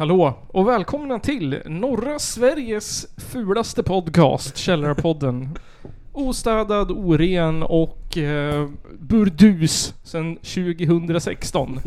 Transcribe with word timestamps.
Hallå 0.00 0.34
och 0.48 0.68
välkomna 0.68 1.18
till 1.18 1.62
norra 1.66 2.18
Sveriges 2.18 3.06
fulaste 3.32 3.82
podcast, 3.82 4.56
Källarpodden. 4.56 5.58
Ostädad, 6.12 6.90
oren 6.90 7.62
och 7.62 8.18
eh, 8.18 8.68
burdus 8.98 9.94
sedan 10.02 10.36
2016. 10.36 11.80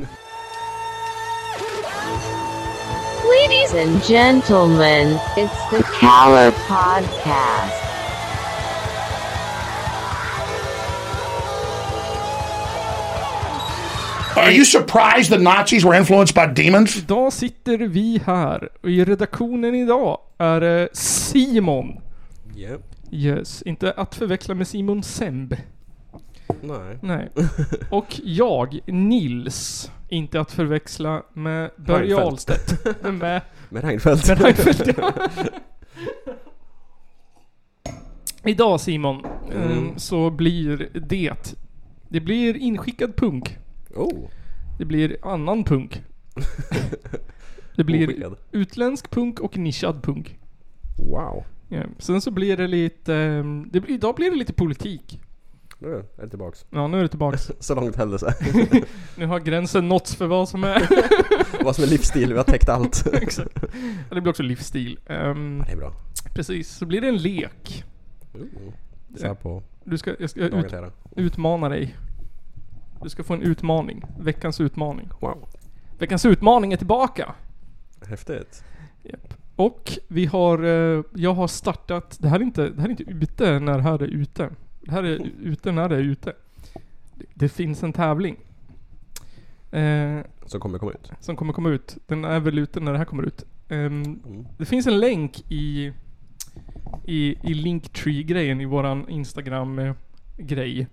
Ladies 3.23 3.73
and 3.73 4.03
gentlemen, 4.03 5.07
it's 5.37 5.69
the 5.69 5.83
Caller 5.99 6.51
Podcast. 6.51 7.92
Are 14.35 14.51
you 14.51 14.65
surprised 14.65 15.29
the 15.31 15.37
Nazis 15.43 15.83
were 15.85 15.97
influenced 15.97 16.35
by 16.35 16.63
demons? 16.63 16.97
Idag 16.97 17.33
sitter 17.33 17.77
vi 17.77 18.21
här 18.25 18.69
och 18.81 18.89
i 18.89 19.05
redaktionen 19.05 19.75
idag 19.75 20.17
är 20.37 20.61
det 20.61 20.89
Simon. 20.93 21.99
Yep. 22.57 22.81
Yes, 23.11 23.61
inte 23.61 23.91
att 23.91 24.15
förväxla 24.15 24.55
med 24.55 24.67
Simon 24.67 25.03
Semb. 25.03 25.53
Nej. 26.61 26.97
Nej. 27.01 27.29
Och 27.89 28.19
jag, 28.23 28.79
Nils. 28.87 29.91
Inte 30.09 30.39
att 30.39 30.51
förväxla 30.51 31.23
med 31.33 31.69
Börje 31.77 31.99
Reinfeldt. 32.15 32.27
Ahlstedt. 32.27 33.03
med, 33.13 33.41
Med 33.69 33.83
Reinfeldt. 33.83 34.27
med 34.27 34.41
Reinfeldt, 34.41 34.97
ja. 34.97 35.11
Idag 38.43 38.79
Simon, 38.81 39.25
Mm. 39.51 39.87
eh, 39.87 39.95
så 39.97 40.29
blir 40.29 40.89
det... 40.93 41.55
Det 42.09 42.19
blir 42.19 42.57
inskickad 42.57 43.15
punk. 43.15 43.57
Oh. 43.95 44.29
Det 44.79 44.85
blir 44.85 45.17
annan 45.21 45.63
punk. 45.63 46.03
Det 47.75 47.83
blir 47.83 48.07
Oskickad. 48.07 48.35
utländsk 48.51 49.09
punk 49.11 49.39
och 49.39 49.57
nischad 49.57 50.03
punk. 50.03 50.39
Wow. 51.09 51.43
Ja. 51.69 51.81
Sen 51.97 52.21
så 52.21 52.31
blir 52.31 52.57
det 52.57 52.67
lite... 52.67 53.15
eh, 53.15 53.43
Det, 53.71 53.79
blir- 53.79 53.91
idag 53.95 54.15
blir 54.15 54.31
det 54.31 54.37
lite 54.37 54.53
politik. 54.53 55.19
Nu 55.79 55.87
är 56.17 56.23
det 56.23 56.29
tillbaks. 56.29 56.65
Ja, 56.69 56.87
nu 56.87 56.97
är 56.97 57.01
det 57.01 57.07
tillbaks. 57.07 57.51
Så 57.59 57.75
långt 57.75 57.95
sig. 58.19 58.33
Nu 59.17 59.25
har 59.25 59.39
gränsen 59.39 59.89
nåtts 59.89 60.15
för 60.15 60.27
vad 60.27 60.49
som 60.49 60.63
är... 60.63 60.87
Vad 61.63 61.75
som 61.75 61.83
är 61.83 61.87
livsstil, 61.87 62.31
vi 62.31 62.37
har 62.37 62.43
täckt 62.43 62.69
allt. 62.69 63.07
Exakt. 63.13 63.59
Ja, 64.09 64.15
det 64.15 64.21
blir 64.21 64.29
också 64.29 64.43
livsstil. 64.43 64.99
Ehm, 65.07 65.63
Det 65.65 65.71
är 65.71 65.77
bra. 65.77 65.93
precis, 66.33 66.69
så 66.69 66.85
blir 66.85 67.01
det 67.01 67.07
en 67.07 67.17
lek. 67.17 67.83
Uh. 68.35 68.41
Så 69.17 69.35
på 69.35 69.63
Du 69.83 69.97
ska, 69.97 70.15
jag 70.19 70.29
ska 70.29 70.39
ut, 70.41 70.65
utmana 71.15 71.69
dig. 71.69 71.95
Du 73.03 73.09
ska 73.09 73.23
få 73.23 73.33
en 73.33 73.41
utmaning. 73.41 74.03
Veckans 74.19 74.61
utmaning. 74.61 75.09
Wow. 75.21 75.49
Veckans 75.99 76.25
utmaning 76.25 76.73
är 76.73 76.77
tillbaka! 76.77 77.35
Häftigt. 78.07 78.63
Japp. 79.03 79.33
Och 79.55 79.91
vi 80.07 80.25
har, 80.25 80.63
eh, 80.63 81.03
jag 81.15 81.33
har 81.33 81.47
startat, 81.47 82.17
det 82.21 82.27
här 82.29 82.39
är 82.39 82.43
inte, 82.43 82.69
det 82.69 82.81
här 82.81 82.87
är 82.87 82.91
inte 82.91 83.03
ute 83.03 83.59
när 83.59 83.77
det 83.77 83.83
här 83.83 84.01
är 84.03 84.07
ute. 84.07 84.49
Det 84.81 84.91
här 84.91 85.03
är 85.03 85.31
ute 85.41 85.71
när 85.71 85.89
det 85.89 85.95
är 85.95 85.99
ute. 85.99 86.33
Det, 87.15 87.25
det 87.33 87.49
finns 87.49 87.83
en 87.83 87.93
tävling. 87.93 88.35
Eh, 89.71 90.19
Som 90.45 90.59
kommer 90.59 90.79
komma 90.79 90.91
ut. 90.91 91.11
som 91.19 91.35
kommer 91.35 91.53
komma 91.53 91.69
ut. 91.69 91.97
Den 92.07 92.25
är 92.25 92.39
väl 92.39 92.59
ute 92.59 92.79
när 92.79 92.91
det 92.91 92.97
här 92.97 93.05
kommer 93.05 93.23
ut. 93.23 93.43
Ehm, 93.69 94.03
Mm. 94.03 94.45
det 94.57 94.65
finns 94.65 94.87
en 94.87 94.99
länk 94.99 95.51
i, 95.51 95.93
i, 97.05 97.35
i 97.49 97.53
Linktree-grejen 97.53 98.61
i 98.61 98.65
våran 98.65 99.09
Instagram-grej. 99.09 100.87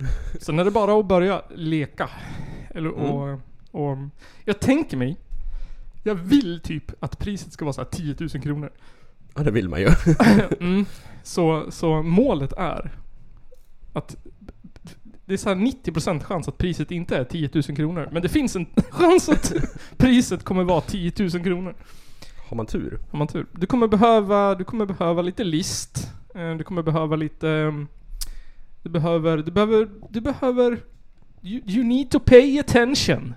Sen 0.40 0.58
är 0.58 0.64
det 0.64 0.70
bara 0.70 1.00
att 1.00 1.06
börja 1.06 1.42
leka. 1.54 2.10
Eller 2.70 2.90
och, 2.90 3.40
och... 3.70 3.98
Jag 4.44 4.60
tänker 4.60 4.96
mig... 4.96 5.16
Jag 6.02 6.14
vill 6.14 6.60
typ 6.60 6.92
att 7.04 7.18
priset 7.18 7.52
ska 7.52 7.64
vara 7.64 7.72
så 7.72 7.80
här 7.80 7.88
10 7.88 8.16
000 8.20 8.28
kronor. 8.28 8.70
Ja, 9.34 9.42
det 9.42 9.50
vill 9.50 9.68
man 9.68 9.80
ju. 9.80 9.88
Mm. 10.60 10.84
Så, 11.22 11.66
så 11.70 12.02
målet 12.02 12.52
är 12.52 12.90
att 13.92 14.16
det 15.24 15.34
är 15.34 15.38
så 15.38 15.48
här 15.48 15.56
90% 15.56 16.20
chans 16.24 16.48
att 16.48 16.58
priset 16.58 16.90
inte 16.90 17.16
är 17.16 17.24
10 17.24 17.50
000 17.54 17.62
kronor. 17.62 18.08
Men 18.12 18.22
det 18.22 18.28
finns 18.28 18.56
en 18.56 18.66
chans 18.90 19.28
att 19.28 19.52
priset 19.96 20.44
kommer 20.44 20.64
vara 20.64 20.80
10 20.80 21.12
000 21.18 21.30
kronor. 21.30 21.74
Har 22.48 22.56
man 22.56 22.66
tur. 22.66 22.98
Har 23.10 23.18
man 23.18 23.28
tur. 23.28 23.46
Du 23.52 23.66
kommer 23.66 23.88
behöva, 23.88 24.54
du 24.54 24.64
kommer 24.64 24.86
behöva 24.86 25.22
lite 25.22 25.44
list. 25.44 26.12
Eh, 26.34 26.50
Du 26.54 26.64
kommer 26.64 26.82
behöva 26.82 27.16
lite... 27.16 27.72
Du 28.82 28.90
behöver, 28.90 29.36
du 29.38 29.50
behöver, 29.52 29.88
du 30.10 30.20
behöver... 30.20 30.80
You, 31.42 31.62
you 31.66 31.84
need 31.84 32.10
to 32.10 32.20
pay 32.20 32.58
attention. 32.58 33.34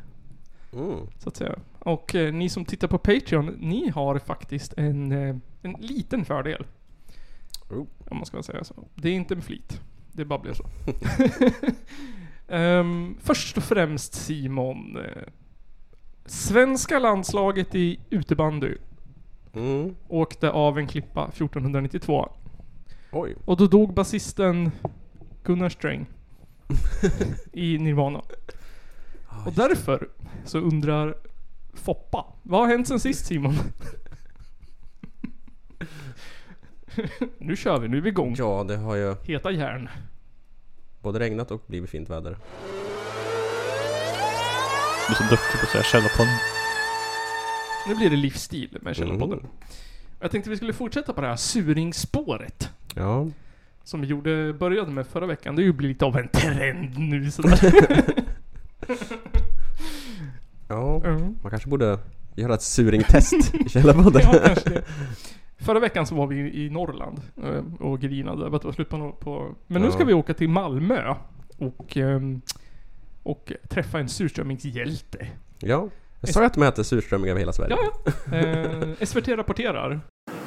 Mm. 0.73 0.97
Så 1.19 1.29
att 1.29 1.35
säga. 1.35 1.55
Och 1.79 2.15
eh, 2.15 2.33
ni 2.33 2.49
som 2.49 2.65
tittar 2.65 2.87
på 2.87 2.97
Patreon, 2.97 3.45
ni 3.59 3.89
har 3.89 4.19
faktiskt 4.19 4.73
en, 4.77 5.11
eh, 5.11 5.35
en 5.61 5.75
liten 5.79 6.25
fördel. 6.25 6.65
Oh. 7.69 7.85
Om 8.09 8.17
man 8.17 8.25
ska 8.25 8.43
säga 8.43 8.63
så. 8.63 8.87
Det 8.95 9.09
är 9.09 9.13
inte 9.13 9.35
med 9.35 9.43
flit. 9.43 9.81
Det 10.11 10.25
bara 10.25 10.39
blev 10.39 10.53
så. 10.53 10.63
Ehm, 12.47 13.15
först 13.21 13.57
och 13.57 13.63
främst 13.63 14.13
Simon. 14.13 14.97
eh, 14.97 15.23
Svenska 16.25 16.99
landslaget 16.99 17.75
i 17.75 17.99
utebandy 18.09 18.75
Mm. 19.55 19.95
åkte 20.07 20.49
av 20.51 20.79
en 20.79 20.87
klippa 20.87 21.27
1492. 21.27 22.29
Oj. 23.11 23.35
Och 23.45 23.57
då 23.57 23.67
dog 23.67 23.93
basisten 23.93 24.71
Gunnar 25.43 25.69
Sträng 25.69 26.05
i 27.53 27.77
Nirvana. 27.77 28.21
Och 29.45 29.53
därför 29.53 30.09
så 30.45 30.57
undrar 30.59 31.15
Foppa, 31.73 32.25
vad 32.43 32.61
har 32.61 32.67
hänt 32.67 32.87
sen 32.87 32.99
sist 32.99 33.25
Simon? 33.25 33.55
nu 37.37 37.55
kör 37.55 37.79
vi, 37.79 37.87
nu 37.87 37.97
är 37.97 38.01
vi 38.01 38.09
igång. 38.09 38.35
Ja, 38.37 38.65
det 38.67 38.77
har 38.77 38.95
ju 38.95 39.15
Heta 39.23 39.51
järn. 39.51 39.89
både 41.01 41.19
regnat 41.19 41.51
och 41.51 41.63
blivit 41.67 41.89
fint 41.89 42.09
väder. 42.09 42.37
Du 45.07 45.13
är 45.13 45.15
så 45.15 45.23
duktig 45.23 45.59
på 45.59 45.63
att 45.65 45.69
säga 45.69 45.83
Källarpodden. 45.83 46.33
Nu 47.87 47.95
blir 47.95 48.09
det 48.09 48.15
livsstil 48.15 48.77
med 48.81 48.95
Källarpodden. 48.95 49.39
Mm. 49.39 49.51
Jag 50.19 50.31
tänkte 50.31 50.49
vi 50.49 50.55
skulle 50.57 50.73
fortsätta 50.73 51.13
på 51.13 51.21
det 51.21 51.27
här 51.27 51.35
suringspåret. 51.35 52.69
Ja. 52.95 53.27
Som 53.83 54.01
vi 54.01 54.07
gjorde, 54.07 54.53
började 54.53 54.91
med 54.91 55.07
förra 55.07 55.25
veckan. 55.25 55.55
Det 55.55 55.61
är 55.61 55.63
ju 55.63 55.73
blivit 55.73 55.95
lite 55.95 56.05
av 56.05 56.17
en 56.17 56.27
trend 56.27 56.97
nu 56.99 57.31
sådär. 57.31 57.73
Ja. 60.67 61.01
Mm. 61.05 61.35
Man 61.41 61.49
kanske 61.49 61.69
borde 61.69 61.99
göra 62.35 62.53
ett 62.53 62.61
suringtest 62.61 63.53
i 63.55 63.69
Källarpodden. 63.69 64.21
Ja. 64.33 64.81
Förra 65.57 65.79
veckan 65.79 66.07
så 66.07 66.15
var 66.15 66.27
vi 66.27 66.35
i 66.65 66.69
Norrland 66.69 67.21
eh, 67.43 67.81
och 67.85 67.99
grinade 68.01 68.45
över 68.45 68.55
att 68.55 68.61
det 68.61 68.67
var 68.67 68.73
slut 68.73 68.89
på, 68.89 69.11
på... 69.11 69.55
Men 69.67 69.81
nu 69.81 69.87
Ja. 69.87 69.91
ska 69.93 70.03
vi 70.03 70.13
åka 70.13 70.33
till 70.33 70.49
Malmö 70.49 71.15
och, 71.57 71.97
ehm, 71.97 72.41
och 73.23 73.51
träffa 73.69 73.99
en 73.99 74.09
surströmmingshjälte. 74.09 75.27
Ja. 75.59 75.89
Jag 76.19 76.29
sa 76.29 76.39
ju 76.39 76.45
att 76.45 76.53
de 76.53 76.63
äter 76.63 76.83
surströmming 76.83 77.29
över 77.29 77.39
hela 77.39 77.53
Sverige. 77.53 77.75
Ja, 77.77 78.11
ja. 78.31 78.37
Eh, 78.37 79.05
SVT 79.05 79.27
rapporterar. 79.27 79.99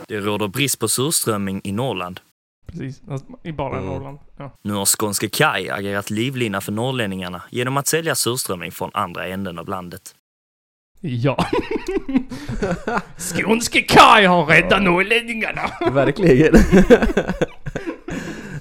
Det 0.08 0.20
råder 0.20 0.48
brist 0.48 0.78
på 0.80 0.88
surströmming 0.88 1.60
i 1.64 1.72
Norrland. 1.72 2.20
Precis, 2.66 3.03
i 3.44 3.53
bara 3.53 3.77
Mm. 3.78 3.87
Norrland. 3.87 4.19
Ja. 4.38 4.56
Nu 4.65 4.72
har 4.72 4.87
Skånska 4.87 5.28
Kaj 5.28 5.71
agerat 5.71 6.10
livlina 6.10 6.60
för 6.60 6.72
norrlänningarna 6.72 7.43
genom 7.50 7.77
att 7.77 7.87
sälja 7.87 8.15
surströmming 8.15 8.72
från 8.72 8.91
andra 8.94 9.27
änden 9.27 9.59
av 9.59 9.69
landet. 9.69 10.03
ja. 11.00 11.47
Skånske 13.19 13.82
Kaj 13.82 14.25
har 14.27 14.47
räddat 14.47 14.82
norrlänningarna! 14.82 15.62
Verkligen. 15.93 16.53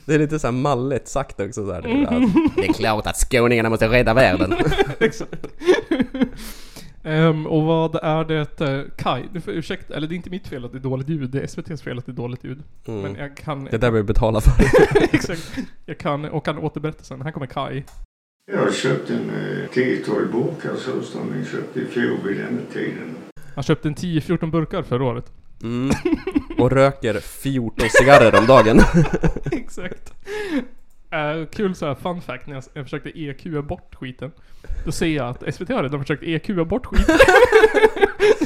Det 0.05 0.13
är 0.13 0.19
lite 0.19 0.39
så 0.39 0.47
här 0.47 0.51
malligt 0.51 1.07
sagt 1.07 1.39
också 1.39 1.65
så 1.65 1.73
här. 1.73 1.85
Mm. 1.85 2.31
Det 2.55 2.67
är 2.67 2.73
klart 2.73 3.07
att 3.07 3.17
skåningarna 3.17 3.69
måste 3.69 3.87
rädda 3.87 4.13
världen. 4.13 4.55
Exakt. 4.99 5.45
Ehm, 7.05 7.47
och 7.47 7.63
vad 7.63 7.95
är 7.95 8.23
det, 8.25 8.61
uh, 8.61 8.83
Kai? 8.97 9.23
Du 9.33 9.41
får 9.41 9.53
ursäkta, 9.53 9.93
eller 9.95 10.07
det 10.07 10.13
är 10.13 10.17
inte 10.17 10.29
mitt 10.29 10.47
fel 10.47 10.65
att 10.65 10.71
det 10.71 10.77
är 10.77 10.79
dåligt 10.81 11.09
ljud, 11.09 11.29
det 11.29 11.39
är 11.41 11.45
SVT's 11.47 11.83
fel 11.83 11.97
att 11.97 12.05
det 12.05 12.11
är 12.11 12.13
dåligt 12.13 12.43
ljud. 12.43 12.63
Men 12.85 12.99
Mm. 12.99 13.15
jag 13.15 13.37
kan... 13.37 13.63
Det 13.65 13.73
är 13.73 13.77
där 13.77 13.91
vi 13.91 14.03
betalar 14.03 14.39
för. 14.41 14.51
Exakt. 15.15 15.57
Jag 15.85 15.97
kan, 15.97 16.25
och 16.25 16.45
kan 16.45 16.57
återberätta 16.57 17.03
sen. 17.03 17.21
Här 17.21 17.31
kommer 17.31 17.47
Kai. 17.47 17.83
Jag 18.51 18.59
har 18.59 18.71
köpt 18.71 19.09
en 19.09 19.29
eh, 19.29 19.69
10-12 19.69 20.31
burkar 20.31 20.75
surströmming 20.75 21.45
köpte 21.45 21.79
i 21.79 21.85
fjol 21.85 22.17
vid 22.23 22.37
denna 22.37 22.61
tiden. 22.73 23.15
Han 23.55 23.63
köpte 23.63 23.87
en 23.87 23.95
10-14 23.95 24.51
burkar 24.51 24.83
förra 24.83 25.03
året. 25.03 25.31
Mm. 25.63 25.89
Och 26.57 26.71
röker 26.71 27.13
14 27.13 27.89
cigarrer 27.89 28.39
om 28.39 28.45
dagen. 28.45 28.79
Exakt. 29.51 30.13
Uh, 31.15 31.45
kul 31.45 31.75
så 31.75 31.85
här 31.85 31.95
fun 31.95 32.21
fact 32.21 32.47
när 32.47 32.53
jag, 32.55 32.63
jag 32.73 32.83
försökte 32.85 33.19
EQa 33.19 33.61
bort 33.61 33.95
skiten. 33.95 34.31
Då 34.85 34.91
ser 34.91 35.07
jag 35.07 35.27
att 35.29 35.55
SVT 35.55 35.69
har 35.69 35.83
redan 35.83 35.99
försökt 36.01 36.23
EQa 36.23 36.65
bort 36.65 36.85
skiten. 36.85 37.15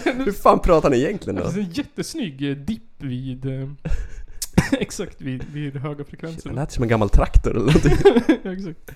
Hur 0.26 0.32
fan 0.32 0.60
pratar 0.60 0.90
ni 0.90 0.98
egentligen 1.04 1.36
Det 1.36 1.42
då? 1.44 1.50
finns 1.52 1.68
en 1.68 1.74
jättesnygg 1.74 2.50
eh, 2.52 2.56
dipp 2.56 2.84
vid... 2.98 3.46
eh, 3.46 3.70
Exakt, 4.80 5.22
vid, 5.22 5.44
vid 5.54 5.76
höga 5.78 5.96
Det 5.98 6.04
frekvenser. 6.04 6.50
lät 6.52 6.72
som 6.72 6.84
en 6.84 6.90
gammal 6.90 7.10
traktor 7.10 7.52
eller 7.56 7.66
någonting. 7.66 7.92
Ja, 8.44 8.52
Exakt. 8.54 8.92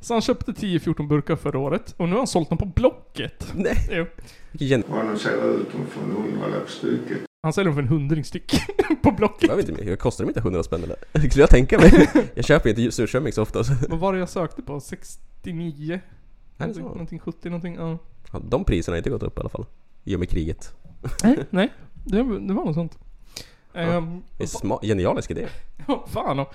Så 0.00 0.14
han 0.14 0.20
köpte 0.22 0.52
10-14 0.52 1.08
burkar 1.08 1.36
förra 1.36 1.58
året 1.58 1.94
och 1.96 2.04
nu 2.08 2.12
har 2.12 2.18
han 2.20 2.26
sålt 2.26 2.48
dem 2.48 2.58
på 2.58 2.64
Blocket. 2.66 3.52
Nej. 3.54 3.88
Jo. 3.90 4.06
Vilken 4.50 4.68
gen... 4.68 4.82
Och 4.82 5.00
annonserar 5.00 5.50
ut 5.60 5.72
dem 5.72 5.86
för 5.90 6.02
en 6.04 6.10
hundralapp 6.10 6.70
stycket. 6.70 7.18
Han 7.46 7.52
säljer 7.52 7.64
dem 7.66 7.74
för 7.74 7.82
en 7.82 7.88
hundring 7.88 8.24
styck 8.24 8.52
på 9.02 9.10
Blocket. 9.10 9.48
Jag 9.48 9.56
vet 9.56 9.68
inte, 9.68 9.84
jag 9.84 9.98
kostar 9.98 10.24
de 10.24 10.30
inte 10.30 10.40
100 10.40 10.62
spänn 10.62 10.82
eller? 10.82 10.96
Skulle 11.28 11.42
jag 11.42 11.50
tänka 11.50 11.78
mig. 11.78 12.08
Jag 12.34 12.44
köper 12.44 12.68
inte 12.70 12.92
surströmming 12.92 13.32
så 13.32 13.42
ofta. 13.42 13.62
Vad 13.88 13.98
var 13.98 14.12
det 14.12 14.18
jag 14.18 14.28
sökte 14.28 14.62
på? 14.62 14.80
69? 14.80 15.94
Är 15.94 15.98
det 16.58 16.64
Någonting, 16.66 16.82
någonting 16.84 17.18
70 17.18 17.48
någonting, 17.48 17.74
ja. 17.74 17.98
Ja, 18.32 18.38
De 18.48 18.64
priserna 18.64 18.92
har 18.94 18.98
inte 18.98 19.10
gått 19.10 19.22
upp 19.22 19.36
i 19.36 19.40
alla 19.40 19.48
fall. 19.48 19.66
I 20.04 20.14
och 20.16 20.20
med 20.20 20.28
kriget. 20.30 20.74
Nej, 21.24 21.38
nej. 21.50 21.72
Det, 22.04 22.16
det 22.16 22.52
var 22.54 22.64
något 22.64 22.74
sånt. 22.74 22.98
Det 23.72 23.80
är 23.80 24.00
sma- 24.38 24.86
genialisk 24.86 25.30
idé. 25.30 25.46
Ja, 25.88 26.04
fan 26.08 26.46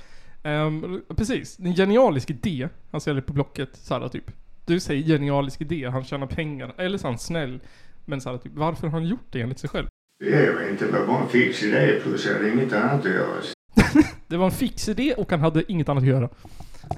ehm, 0.43 1.01
Precis, 1.15 1.57
det 1.57 1.63
är 1.63 1.69
en 1.69 1.75
genialisk 1.75 2.29
idé. 2.29 2.69
Han 2.91 3.01
säljer 3.01 3.21
på 3.21 3.33
Blocket 3.33 3.69
såhär 3.73 4.07
typ. 4.09 4.31
Du 4.65 4.79
säger 4.79 5.03
genialisk 5.03 5.61
idé, 5.61 5.89
han 5.91 6.03
tjänar 6.03 6.27
pengar. 6.27 6.73
Eller 6.77 6.97
så 6.97 7.07
är 7.07 7.11
han 7.11 7.19
snäll. 7.19 7.59
Men 8.05 8.21
såhär 8.21 8.37
typ, 8.37 8.51
varför 8.55 8.87
har 8.87 8.99
han 8.99 9.07
gjort 9.07 9.27
det 9.31 9.41
enligt 9.41 9.59
sig 9.59 9.69
själv? 9.69 9.87
Jag 10.23 10.53
vet 10.55 10.69
inte, 10.69 10.85
det 10.85 10.91
var 10.91 11.07
bara 11.07 11.21
en 11.21 11.29
fix 11.29 11.63
idé 11.63 11.99
plus 12.03 12.25
jag 12.25 12.33
hade 12.33 12.51
inget 12.51 12.73
annat 12.73 13.05
att 13.05 13.11
göra. 13.11 13.41
Det 14.27 14.37
var 14.37 14.45
en 14.45 14.51
fix 14.51 14.89
idé 14.89 15.13
och 15.17 15.31
han 15.31 15.39
hade 15.39 15.71
inget 15.71 15.89
annat 15.89 16.03
att 16.03 16.09
göra. 16.09 16.29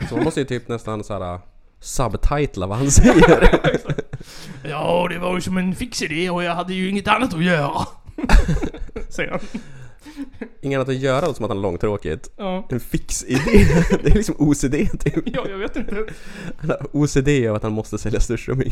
Så 0.10 0.16
man 0.16 0.24
måste 0.24 0.40
ju 0.40 0.46
typ 0.46 0.68
nästan 0.68 1.04
såhär 1.04 1.40
subtitla 1.80 2.68
vad 2.68 2.78
han 2.78 2.92
säger. 2.92 3.60
Ja, 4.64 5.08
det 5.10 5.20
var 5.20 5.36
ju 5.36 5.42
som 5.42 5.58
en 5.58 5.76
fix 5.76 6.02
idé 6.02 6.30
och 6.30 6.44
jag 6.44 6.56
hade 6.56 6.74
ju 6.74 6.90
inget 6.90 7.08
annat 7.08 7.34
att 7.34 7.44
göra. 7.44 7.88
Säger 9.10 9.32
han. 9.32 9.40
Inget 10.62 10.78
annat 10.78 10.90
att 10.90 10.96
göra 10.96 11.34
som 11.34 11.46
att 11.46 11.50
han 11.52 11.58
är 11.58 11.62
långtråkigt. 11.62 12.30
Ja. 12.38 12.68
En 12.70 12.80
fix 12.80 13.24
idé. 13.24 13.40
Det 14.04 14.10
är 14.10 14.14
liksom 14.16 14.36
OCD 14.38 14.76
typ. 15.00 15.24
ja, 15.26 15.46
jag 15.50 15.58
vet 15.58 15.76
inte. 15.76 16.06
Han 16.58 16.70
har 16.70 16.88
OCD 16.92 17.28
av 17.50 17.56
att 17.56 17.64
han 17.64 17.72
måste 17.74 17.98
sälja 17.98 18.20
surströmming. 18.20 18.70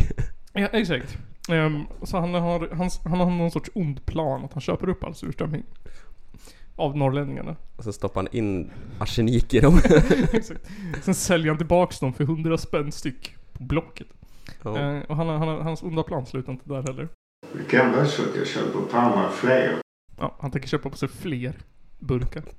Ja, 0.53 0.67
exakt. 0.67 1.17
Ehm, 1.49 1.81
så 2.03 2.17
han 2.19 2.33
har, 2.33 2.69
han, 2.75 2.89
han 3.03 3.19
har 3.19 3.29
någon 3.31 3.51
sorts 3.51 3.69
ond 3.73 4.05
plan 4.05 4.45
att 4.45 4.53
han 4.53 4.61
köper 4.61 4.89
upp 4.89 5.03
all 5.03 5.15
surströmming. 5.15 5.63
Av 6.75 6.97
norrlänningarna. 6.97 7.55
Och 7.75 7.83
så 7.83 7.93
stoppar 7.93 8.21
han 8.21 8.27
in 8.31 8.71
arsenik 8.99 9.53
i 9.53 9.59
dem. 9.59 9.79
Exakt. 10.33 10.61
Sen 11.03 11.15
säljer 11.15 11.47
han 11.47 11.57
tillbaks 11.57 11.99
dem 11.99 12.13
för 12.13 12.23
100 12.23 12.57
spänn 12.57 12.91
styck 12.91 13.35
på 13.53 13.63
Blocket. 13.63 14.07
Ja. 14.63 14.79
Eh, 14.79 15.01
och 15.01 15.15
han, 15.15 15.27
har- 15.27 15.37
han, 15.37 15.47
har- 15.47 15.61
hans 15.61 15.83
onda 15.83 16.03
plan 16.03 16.25
slutar 16.25 16.51
inte 16.51 16.69
där 16.69 16.81
heller. 16.81 17.07
Det 17.53 17.63
kan 17.77 17.91
vara 17.91 18.05
så 18.05 18.21
att 18.21 18.35
jag 18.37 18.47
köper 18.47 18.79
på 18.79 18.99
mig 19.17 19.29
fler. 19.33 19.80
Ja, 20.21 20.35
han 20.39 20.51
tänker 20.51 20.67
köpa 20.67 20.89
på 20.89 20.97
sig 20.97 21.09
fler 21.09 21.53
burkar. 21.99 22.43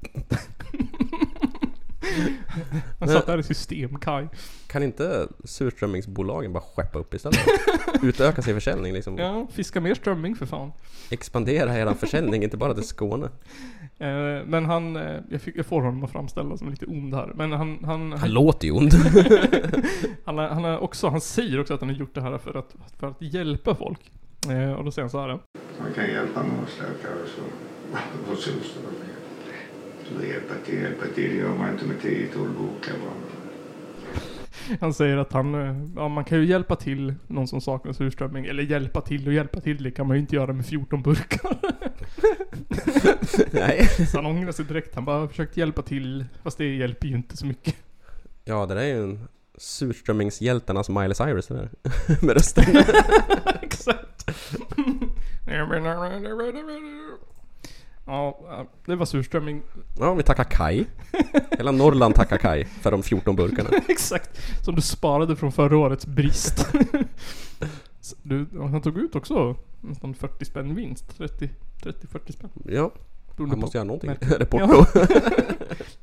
han 2.98 3.08
satt 3.08 3.26
där 3.26 3.38
i 3.38 3.42
system, 3.42 3.98
Kai. 3.98 4.26
Kan 4.66 4.82
inte 4.82 5.28
surströmmingsbolagen 5.44 6.52
bara 6.52 6.62
skeppa 6.62 6.98
upp 6.98 7.14
istället? 7.14 7.38
Utöka 8.02 8.42
sin 8.42 8.54
försäljning 8.54 8.92
liksom. 8.92 9.18
Ja, 9.18 9.46
fiska 9.52 9.80
mer 9.80 9.94
strömming 9.94 10.36
för 10.36 10.46
fan. 10.46 10.72
Expandera 11.10 11.78
eran 11.78 11.96
försäljning, 11.96 12.42
inte 12.42 12.56
bara 12.56 12.74
till 12.74 12.86
Skåne. 12.86 13.26
Eh, 13.98 14.44
men 14.46 14.64
han, 14.64 14.96
eh, 14.96 15.20
jag, 15.30 15.42
fick, 15.42 15.56
jag 15.56 15.66
får 15.66 15.82
honom 15.82 16.04
att 16.04 16.10
framställa 16.10 16.56
som 16.56 16.70
lite 16.70 16.86
ond 16.86 17.14
här. 17.14 17.32
Men 17.34 17.52
han, 17.52 17.84
han, 17.84 18.12
Han 18.12 18.30
låter 18.30 18.66
ju 18.66 18.72
ond. 18.72 18.92
han, 20.24 20.38
han, 20.38 20.78
också, 20.78 21.08
han 21.08 21.20
säger 21.20 21.60
också 21.60 21.74
att 21.74 21.80
han 21.80 21.88
har 21.88 21.96
gjort 21.96 22.14
det 22.14 22.22
här 22.22 22.38
för 22.38 22.54
att, 22.54 22.76
för 22.98 23.06
att 23.06 23.22
hjälpa 23.22 23.74
folk. 23.74 24.12
Eh, 24.50 24.72
och 24.72 24.84
då 24.84 24.90
säger 24.90 25.04
han 25.04 25.10
så 25.10 25.20
här. 25.20 25.28
Man 25.80 25.92
kan 25.94 26.04
hjälpa 26.04 26.42
någon 26.42 26.66
stackare 26.66 27.26
så. 27.36 27.42
Och 28.32 28.38
så 28.38 28.50
står 28.50 28.82
det. 28.82 29.12
Så 30.04 30.26
hjälpa 30.26 30.54
till, 30.64 30.82
hjälpa 30.82 31.06
till. 31.14 31.36
Gör 31.36 31.48
man 31.48 31.70
inte 31.70 31.84
med 31.86 31.96
10-12 31.96 32.30
burkar 32.34 32.94
bara. 33.04 33.42
Han 34.80 34.94
säger 34.94 35.16
att 35.16 35.32
han, 35.32 35.54
eh, 35.54 35.76
ja 35.96 36.08
man 36.08 36.24
kan 36.24 36.38
ju 36.38 36.44
hjälpa 36.44 36.76
till 36.76 37.14
någon 37.26 37.48
som 37.48 37.60
saknar 37.60 37.92
surströmming. 37.92 38.46
Eller 38.46 38.62
hjälpa 38.62 39.00
till 39.00 39.26
och 39.26 39.32
hjälpa 39.32 39.60
till, 39.60 39.82
det 39.82 39.90
kan 39.90 40.06
man 40.06 40.16
ju 40.16 40.20
inte 40.20 40.36
göra 40.36 40.52
med 40.52 40.66
14 40.66 41.02
burkar. 41.02 41.58
Nej. 43.50 43.86
Så 43.86 44.18
han 44.18 44.26
ångrar 44.26 44.52
sig 44.52 44.64
direkt. 44.64 44.94
Han 44.94 45.04
bara 45.04 45.18
har 45.18 45.28
försökt 45.28 45.56
hjälpa 45.56 45.82
till, 45.82 46.24
fast 46.42 46.58
det 46.58 46.76
hjälper 46.76 47.08
ju 47.08 47.14
inte 47.16 47.36
så 47.36 47.46
mycket. 47.46 47.76
Ja, 48.44 48.66
det 48.66 48.74
där 48.74 48.82
är 48.82 48.86
ju 48.86 49.02
en 49.02 49.28
surströmmingshjältarnas 49.58 50.88
Miley 50.88 51.14
Cyrus 51.14 51.46
det 51.46 51.54
där. 51.54 51.70
Med 52.26 52.34
rösten. 52.34 52.64
Exakt. 53.88 54.26
Ja, 58.06 58.38
eh, 58.50 58.66
det 58.86 58.96
var 58.96 59.06
surströmming. 59.06 59.62
Ja, 59.98 60.14
vi 60.14 60.22
tackar 60.22 60.44
Kai. 60.44 60.84
Hela 61.50 61.72
Norrland 61.72 62.14
tackar 62.14 62.36
Kai 62.38 62.64
för 62.64 62.90
de 62.90 63.02
14 63.02 63.36
burkarna. 63.36 63.70
Exakt. 63.88 64.40
Som 64.64 64.74
du 64.74 64.82
sparade 64.82 65.36
från 65.36 65.52
förra 65.52 65.76
årets 65.78 66.06
brist. 66.06 66.68
Du, 68.22 68.46
han 68.54 68.82
tog 68.82 68.98
ut 68.98 69.16
också 69.16 69.56
nästan 69.80 70.14
40 70.14 70.44
spänn 70.44 70.74
vinst. 70.74 71.16
30, 71.18 71.50
30-40 71.82 72.32
spänn. 72.32 72.50
Ja, 72.64 72.90
han 73.38 73.58
måste 73.60 73.76
göra 73.78 73.84
någonting. 73.84 74.10
Är 74.10 74.38
det 74.38 74.44
porto? 74.46 74.84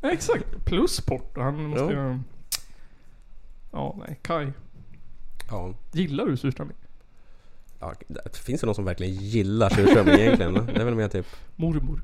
Ja, 0.02 0.12
exakt. 0.12 0.66
Plus 0.66 1.02
porto. 1.02 1.42
Han 1.42 1.64
måste 1.64 1.84
Ja. 1.94 2.10
ju... 2.12 2.20
Ja, 3.72 3.96
nej. 4.08 4.20
Kai. 4.22 4.52
Ja. 5.50 5.74
Gillar 5.92 6.26
du 6.26 6.38
surströmming? 6.38 6.76
Ja. 7.80 7.94
det- 8.08 8.38
Finns 8.38 8.62
det 8.62 8.66
någon 8.68 8.76
som 8.76 8.86
verkligen 8.86 9.14
gillar 9.14 9.70
surströmming 9.70 10.14
egentligen? 10.16 10.54
Det 10.74 10.82
är 10.82 10.86
väl 10.86 10.96
mer 10.96 11.08
typ 11.08 11.26
Mormor. 11.56 12.02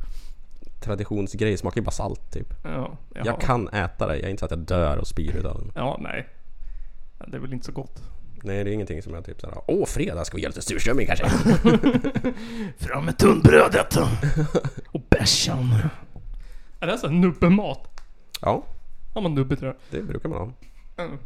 traditionsgrej, 0.82 1.58
smakar 1.58 1.82
ju 1.82 1.86
bara 1.86 1.92
salt 1.92 2.32
typ. 2.32 2.54
Ja. 2.64 2.98
jaha. 3.14 3.24
Jag 3.26 3.42
kan 3.42 3.68
äta 3.68 4.08
det, 4.08 4.16
jag 4.16 4.26
är 4.26 4.30
inte 4.30 4.40
så 4.40 4.46
att 4.46 4.52
jag 4.52 4.60
dör 4.60 4.98
och 4.98 5.08
spyr 5.08 5.36
utav 5.36 5.58
den. 5.60 5.72
Ja, 5.76 5.98
nej. 6.02 6.28
Det 7.28 7.38
är 7.38 7.42
väl 7.42 7.54
inte 7.54 7.66
så 7.66 7.72
gott. 7.72 8.02
Nej, 8.44 8.64
det 8.64 8.70
är 8.70 8.74
ingenting 8.74 9.02
som 9.02 9.14
jag 9.14 9.26
typ 9.26 9.42
såhär, 9.42 9.58
åh 9.68 9.86
fredag 9.86 10.26
ska 10.26 10.36
vi 10.38 10.44
göra 10.44 10.50
lite 10.50 10.62
surströmming 10.62 11.08
kanske? 11.08 11.30
Fram 12.78 13.06
med 13.06 13.18
tunnbrödet! 13.18 13.98
Och 14.88 15.02
bärsan. 15.10 15.76
Är 16.80 16.88
det 16.88 17.00
här 17.02 17.10
nubbemat? 17.10 18.02
Ja, 18.42 18.64
Har 19.14 19.22
man 19.22 19.36
nubbe 19.36 19.56
till 19.56 19.66
det? 19.66 19.76
det 19.92 20.02
brukar 20.02 20.30
man 20.30 20.38
ha. 20.38 20.52
Mm. 21.04 21.18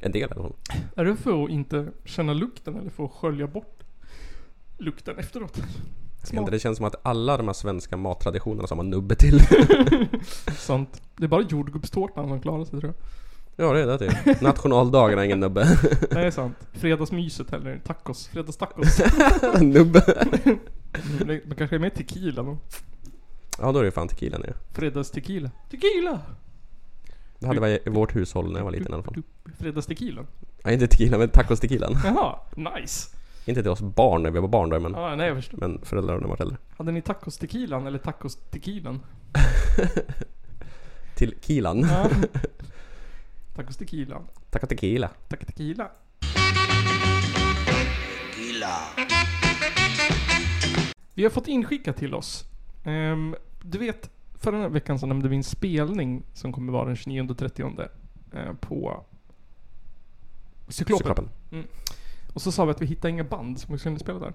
En 0.00 0.12
del 0.12 0.20
i 0.22 0.24
alla 0.24 0.42
fall. 0.42 0.52
Är 0.96 1.04
det 1.04 1.16
för 1.16 1.44
att 1.44 1.50
inte 1.50 1.88
känna 2.04 2.32
lukten 2.32 2.76
eller 2.76 2.90
för 2.90 3.04
att 3.04 3.10
skölja 3.12 3.46
bort 3.46 3.82
lukten 4.78 5.18
efteråt? 5.18 5.62
Inte, 6.32 6.50
Det 6.50 6.58
känns 6.58 6.76
som 6.76 6.86
att 6.86 6.94
alla 7.02 7.36
de 7.36 7.46
här 7.46 7.52
svenska 7.54 7.96
mattraditionerna 7.96 8.66
som 8.66 8.78
har 8.78 8.84
nubbe 8.84 9.14
till. 9.14 9.40
Sant. 10.56 11.02
Det 11.16 11.24
är 11.24 11.28
bara 11.28 11.42
jordgubbstårtan 11.42 12.28
som 12.28 12.40
klarar 12.40 12.64
sig 12.64 12.80
tror 12.80 12.94
jag. 13.56 13.66
Ja, 13.66 13.72
det 13.72 13.80
är 13.82 13.86
det 13.86 13.98
typ. 13.98 14.40
Nationaldagen 14.40 15.18
har 15.18 15.24
ingen 15.24 15.40
nubbe. 15.40 15.78
Det 16.10 16.26
är 16.26 16.30
sant. 16.30 16.56
Fredagsmyset 16.72 17.52
eller 17.52 17.78
tacos. 17.78 18.28
Fredagstacos. 18.28 19.00
nubbe. 19.60 20.26
Man 21.46 21.56
kanske 21.56 21.76
är 21.76 21.80
med 21.80 21.94
tequila 21.94 22.42
då. 22.42 22.58
Ja, 23.58 23.72
då 23.72 23.78
är 23.78 23.84
det 23.84 23.90
fan 23.90 24.08
tequila 24.08 24.38
ner. 24.38 24.54
Fredagstequila. 24.72 25.50
Tequila! 25.70 26.20
Det 27.40 27.46
hade 27.46 27.60
varit 27.60 27.86
i 27.86 27.90
vårt 27.90 28.16
hushåll 28.16 28.52
när 28.52 28.58
jag 28.58 28.64
var 28.64 28.72
liten 28.72 28.90
i 28.92 28.94
alla 28.94 29.02
fall. 29.02 29.22
Fredagstequilan. 29.58 30.26
Nej, 30.64 30.74
inte 30.74 30.86
tequila, 30.86 31.18
men 31.18 31.28
tacos-tequilan. 31.28 31.96
Jaha, 32.04 32.38
nice. 32.56 33.16
Inte 33.44 33.62
till 33.62 33.70
oss 33.70 33.80
barn 33.80 34.22
när 34.22 34.30
vi 34.30 34.38
var 34.40 34.48
barn 34.48 34.70
då, 34.70 34.80
men, 34.80 34.92
Ja, 34.92 35.16
nej 35.16 35.26
jag 35.26 35.36
förstår. 35.36 35.58
men 35.58 35.80
föräldrar 35.84 36.14
när 36.14 36.20
de 36.20 36.30
var 36.30 36.42
äldre. 36.42 36.56
Hade 36.78 36.92
ni 36.92 37.00
tacos-tequilan 37.02 37.86
eller 37.86 37.98
tacos-tequilan? 37.98 39.00
Till 41.14 41.34
kilan. 41.40 41.80
Ja. 41.90 42.08
Tacos-tequilan. 43.56 44.22
Taco 44.50 44.66
tequila. 44.66 45.10
Tack 45.28 45.46
tequila. 45.46 45.90
Vi 51.14 51.22
har 51.22 51.30
fått 51.30 51.48
inskickat 51.48 51.96
till 51.96 52.14
oss. 52.14 52.44
Ehm, 52.84 53.34
du 53.62 53.78
vet, 53.78 54.10
förra 54.40 54.68
veckan 54.68 54.98
så 54.98 55.06
nämnde 55.06 55.28
vi 55.28 55.36
en 55.36 55.44
spelning 55.44 56.22
som 56.32 56.52
kommer 56.52 56.72
vara 56.72 56.86
den 56.86 56.96
29 56.96 57.26
och 57.30 57.38
30 57.38 57.62
eh, 57.62 58.52
på 58.60 59.04
Cyklopen. 60.68 60.98
Cyklopen. 60.98 61.28
Och 62.34 62.42
så 62.42 62.52
sa 62.52 62.64
vi 62.64 62.70
att 62.70 62.82
vi 62.82 62.86
hittade 62.86 63.10
inga 63.10 63.24
band 63.24 63.58
som 63.58 63.72
vi 63.72 63.78
skulle 63.78 63.98
spela 63.98 64.18
där. 64.18 64.32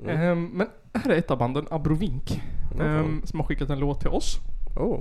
Mm. 0.00 0.20
Ehm, 0.20 0.44
men 0.44 0.68
här 0.94 1.10
är 1.10 1.16
ett 1.16 1.30
av 1.30 1.38
banden, 1.38 1.66
Abrovink, 1.70 2.42
ehm, 2.80 3.22
som 3.24 3.40
har 3.40 3.46
skickat 3.46 3.70
en 3.70 3.78
låt 3.78 4.00
till 4.00 4.08
oss. 4.08 4.38
Oh. 4.76 5.00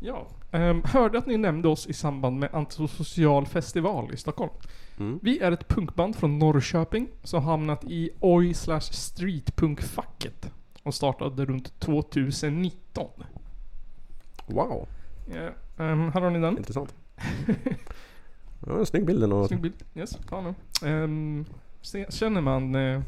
Ja. 0.00 0.26
Um, 0.50 0.82
hörde 0.84 1.18
att 1.18 1.26
ni 1.26 1.36
nämnde 1.36 1.68
oss 1.68 1.86
i 1.86 1.92
samband 1.92 2.38
med 2.38 2.54
Antisocial 2.54 3.46
festival 3.46 4.14
i 4.14 4.16
Stockholm. 4.16 4.50
Mm. 4.98 5.18
Vi 5.22 5.38
är 5.38 5.52
ett 5.52 5.68
punkband 5.68 6.16
från 6.16 6.38
Norrköping 6.38 7.08
som 7.22 7.42
hamnat 7.42 7.84
i 7.84 8.10
oj 8.20 8.54
slash 8.54 8.80
streetpunkfacket 8.80 10.50
och 10.82 10.94
startade 10.94 11.44
runt 11.44 11.80
2019. 11.80 13.08
Wow, 14.52 14.88
Ja, 15.26 15.50
ehm, 15.84 16.12
här 16.12 16.20
har 16.20 16.30
ni 16.30 16.40
den. 16.40 16.56
intressant. 16.56 16.94
Ja, 18.66 18.78
en 18.78 18.86
snygg 18.86 19.06
bild 19.06 19.24
ändå. 19.24 19.48
Snygg 19.48 19.60
bild. 19.60 19.74
Yes, 19.94 20.10
ta 20.28 20.40
se, 21.80 22.06
känner 22.10 22.40
man... 22.40 22.74
Uh, 22.74 23.02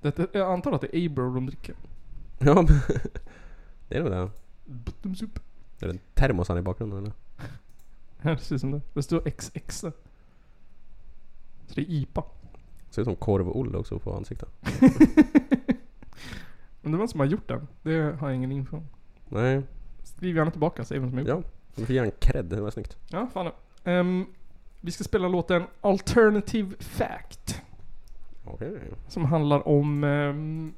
det, 0.00 0.34
jag 0.34 0.52
antar 0.52 0.72
att 0.72 0.80
det 0.80 0.96
är 0.96 1.06
Abro 1.06 1.34
de 1.34 1.46
dricker. 1.46 1.74
Ja, 2.38 2.66
det 3.88 3.96
är 3.96 4.02
nog 4.02 4.10
det. 4.12 4.30
Bottoms 4.64 5.22
up. 5.22 5.38
Är 5.80 5.88
det 5.88 5.98
termosan 6.14 6.58
i 6.58 6.62
bakgrunden 6.62 6.98
eller? 6.98 7.12
Ja, 8.22 8.30
det 8.30 8.54
ut 8.54 8.60
som 8.60 8.70
det. 8.70 8.80
Det 8.94 9.02
står 9.02 9.30
XX. 9.30 9.78
Så 9.80 9.92
det 11.74 11.80
är 11.80 11.90
IPA. 11.90 12.24
Ser 12.90 13.02
ut 13.02 13.06
som 13.06 13.16
korv-Olle 13.16 13.78
också 13.78 13.98
på 13.98 14.16
ansiktet. 14.16 14.48
Men 16.82 16.92
det 16.92 16.98
var 16.98 17.06
som 17.06 17.20
har 17.20 17.26
gjort 17.26 17.48
den? 17.48 17.68
Det 17.82 18.16
har 18.20 18.28
jag 18.28 18.36
ingen 18.36 18.52
info 18.52 18.76
om. 18.76 18.86
Nej, 19.28 19.62
Skriv 20.20 20.36
gärna 20.36 20.50
tillbaka, 20.50 20.84
säg 20.84 20.98
vem 20.98 21.08
som 21.08 21.18
har 21.18 21.24
gjort 21.24 21.44
ja. 21.44 21.50
Du 21.74 21.86
får 21.86 21.94
ge 21.94 22.00
en 22.00 22.10
cred, 22.10 22.44
det 22.44 22.60
var 22.60 22.70
snyggt. 22.70 22.96
Ja, 23.10 23.28
fan 23.32 23.52
um, 23.84 24.26
Vi 24.80 24.92
ska 24.92 25.04
spela 25.04 25.28
låten 25.28 25.62
Alternative 25.80 26.76
Fact. 26.78 27.62
Okej. 28.44 28.80
Som 29.08 29.24
handlar 29.24 29.68
om 29.68 30.04
ehm, 30.04 30.74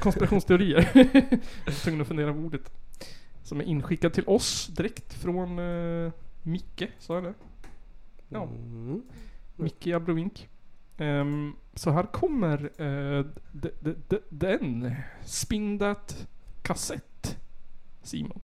konspirationsteorier. 0.00 0.90
Jag 0.94 1.72
var 1.72 1.84
tvungen 1.84 2.00
att 2.00 2.08
fundera 2.08 2.32
på 2.32 2.38
ordet. 2.38 2.72
Som 3.42 3.60
är 3.60 3.64
inskickad 3.64 4.12
till 4.12 4.24
oss 4.26 4.66
direkt 4.66 5.14
från 5.14 5.58
uh, 5.58 6.12
Micke, 6.42 6.82
sa 6.98 7.14
jag 7.14 7.24
det? 7.24 7.34
Ja. 8.28 8.42
Mm. 8.42 9.02
Micke 9.56 9.86
Abrovink. 9.86 10.48
Ehm, 10.98 11.52
så 11.74 11.90
här 11.90 12.02
kommer 12.02 12.82
uh, 12.82 13.26
den. 14.28 14.94
Spin 15.24 15.78
that 15.78 16.28
kassett. 16.62 17.11
Simon. 18.02 18.40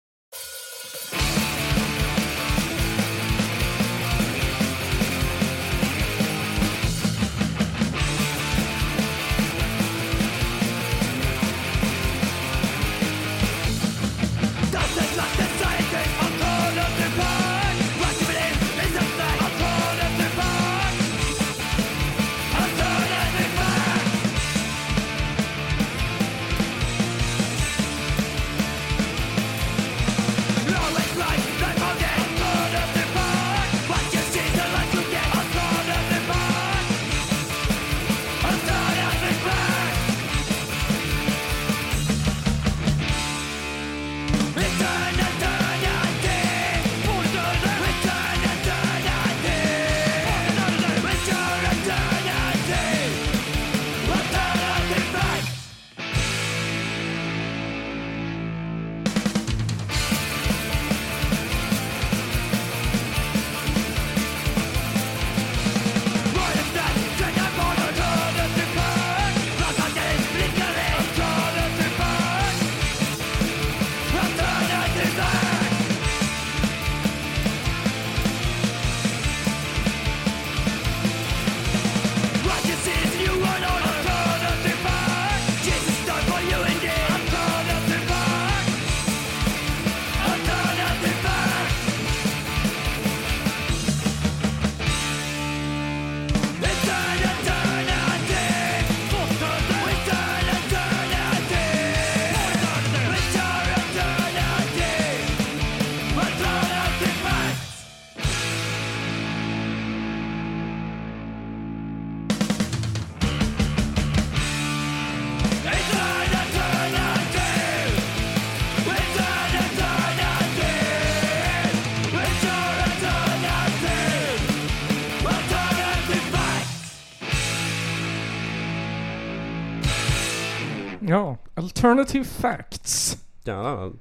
Alternative 131.85 132.23
Facts. 132.25 133.17
Ja, 133.43 133.91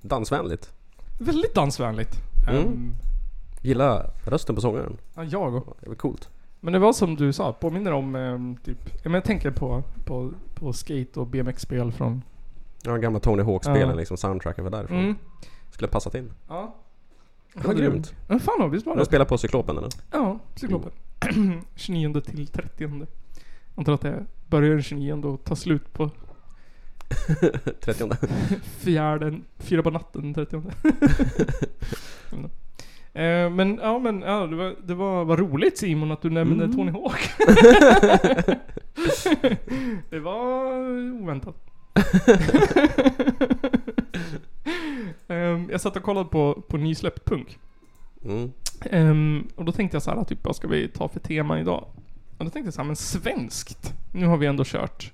dansvänligt. 0.00 0.72
Väldigt 1.18 1.54
dansvänligt. 1.54 2.16
Mm. 2.48 2.60
Ehm, 2.62 2.94
Gillar 3.62 4.10
rösten 4.26 4.54
på 4.54 4.60
sångaren. 4.60 4.98
ja, 5.14 5.24
jag 5.24 5.54
och. 5.54 5.76
Det 5.80 5.88
var 5.88 5.94
coolt. 5.94 6.28
Men 6.60 6.72
det 6.72 6.78
var 6.78 6.92
som 6.92 7.16
du 7.16 7.32
sa, 7.32 7.52
påminner 7.52 7.92
om 7.92 8.14
ehm, 8.16 8.56
typ, 8.56 8.78
ja, 8.92 9.00
men 9.04 9.14
jag 9.14 9.24
tänker 9.24 9.50
på, 9.50 9.82
på, 10.04 10.32
på 10.54 10.72
skate 10.72 11.20
och 11.20 11.26
BMX-spel 11.26 11.92
från... 11.92 12.22
Ja, 12.82 12.96
gamla 12.96 13.20
Tony 13.20 13.42
Hawk-spelen 13.42 13.88
Ja. 13.88 13.94
liksom, 13.94 14.16
soundtracken 14.16 14.64
var 14.64 14.70
därifrån. 14.70 14.98
Mm. 14.98 15.16
Skulle 15.70 15.88
passat 15.88 16.14
in. 16.14 16.32
Ja. 16.48 16.74
Det 17.54 17.66
var 17.66 17.74
grymt. 17.74 18.14
Ja, 18.28 18.38
fan 18.38 18.70
visst 18.70 18.86
var 18.86 18.94
De 18.94 18.98
det? 18.98 19.06
spelar 19.06 19.24
på 19.24 19.38
Cyklopen 19.38 19.78
eller? 19.78 19.90
Ja, 20.10 20.38
Cyklopen. 20.56 20.92
29 21.74 22.20
till 22.20 22.46
30. 22.48 22.90
Antar 23.74 23.92
att 23.92 24.00
det 24.00 24.26
börjar 24.48 24.70
den 24.70 24.82
29 24.82 25.12
och 25.12 25.44
tar 25.44 25.54
slut 25.54 25.92
på 25.92 26.10
30 27.80 28.10
fjärde, 28.78 29.40
fyra 29.58 29.82
på 29.82 29.90
natten 29.90 30.34
30. 30.34 30.62
Eh, 33.12 33.50
men 33.50 33.78
ja 33.82 33.98
men 33.98 34.20
ja, 34.22 34.46
det 34.46 34.56
var, 34.56 34.74
det 34.84 34.94
var 34.94 35.24
vad 35.24 35.38
roligt 35.38 35.78
Simon 35.78 36.12
att 36.12 36.22
du 36.22 36.30
nämnde 36.30 36.64
Mm. 36.64 36.76
Tony 36.76 36.90
Hawk. 36.90 37.30
det 40.10 40.18
var 40.20 40.72
oväntat. 41.22 41.56
Ehm, 45.28 45.68
jag 45.70 45.80
satt 45.80 45.96
och 45.96 46.02
kollade 46.02 46.28
på, 46.28 46.62
på 46.68 46.76
nysläppt 46.76 47.24
punk. 47.24 47.58
mm. 48.24 48.52
Ehm, 48.90 49.48
och 49.56 49.64
då 49.64 49.72
tänkte 49.72 49.94
jag 49.94 50.02
så 50.02 50.10
här, 50.10 50.24
typ 50.24 50.44
vad 50.44 50.56
ska 50.56 50.68
vi 50.68 50.88
ta 50.88 51.08
för 51.08 51.20
tema 51.20 51.60
idag? 51.60 51.84
Och 52.38 52.44
då 52.44 52.50
tänkte 52.50 52.66
jag 52.66 52.74
så 52.74 52.80
här, 52.80 52.86
men 52.86 52.96
svenskt. 52.96 53.92
Nu 54.12 54.26
har 54.26 54.36
vi 54.36 54.46
ändå 54.46 54.64
kört 54.66 55.12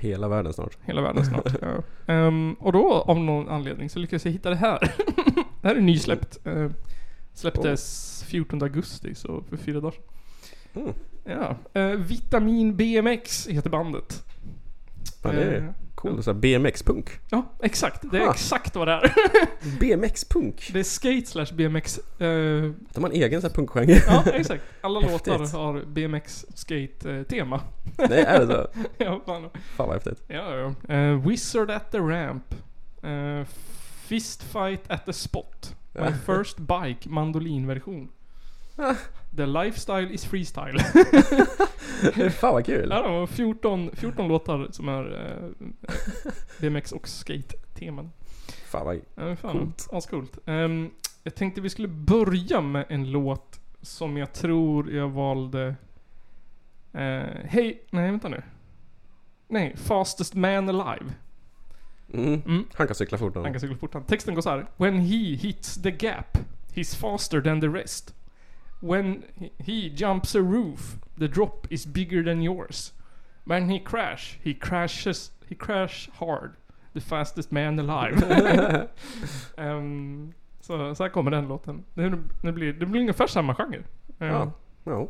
Hela 0.00 0.28
världen 0.28 0.52
snart. 0.52 0.78
hela 0.84 1.00
världen 1.02 1.24
snart. 1.26 1.54
ja. 1.62 1.82
Ehm, 2.14 2.52
och 2.54 2.72
då 2.72 2.92
av 2.92 3.18
någon 3.18 3.48
anledning 3.48 3.90
så 3.90 3.98
lyckades 3.98 4.24
jag 4.24 4.32
hitta 4.32 4.50
det 4.50 4.56
här. 4.56 4.78
det 5.62 5.68
här 5.68 5.76
är 5.76 5.80
nysläppt. 5.80 6.46
Uh, 6.46 6.70
släpptes 7.34 8.24
14 8.28 8.62
augusti, 8.62 9.14
så 9.14 9.42
för 9.48 9.56
fyra 9.56 9.80
dagar. 9.80 9.94
Mm. 10.74 10.92
Ja. 11.24 11.56
eh, 11.80 11.86
Vitamin 11.88 12.76
BMX 12.76 13.46
heter 13.46 13.70
bandet. 13.70 14.24
Ja, 15.22 15.32
det 15.32 15.42
Eh, 15.56 15.64
är 15.64 15.74
coolt. 16.00 16.24
Så 16.24 16.32
BMX-punk. 16.34 17.10
Ja, 17.30 17.52
exakt. 17.62 18.10
Det 18.10 18.16
är 18.18 18.24
Ha. 18.24 18.30
exakt 18.32 18.76
vad 18.76 18.88
det 18.88 18.92
är. 18.92 19.12
BMX-punk? 19.80 20.70
det 20.72 20.78
är 20.78 20.82
skate 20.84 21.26
slash 21.26 21.46
BMX. 21.54 21.98
eh, 21.98 22.26
De 22.92 23.02
har 23.02 23.06
en 23.10 23.12
egen 23.16 23.40
så 23.40 23.46
här 23.48 23.54
punkgenre. 23.54 24.02
ja, 24.06 24.24
exakt. 24.32 24.62
Alla 24.80 25.00
låtar 25.10 25.58
har 25.58 25.84
BMX 25.86 26.46
skate 26.54 27.10
eh. 27.10 27.46
Nej, 28.08 28.20
är 28.22 28.40
det 28.40 28.46
så? 28.46 28.66
ja, 28.98 29.20
fan. 29.26 29.42
Fan 29.76 29.86
vad 29.88 29.92
häftigt. 29.94 30.22
Ja, 30.28 30.56
ja. 30.86 30.94
Eh, 30.94 31.26
Wizard 31.28 31.70
at 31.70 31.90
the 31.92 31.98
ramp. 31.98 32.54
Uh, 33.04 33.44
fist 34.06 34.42
fight 34.42 34.80
at 34.88 35.06
the 35.06 35.12
spot. 35.12 35.74
My 35.94 36.12
first 36.26 36.58
bike 36.58 37.08
mandolinversion. 37.08 38.08
The 39.36 39.46
lifestyle 39.46 40.14
is 40.14 40.24
freestyle. 40.24 40.78
Fan 42.30 42.54
vad 42.54 42.66
kul. 42.66 42.88
ja, 42.90 43.02
det 43.02 43.08
var 43.08 43.26
14, 43.26 43.90
14 43.94 44.28
låtar 44.28 44.68
som 44.70 44.88
är 44.88 45.04
uh, 45.04 45.68
BMX 46.60 46.92
och 46.92 47.08
skate-teman. 47.08 48.10
Fan 48.66 48.86
vad... 48.86 49.00
Ja, 49.14 49.36
fan. 49.36 49.52
Coolt. 49.52 49.88
Ascoolt. 49.92 50.38
Um, 50.44 50.90
jag 51.22 51.34
tänkte 51.34 51.60
vi 51.60 51.70
skulle 51.70 51.88
börja 51.88 52.60
med 52.60 52.86
en 52.88 53.10
låt 53.10 53.60
som 53.82 54.16
jag 54.16 54.32
tror 54.32 54.92
jag 54.92 55.08
valde... 55.08 55.66
Uh, 56.94 57.00
Hej, 57.44 57.84
nej 57.90 58.10
vänta 58.10 58.28
nu. 58.28 58.42
Nej, 59.48 59.76
Fastest 59.76 60.34
Man 60.34 60.68
Alive. 60.68 61.12
Mm. 62.12 62.42
Mm. 62.46 62.64
Han 62.74 62.86
kan 62.86 62.96
cykla 62.96 63.18
fort. 63.18 63.34
Han 63.34 63.52
kan 63.52 63.60
cykla 63.60 63.76
fort. 63.76 64.06
Texten 64.06 64.34
går 64.34 64.42
så 64.42 64.50
här. 64.50 64.66
When 64.76 65.00
he 65.00 65.36
hits 65.36 65.82
the 65.82 65.90
gap, 65.90 66.38
he's 66.74 66.96
faster 66.96 67.40
than 67.40 67.60
the 67.60 67.66
rest. 67.66 68.14
When 68.80 69.22
he- 69.58 69.90
jumps 69.96 70.34
a 70.34 70.40
roof, 70.40 70.98
the 71.18 71.28
drop 71.28 71.66
is 71.70 71.86
bigger 71.86 72.22
than 72.24 72.42
yours. 72.42 72.92
When 73.44 73.70
he 73.70 73.78
crash, 73.80 74.38
he 74.42 74.54
crashes, 74.54 75.32
he 75.48 75.54
crash 75.54 76.08
hard. 76.18 76.50
The 76.94 77.00
fastest 77.00 77.50
man 77.52 77.78
alive. 77.78 78.22
Ehm, 79.56 80.32
så, 80.60 80.94
så 80.94 81.02
här 81.02 81.10
kommer 81.10 81.30
den 81.30 81.48
låten. 81.48 81.84
Det, 81.94 82.12
det, 82.42 82.52
blir, 82.52 82.72
det 82.72 82.86
blir 82.86 83.00
ungefär 83.00 83.26
samma 83.26 83.54
genre. 83.54 83.82
Ehm, 84.18 84.28
Ja. 84.28 84.52
Ja. 84.84 85.08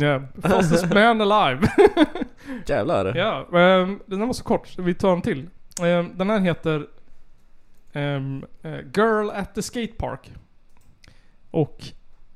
Ja, 0.00 0.22
fastest 0.42 0.94
man 0.94 1.20
alive. 1.20 1.68
Jävlar. 2.66 3.14
Ja, 3.16 3.58
ehm, 3.58 4.00
den 4.06 4.18
här 4.18 4.26
var 4.26 4.32
så 4.32 4.44
kort, 4.44 4.68
så 4.68 4.82
vi 4.82 4.94
tar 4.94 5.12
en 5.12 5.22
till. 5.22 5.48
Ehm, 5.82 6.18
den 6.18 6.30
här 6.30 6.40
heter 6.40 6.86
ehm, 7.92 8.44
eh, 8.62 8.78
Girl 8.96 9.30
at 9.30 9.54
the 9.54 9.62
Skate 9.62 9.92
Park. 9.98 10.32
Och 11.50 11.84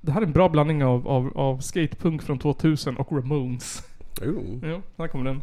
det 0.01 0.13
här 0.13 0.23
är 0.23 0.27
en 0.27 0.33
bra 0.33 0.49
blandning 0.49 0.85
av, 0.85 1.09
av, 1.09 1.39
av 1.39 1.59
skatepunk 1.59 2.23
från 2.23 2.39
2000 2.39 2.97
och 2.97 3.13
Ramones. 3.13 3.83
Oh. 4.21 4.71
Ja, 4.71 4.81
här 4.99 5.09
kommer 5.09 5.25
den. 5.25 5.43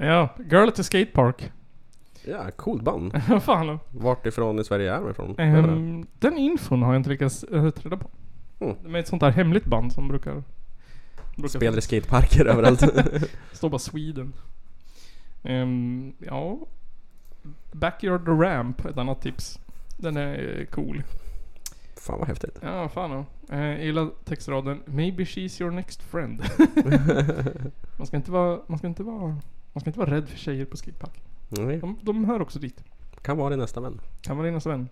Ja. 0.00 0.28
Girl 0.50 0.68
at 0.68 0.74
the 0.74 0.84
Skate 0.84 1.10
Park. 1.12 1.52
Ja, 2.24 2.50
coolt 2.56 2.82
band. 2.82 3.22
Fan. 3.42 3.78
Vart 3.90 4.26
ifrån 4.26 4.58
i 4.58 4.64
Sverige 4.64 4.94
är 4.94 5.00
de 5.00 5.10
ifrån? 5.10 5.34
Ehm, 5.38 6.06
den 6.18 6.38
infon 6.38 6.82
har 6.82 6.92
jag 6.92 7.00
inte 7.00 7.10
lyckats 7.10 7.40
ta 7.50 7.56
reda 7.56 7.96
på. 7.96 8.10
Mm. 8.60 8.76
De 8.82 8.94
är 8.94 8.98
ett 8.98 9.08
sånt 9.08 9.20
där 9.20 9.30
hemligt 9.30 9.64
band 9.64 9.92
som 9.92 10.08
brukar... 10.08 10.42
brukar 11.36 11.48
Spelar 11.48 11.78
i 11.78 11.80
skateparker 11.80 12.44
överallt. 12.46 12.82
står 13.52 13.68
bara 13.70 13.78
Sweden. 13.78 14.32
Ehm, 15.42 16.12
ja. 16.18 16.58
Backyard 17.72 18.28
Ramp, 18.28 18.84
ett 18.84 18.98
annat 18.98 19.22
tips. 19.22 19.58
Den 19.96 20.16
är 20.16 20.58
eh, 20.60 20.66
cool. 20.66 21.02
Fan 21.96 22.18
vad 22.18 22.28
häftigt. 22.28 22.58
Ja, 22.62 22.88
fan 22.88 23.10
ja. 23.10 23.24
Eh, 23.56 23.64
Jag 23.66 23.84
gillar 23.84 24.10
textraden 24.24 24.82
Maybe 24.86 25.24
she's 25.24 25.62
your 25.62 25.72
next 25.72 26.02
friend. 26.02 26.42
man 27.96 28.06
ska 28.06 28.16
inte 28.16 28.30
vara, 28.30 28.60
man 28.66 28.78
ska 28.78 28.86
inte 28.86 29.02
vara, 29.02 29.36
man 29.72 29.80
ska 29.80 29.90
inte 29.90 29.98
vara 30.00 30.10
rädd 30.10 30.28
för 30.28 30.38
tjejer 30.38 30.64
på 30.64 30.76
skatepark. 30.76 31.22
Nej, 31.48 31.78
De, 31.78 31.98
de 32.02 32.24
hör 32.24 32.42
också 32.42 32.58
dit. 32.58 32.84
kan 33.22 33.36
vara 33.36 33.50
din 33.50 33.58
nästa 33.58 33.80
vän. 33.80 34.00
Kan 34.20 34.36
vara 34.36 34.46
dina 34.46 34.58
vän. 34.58 34.88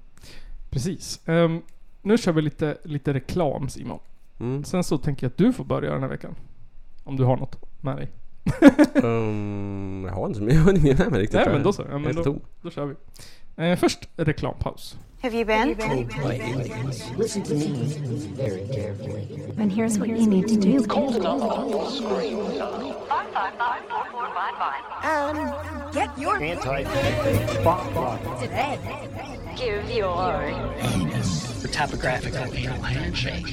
Precis. 0.70 1.20
Ehm, 1.28 1.62
nu 2.02 2.18
kör 2.18 2.32
vi 2.32 2.42
lite, 2.42 2.78
lite 2.82 3.14
reklam 3.14 3.68
Simon. 3.68 3.98
Mm. 4.40 4.64
Sen 4.64 4.84
så 4.84 4.98
tänker 4.98 5.24
jag 5.26 5.30
att 5.30 5.36
du 5.36 5.52
får 5.52 5.64
börja 5.64 5.92
den 5.92 6.02
här 6.02 6.08
veckan. 6.08 6.34
Om 7.04 7.16
du 7.16 7.24
har 7.24 7.36
något 7.36 7.82
med 7.82 7.96
dig. 7.96 8.10
um, 9.04 10.04
jag 10.08 10.14
har 10.14 10.26
inte 10.26 10.38
så 10.38 10.44
mycket, 10.44 10.98
med 10.98 11.10
mig 11.10 11.20
riktigt. 11.20 11.40
Nej 11.40 11.48
men 11.52 11.62
då 11.62 11.72
så. 11.72 11.84
Ja, 11.90 11.98
men 11.98 12.14
då, 12.14 12.36
då 12.62 12.70
kör 12.70 12.86
vi. 12.86 12.94
Eh, 13.56 13.76
först 13.76 14.08
reklampaus. 14.16 14.98
Have 15.20 15.34
you 15.34 15.44
been? 15.44 15.76
Listen 17.16 17.42
to 17.42 17.54
me 17.54 17.86
very 18.36 18.66
carefully. 18.68 19.52
And 19.58 19.72
here's 19.72 19.98
what 19.98 20.08
you 20.08 20.26
need 20.26 20.46
to 20.46 20.56
do. 20.56 20.78
Um, 25.02 25.92
get 25.92 26.16
your 26.18 26.40
Anti 26.40 26.84
today. 28.40 28.78
Give 29.56 29.90
your 29.90 30.54
for 31.58 31.68
topographical 31.68 32.54
anal 32.54 32.80
handshake. 32.82 33.48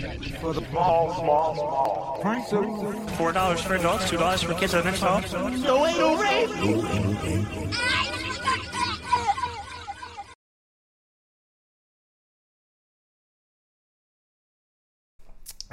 Four 3.18 3.32
dollars 3.32 3.62
for 3.62 3.74
adults, 3.74 4.08
two 4.08 4.18
dollars 4.18 4.44
for 4.44 4.54
kids 4.54 4.76
on 4.76 4.86
next 4.86 5.02
hall. 5.02 5.22
No 5.58 5.88
anal 5.88 6.18
rape. 6.18 6.50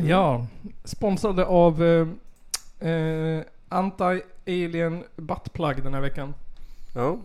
Ja, 0.08 0.46
sponsrade 0.84 1.46
av 1.46 1.82
eh, 1.82 2.08
eh, 2.90 3.42
Anti-Alien 3.68 5.04
Buttplug 5.16 5.82
den 5.82 5.94
här 5.94 6.00
veckan. 6.00 6.34
Ja, 6.94 7.18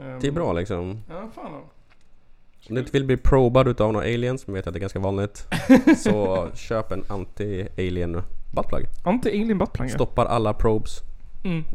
Ehm, 0.00 0.20
det 0.20 0.26
är 0.26 0.32
bra 0.32 0.52
liksom. 0.52 0.98
Ja, 1.08 1.28
fan 1.34 1.52
då. 1.52 1.58
Om 2.68 2.74
du 2.74 2.80
inte 2.80 2.92
vill 2.92 3.04
bli 3.04 3.16
probad 3.16 3.68
utav 3.68 3.92
några 3.92 4.06
aliens, 4.06 4.42
som 4.42 4.54
vet 4.54 4.66
att 4.66 4.74
det 4.74 4.78
är 4.78 4.80
ganska 4.80 4.98
vanligt. 4.98 5.46
så 5.96 6.48
köp 6.54 6.92
en 6.92 7.02
anti-alien 7.02 8.22
buttplug. 8.54 8.86
Anti-Alien 9.04 9.58
Buttplug. 9.58 9.90
Stoppar 9.90 10.26
alla 10.26 10.54
probes. 10.54 11.00
Mm. 11.44 11.64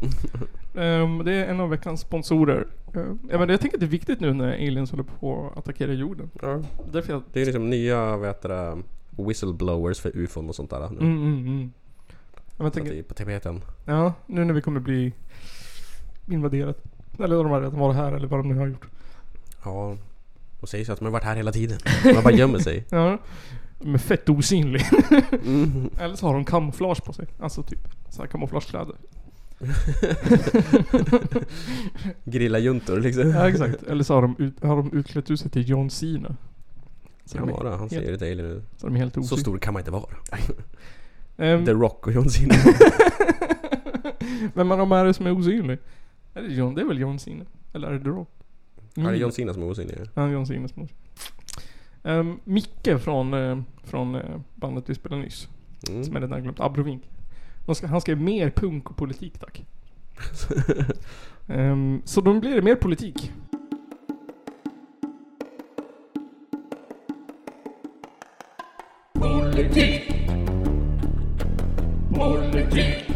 Ehm, 0.76 1.24
det 1.24 1.32
är 1.32 1.46
en 1.46 1.60
av 1.60 1.70
veckans 1.70 2.00
sponsorer. 2.00 2.66
Uh, 2.96 3.14
ja, 3.30 3.38
men 3.38 3.48
jag 3.48 3.60
tänker 3.60 3.76
att 3.76 3.80
det 3.80 3.86
är 3.86 3.90
viktigt 3.90 4.20
nu 4.20 4.32
när 4.32 4.52
aliens 4.52 4.90
håller 4.90 5.04
på 5.04 5.50
att 5.52 5.58
attackera 5.58 5.92
jorden. 5.92 6.30
Ja. 6.42 6.60
Därför 6.92 7.12
jag... 7.12 7.22
Det 7.32 7.40
är 7.40 7.44
liksom 7.44 7.70
nya, 7.70 8.16
vad 8.16 8.28
heter 8.28 8.48
det, 8.48 8.82
whistleblowers 9.16 10.00
för 10.00 10.16
ufon 10.16 10.48
och 10.48 10.54
sånt 10.54 10.70
där. 10.70 10.88
Nu. 10.90 11.00
Mm, 11.00 11.16
mm, 11.22 11.46
mm. 11.46 11.72
Ja, 12.58 12.64
det 12.64 12.70
tänker, 12.70 12.92
är 12.92 13.02
på 13.02 13.14
tapeten. 13.14 13.60
ja, 13.84 14.12
nu 14.26 14.44
när 14.44 14.54
vi 14.54 14.60
kommer 14.60 14.80
bli 14.80 15.12
invaderat. 16.26 16.82
Eller 17.18 17.36
de 17.36 17.50
har 17.50 17.60
redan 17.60 17.78
varit 17.78 17.96
här 17.96 18.12
eller 18.12 18.28
vad 18.28 18.40
de 18.40 18.48
nu 18.48 18.54
har 18.58 18.66
gjort. 18.66 18.86
Ja, 19.64 19.96
och 20.60 20.68
säger 20.68 20.84
så 20.84 20.92
att 20.92 20.98
de 20.98 21.04
har 21.04 21.12
varit 21.12 21.24
här 21.24 21.36
hela 21.36 21.52
tiden. 21.52 21.78
Man 22.14 22.22
bara 22.22 22.34
gömmer 22.34 22.58
sig. 22.58 22.84
Ja. 22.90 23.18
De 23.80 23.94
är 23.94 23.98
fett 23.98 24.28
osynlig. 24.28 24.82
Mm. 25.46 25.90
Eller 25.98 26.16
så 26.16 26.26
har 26.26 26.34
de 26.34 26.44
kamouflage 26.44 27.04
på 27.04 27.12
sig. 27.12 27.26
Alltså 27.40 27.62
typ 27.62 27.88
så 28.08 28.22
här 28.22 28.28
kamouflagekläder. 28.28 28.96
Grilla-juntor 32.24 33.00
liksom. 33.00 33.30
Ja 33.30 33.48
exakt. 33.48 33.82
Eller 33.82 34.04
så 34.04 34.14
har 34.14 34.22
de, 34.22 34.36
ut, 34.38 34.62
har 34.62 34.76
de 34.76 34.92
utklätt 34.92 35.30
ut 35.30 35.40
sig 35.40 35.50
till 35.50 35.68
John 35.68 35.90
Cena. 35.90 36.36
Så 37.24 37.38
Kan 37.38 37.48
vara, 37.48 37.70
han 37.70 37.78
helt- 37.78 37.92
ser 37.92 38.12
lite 38.12 38.24
alien 38.24 38.46
ut. 38.46 38.62
Så 38.76 38.86
de 38.86 38.96
är 38.96 39.00
helt 39.00 39.26
Så 39.26 39.36
stor 39.36 39.58
kan 39.58 39.72
man 39.72 39.80
inte 39.80 39.90
vara. 39.90 40.16
Ehm, 41.36 41.64
The 41.64 41.72
Rock 41.72 42.06
och 42.06 42.12
John 42.12 42.30
Cena. 42.30 42.54
Vem 44.54 44.72
av 44.72 44.78
dem 44.78 44.92
är 44.92 45.04
det 45.04 45.14
som 45.14 45.26
är 45.26 45.32
osynlig? 45.38 45.78
Är 46.34 46.42
det, 46.42 46.48
John, 46.48 46.74
det 46.74 46.80
är 46.80 46.84
väl 46.86 46.98
John 46.98 47.18
Cena? 47.18 47.44
Eller 47.72 47.88
är 47.88 47.92
det 47.92 48.00
The 48.04 48.08
Rock? 48.08 48.28
Ja, 48.94 49.02
det 49.02 49.08
är 49.08 49.14
John 49.14 49.32
Cena 49.32 49.54
som 49.54 49.62
är 49.62 49.66
osynlig. 49.66 49.96
Ja, 50.14 50.28
John 50.28 50.46
Cena 50.46 50.68
som 50.68 50.82
är 50.82 50.84
osynlig. 50.84 50.94
Um, 52.02 52.40
Micke 52.44 53.00
från, 53.00 53.34
eh, 53.34 53.58
från 53.84 54.14
eh, 54.14 54.40
bandet 54.54 54.84
vi 54.90 54.94
spelade 54.94 55.22
nyss. 55.22 55.48
Mm. 55.88 56.04
Som 56.04 56.14
jag 56.14 56.22
redan 56.22 56.42
glömt. 56.42 56.60
Abrovink. 56.60 57.02
Han 57.88 58.00
skrev 58.00 58.20
mer 58.20 58.50
punk 58.50 58.90
och 58.90 58.96
politik 58.96 59.38
tack. 59.38 59.64
Ehm, 61.48 62.02
så 62.04 62.20
då 62.20 62.40
blir 62.40 62.54
det 62.54 62.62
mer. 62.62 62.74
Politik. 62.74 63.32
Politik. 69.54 70.10
Politik. 72.10 73.13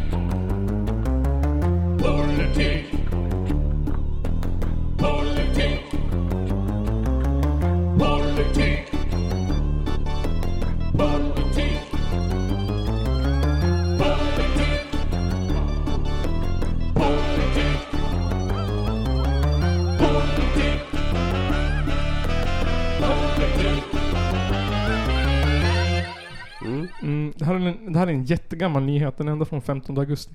En, 27.67 27.93
det 27.93 27.99
här 27.99 28.07
är 28.07 28.11
en 28.11 28.25
jättegammal 28.25 28.83
nyhet. 28.83 29.19
Den 29.19 29.29
är 29.29 29.33
ända 29.33 29.45
från 29.45 29.63
15 29.63 29.99
augusti. 29.99 30.35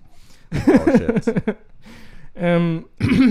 Ehm, 2.36 2.84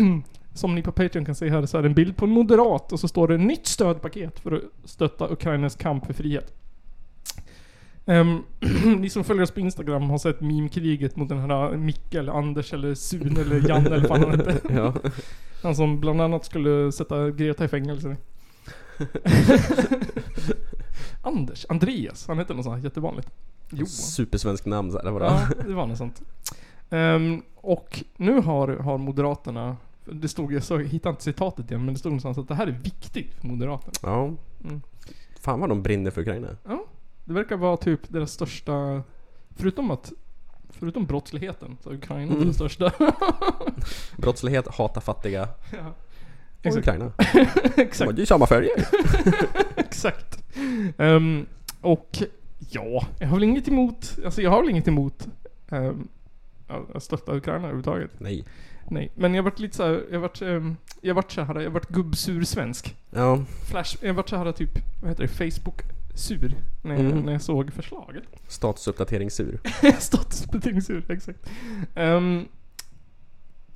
som 0.55 0.75
ni 0.75 0.83
på 0.83 0.93
Patreon 0.93 1.25
kan 1.25 1.35
se 1.35 1.49
här 1.49 1.67
så 1.67 1.79
är 1.79 1.83
det 1.83 1.89
en 1.89 1.95
bild 1.95 2.17
på 2.17 2.25
en 2.25 2.31
moderat 2.31 2.93
och 2.93 3.01
så 3.01 3.09
står 3.09 3.29
det 3.29 3.39
nytt 3.39 3.67
stödpaket 3.67 4.41
för 4.41 4.53
att 4.53 4.63
stötta 4.85 5.33
Ukrainas 5.33 5.77
kamp 5.77 6.07
för 6.07 6.13
frihet. 6.13 6.53
Ehm, 8.07 8.43
ni 8.99 9.11
som 9.11 9.25
följer 9.25 9.43
oss 9.43 9.51
på 9.51 9.61
Instagram 9.61 10.11
har 10.11 10.19
sett 10.19 10.41
meme-kriget 10.41 11.17
mot 11.17 11.29
den 11.29 11.39
här 11.39 11.77
Micke 11.77 12.15
eller 12.15 12.33
Anders 12.33 12.73
eller 12.73 12.95
Sune 12.95 13.41
eller 13.41 13.69
Janne 13.69 13.91
eller 13.91 14.09
vad 14.09 14.19
han 14.19 14.31
hette. 14.31 14.61
Ja. 14.75 14.95
Han 15.63 15.77
som 15.77 16.01
bland 16.01 16.21
annat 16.21 16.45
skulle 16.45 16.93
sätta 16.93 17.31
Greta 17.31 17.65
i 17.65 17.69
fängelse. 17.69 18.17
Anders, 21.23 21.67
Andreas, 21.69 22.29
han 22.29 22.39
hette 22.39 22.55
något 22.55 22.65
sånt 22.65 22.85
jättevanligt. 22.85 23.29
Johan. 23.73 23.87
Supersvensk 23.89 24.65
namn 24.67 24.91
så 24.93 24.97
här, 24.99 25.03
eller 25.03 25.11
vadå? 25.11 25.25
Ja, 25.25 25.49
det 25.67 25.75
var 25.75 25.87
något 25.87 25.99
sånt. 25.99 26.23
Ehm, 26.91 27.43
och 27.57 28.05
nu 28.17 28.41
har, 28.41 28.69
har 28.69 28.99
Moderaterna, 28.99 29.77
det 30.05 30.29
stod, 30.29 30.53
jag, 30.53 30.63
så, 30.63 30.75
jag 30.81 30.85
hittade 30.87 31.11
inte 31.11 31.23
citatet 31.23 31.71
igen, 31.71 31.85
men 31.85 31.95
det 31.95 32.01
stod 32.01 32.13
någonstans 32.13 32.39
att 32.39 32.49
det 32.49 32.55
här 32.55 32.67
är 32.67 32.71
viktigt 32.83 33.35
för 33.35 33.47
Moderaterna. 33.47 33.93
Ja. 34.03 34.25
Mm. 34.65 34.83
Fan 35.41 35.61
vad 35.61 35.69
de 35.69 35.83
brinner 35.83 36.11
för 36.11 36.21
Ukraina. 36.21 36.49
Ja, 36.65 36.85
det 37.25 37.33
verkar 37.33 37.57
vara 37.57 37.77
typ 37.77 38.01
deras 38.09 38.33
största, 38.33 39.03
förutom 39.57 39.91
att 39.91 40.13
Förutom 40.75 41.07
brottsligheten 41.07 41.77
så 41.83 41.91
är 41.91 41.95
Ukraina 41.95 42.35
Mm. 42.35 42.47
det 42.49 42.55
största. 42.55 42.93
Brottslighet, 44.17 44.69
hata 44.69 45.01
fattiga. 45.01 45.49
ja. 45.73 45.79
Och 45.89 45.97
Exakt. 46.67 46.77
Ukraina. 46.89 47.13
Exakt. 47.77 48.11
Det 48.11 48.17
är 48.17 48.21
ju 48.21 48.27
samma 48.27 48.47
färger. 48.47 48.89
Exakt. 49.77 50.45
Ehm, 50.99 51.47
och 51.81 52.23
ja, 52.73 53.07
jag 53.19 53.29
har 53.29 53.37
väl 53.37 53.45
inget 53.45 53.69
emot, 53.69 54.19
alltså 54.25 54.43
jag 54.43 54.51
har 54.51 54.61
väl 54.61 54.71
inget 54.71 54.89
emot 54.89 55.29
um, 55.69 56.09
att 56.95 57.03
stötta 57.03 57.37
Ukraina 57.37 57.59
överhuvudtaget. 57.59 58.11
Nej. 58.19 58.45
Nej, 58.91 59.11
men 59.15 59.35
jag 59.35 59.43
har 59.43 59.51
varit 59.51 59.59
lite 59.59 59.77
såhär, 59.77 60.05
jag 60.11 60.17
har 60.17 60.23
varit, 60.29 60.43
um, 60.43 60.77
jag 61.01 61.11
har 61.11 61.15
varit 61.23 61.33
såhär, 61.33 61.55
jag 61.55 61.63
har 61.63 61.71
varit 61.71 61.89
gubbsur 61.89 62.45
svensk. 62.45 62.97
Ja. 63.11 63.45
Flash, 63.71 63.97
jag 64.01 64.09
har 64.09 64.15
varit 64.15 64.29
såhär 64.29 64.53
typ, 64.53 64.71
vad 65.03 65.11
heter 65.11 65.23
det, 65.23 65.29
Facebook-sur. 65.29 66.55
När, 66.83 66.95
jag- 66.95 67.01
Mm. 67.05 67.19
när 67.21 67.33
jag 67.33 67.43
såg 67.43 67.73
förslaget. 67.73 68.23
Statusuppdateringssur. 68.49 69.61
Statusbetingssur, 69.99 71.05
exakt. 71.09 71.39
Ehm, 71.95 72.45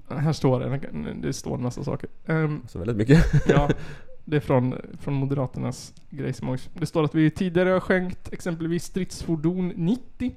här 0.08 0.32
står 0.32 0.60
det, 0.60 0.80
det 1.22 1.32
står 1.32 1.54
en 1.54 1.62
massa 1.62 1.84
saker. 1.84 2.08
Um, 2.26 2.62
Så 2.68 2.78
väldigt 2.78 2.96
mycket. 2.96 3.24
ja, 3.48 3.70
det 4.28 4.36
är 4.36 4.40
från, 4.40 4.74
från 5.00 5.14
Moderaternas 5.14 5.94
grejsmojs. 6.10 6.68
Det 6.72 6.86
står 6.86 7.04
att 7.04 7.14
vi 7.14 7.30
tidigare 7.30 7.68
har 7.68 7.80
skänkt 7.80 8.32
exempelvis 8.32 8.84
stridsfordon 8.84 9.68
90, 9.68 10.36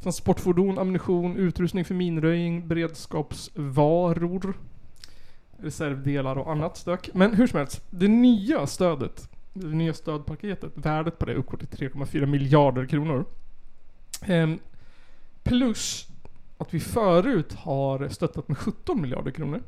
transportfordon, 0.00 0.78
ammunition, 0.78 1.36
utrustning 1.36 1.84
för 1.84 1.94
minröjning, 1.94 2.68
beredskapsvaror, 2.68 4.54
reservdelar 5.56 6.36
och 6.38 6.52
annat 6.52 6.76
stök. 6.76 7.10
Men 7.14 7.34
hur 7.34 7.46
som 7.46 7.58
helst, 7.58 7.84
det 7.90 8.08
nya 8.08 8.66
stödet, 8.66 9.28
det 9.52 9.66
nya 9.66 9.94
stödpaketet, 9.94 10.72
värdet 10.74 11.18
på 11.18 11.26
det 11.26 11.34
uppgår 11.34 11.58
till 11.58 11.68
3,4 11.68 12.26
miljarder 12.26 12.86
kronor. 12.86 13.24
Ehm, 14.22 14.58
plus 15.42 16.08
att 16.58 16.74
vi 16.74 16.80
förut 16.80 17.52
har 17.52 18.08
stöttat 18.08 18.48
med 18.48 18.58
17 18.58 19.00
miljarder 19.00 19.30
kronor. 19.30 19.62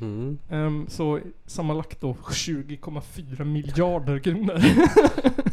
Mm. 0.00 0.38
Ehm, 0.50 0.86
så 0.88 1.20
sammanlagt 1.46 2.00
då 2.00 2.12
20,4 2.12 3.44
miljarder 3.44 4.18
kronor. 4.18 4.58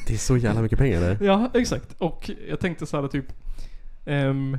Det 0.08 0.14
är 0.14 0.18
så 0.18 0.38
jävla 0.38 0.62
mycket 0.62 0.78
pengar 0.78 1.02
där. 1.02 1.18
ja, 1.22 1.52
exakt. 1.54 1.96
Och 1.98 2.32
jag 2.50 2.60
tänkte 2.60 2.86
så 2.86 3.02
här 3.02 3.08
typ... 3.08 3.26
ehm, 4.06 4.58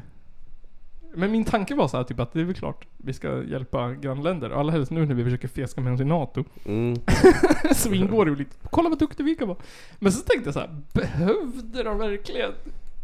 men 1.14 1.30
min 1.32 1.44
tanke 1.44 1.74
var 1.74 1.88
så 1.88 1.96
här 1.96 2.04
typ 2.04 2.20
att 2.20 2.32
det 2.32 2.40
är 2.40 2.44
väl 2.44 2.54
klart 2.54 2.86
vi 2.96 3.12
ska 3.12 3.42
hjälpa 3.44 3.94
grannländer. 3.94 4.50
Allra 4.50 4.72
helst 4.72 4.90
nu 4.90 5.06
när 5.06 5.14
vi 5.14 5.24
försöker 5.24 5.48
fjäska 5.48 5.80
med 5.80 5.94
oss 5.94 6.00
i 6.00 6.04
NATO. 6.04 6.44
Mm. 6.66 6.96
så 7.74 7.92
ingår 7.92 8.24
det 8.24 8.30
ju 8.30 8.36
lite. 8.36 8.56
Kolla 8.70 8.88
vad 8.88 8.98
duktiga 8.98 9.24
vi 9.24 9.34
kan 9.34 9.48
vara. 9.48 9.58
Men 9.98 10.12
så 10.12 10.20
tänkte 10.20 10.48
jag 10.48 10.54
så 10.54 10.60
här, 10.60 10.82
behövde 10.92 11.82
de 11.82 11.98
verkligen 11.98 12.52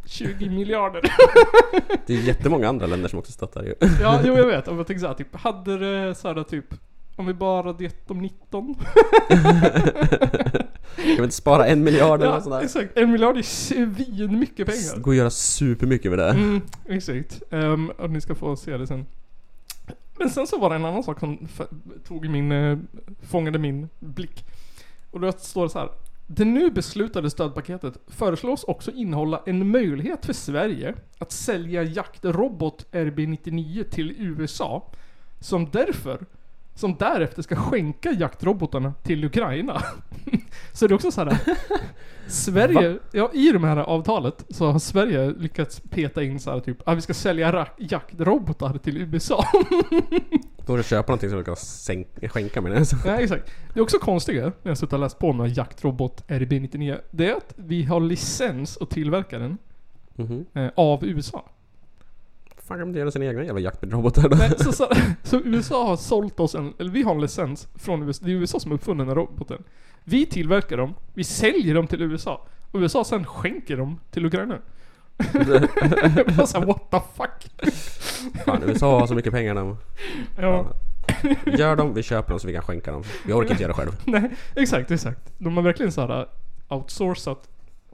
20 0.04 0.50
miljarder? 0.50 1.02
Det 2.06 2.14
är 2.14 2.18
jättemånga 2.22 2.68
andra 2.68 2.86
länder 2.86 3.08
som 3.08 3.18
också 3.18 3.32
stöttar 3.32 3.62
ju. 3.62 3.74
ja, 4.00 4.20
jo 4.24 4.36
jag 4.36 4.46
vet. 4.46 4.68
Och 4.68 4.76
jag 4.78 4.86
tänkte 4.86 5.00
så 5.00 5.06
här, 5.06 5.14
typ, 5.14 5.36
hade 5.36 5.78
det 5.78 6.14
så 6.14 6.28
här 6.28 6.42
typ 6.42 6.74
om 7.16 7.26
vi 7.26 7.34
bara 7.34 7.76
gett 7.82 8.08
dem 8.08 8.18
19? 8.18 8.74
Kan 10.96 11.16
vi 11.16 11.22
inte 11.22 11.30
spara 11.36 11.66
en 11.66 11.84
miljard 11.84 12.20
eller 12.20 12.30
Ja, 12.30 12.34
något 12.34 12.42
sånt 12.44 12.54
där? 12.54 12.62
exakt. 12.64 12.98
En 12.98 13.12
miljard 13.12 13.36
är 13.36 13.42
svin 13.42 14.38
mycket 14.38 14.66
pengar. 14.66 15.00
Gå 15.02 15.10
och 15.10 15.14
göra 15.14 15.30
supermycket 15.30 16.10
med 16.10 16.18
det. 16.18 16.30
Mm, 16.30 16.60
exakt. 16.88 17.42
Um, 17.50 17.88
och 17.90 18.10
ni 18.10 18.20
ska 18.20 18.34
få 18.34 18.56
se 18.56 18.76
det 18.76 18.86
sen. 18.86 19.06
Men 20.18 20.30
sen 20.30 20.46
så 20.46 20.58
var 20.58 20.70
det 20.70 20.76
en 20.76 20.84
annan 20.84 21.02
sak 21.02 21.20
som 21.20 21.48
tog 22.08 22.28
min, 22.28 22.52
eh, 22.52 22.78
fångade 23.30 23.58
min 23.58 23.88
blick. 24.00 24.44
Och 25.10 25.20
då 25.20 25.32
står 25.32 25.62
det 25.62 25.70
så 25.70 25.78
här. 25.78 25.88
Det 26.26 26.44
nu 26.44 26.70
beslutade 26.70 27.30
stödpaketet 27.30 27.98
föreslås 28.06 28.64
också 28.64 28.90
innehålla 28.90 29.42
en 29.46 29.70
möjlighet 29.70 30.26
för 30.26 30.32
Sverige 30.32 30.94
att 31.18 31.32
sälja 31.32 31.82
jaktrobot 31.82 32.86
RB99 32.92 33.82
till 33.82 34.14
USA. 34.18 34.90
Som 35.40 35.70
därför, 35.70 36.26
som 36.74 36.96
därefter 36.98 37.42
ska 37.42 37.56
skänka 37.56 38.10
jaktrobotarna 38.12 38.92
till 39.02 39.24
Ukraina. 39.24 39.82
så 40.72 40.86
det 40.86 40.92
är 40.92 40.94
också 40.94 41.10
så 41.10 41.24
här. 41.24 41.38
Sverige, 42.26 42.98
ja 43.12 43.30
i 43.34 43.52
de 43.52 43.64
här 43.64 43.76
avtalet 43.76 44.44
så 44.48 44.70
har 44.70 44.78
Sverige 44.78 45.30
lyckats 45.38 45.80
peta 45.90 46.22
in 46.22 46.40
så 46.40 46.50
här 46.50 46.60
typ 46.60 46.88
att 46.88 46.96
vi 46.96 47.00
ska 47.00 47.14
sälja 47.14 47.66
jaktrobotar 47.78 48.78
till 48.78 48.96
USA. 48.96 49.44
Då 50.66 50.76
det 50.76 50.82
köpa 50.82 51.12
någonting 51.12 51.30
som 51.30 51.38
du 51.38 51.44
kan 51.44 51.56
skänka 52.30 52.60
med 52.60 52.72
det. 52.72 52.84
ja 53.04 53.16
exakt. 53.20 53.50
Det 53.74 53.80
är 53.80 53.82
också 53.82 53.98
konstiga, 53.98 54.42
när 54.62 54.70
jag 54.70 54.78
suttit 54.78 54.92
och 54.92 54.98
läst 54.98 55.18
på 55.18 55.32
med 55.32 55.56
jaktrobot 55.56 56.24
RB99, 56.28 57.00
det 57.10 57.30
är 57.30 57.36
att 57.36 57.54
vi 57.56 57.82
har 57.84 58.00
licens 58.00 58.78
att 58.80 58.90
tillverka 58.90 59.38
den 59.38 59.58
Mhm. 60.14 60.46
eh, 60.54 60.70
av 60.76 61.04
USA. 61.04 61.44
Fan 62.72 62.78
kan 62.78 62.92
de 62.92 62.98
göra 62.98 63.10
sina 63.10 63.24
egna 63.24 63.44
jävla 63.44 63.60
jaktrobotar 63.60 64.28
då? 64.28 64.36
Nej, 64.36 64.50
så, 64.58 64.72
så, 64.72 64.88
så 65.22 65.40
USA 65.44 65.86
har 65.86 65.96
sålt 65.96 66.40
oss 66.40 66.54
en, 66.54 66.74
eller 66.78 66.90
vi 66.90 67.02
har 67.02 67.14
en 67.14 67.20
licens 67.20 67.68
från 67.74 68.02
USA, 68.02 68.24
det 68.24 68.30
är 68.30 68.34
USA 68.34 68.60
som 68.60 68.70
har 68.70 68.78
uppfunnit 68.78 68.98
den 68.98 69.08
här 69.08 69.14
roboten. 69.14 69.62
Vi 70.04 70.26
tillverkar 70.26 70.76
dem, 70.76 70.94
vi 71.14 71.24
säljer 71.24 71.74
dem 71.74 71.86
till 71.86 72.02
USA. 72.02 72.46
Och 72.70 72.80
USA 72.80 73.04
sen 73.04 73.24
skänker 73.24 73.76
dem 73.76 74.00
till 74.10 74.26
Ukraina. 74.26 74.58
Jag 75.32 76.26
bara 76.36 76.46
såhär, 76.46 76.66
what 76.66 76.90
the 76.90 77.00
fuck? 77.16 77.66
Fan 78.44 78.62
USA 78.62 79.00
har 79.00 79.06
så 79.06 79.14
mycket 79.14 79.32
pengar 79.32 79.54
de. 79.54 79.76
Ja. 80.36 80.66
Gör 81.46 81.76
dem, 81.76 81.94
vi 81.94 82.02
köper 82.02 82.30
dem 82.30 82.40
så 82.40 82.46
vi 82.46 82.52
kan 82.52 82.62
skänka 82.62 82.92
dem. 82.92 83.02
Vi 83.26 83.32
orkar 83.32 83.50
inte 83.50 83.62
göra 83.62 83.74
själv. 83.74 83.90
Nej, 84.04 84.30
exakt, 84.56 84.90
exakt. 84.90 85.32
De 85.38 85.56
har 85.56 85.62
verkligen 85.62 85.92
såhär 85.92 86.26
outsourcat 86.68 87.48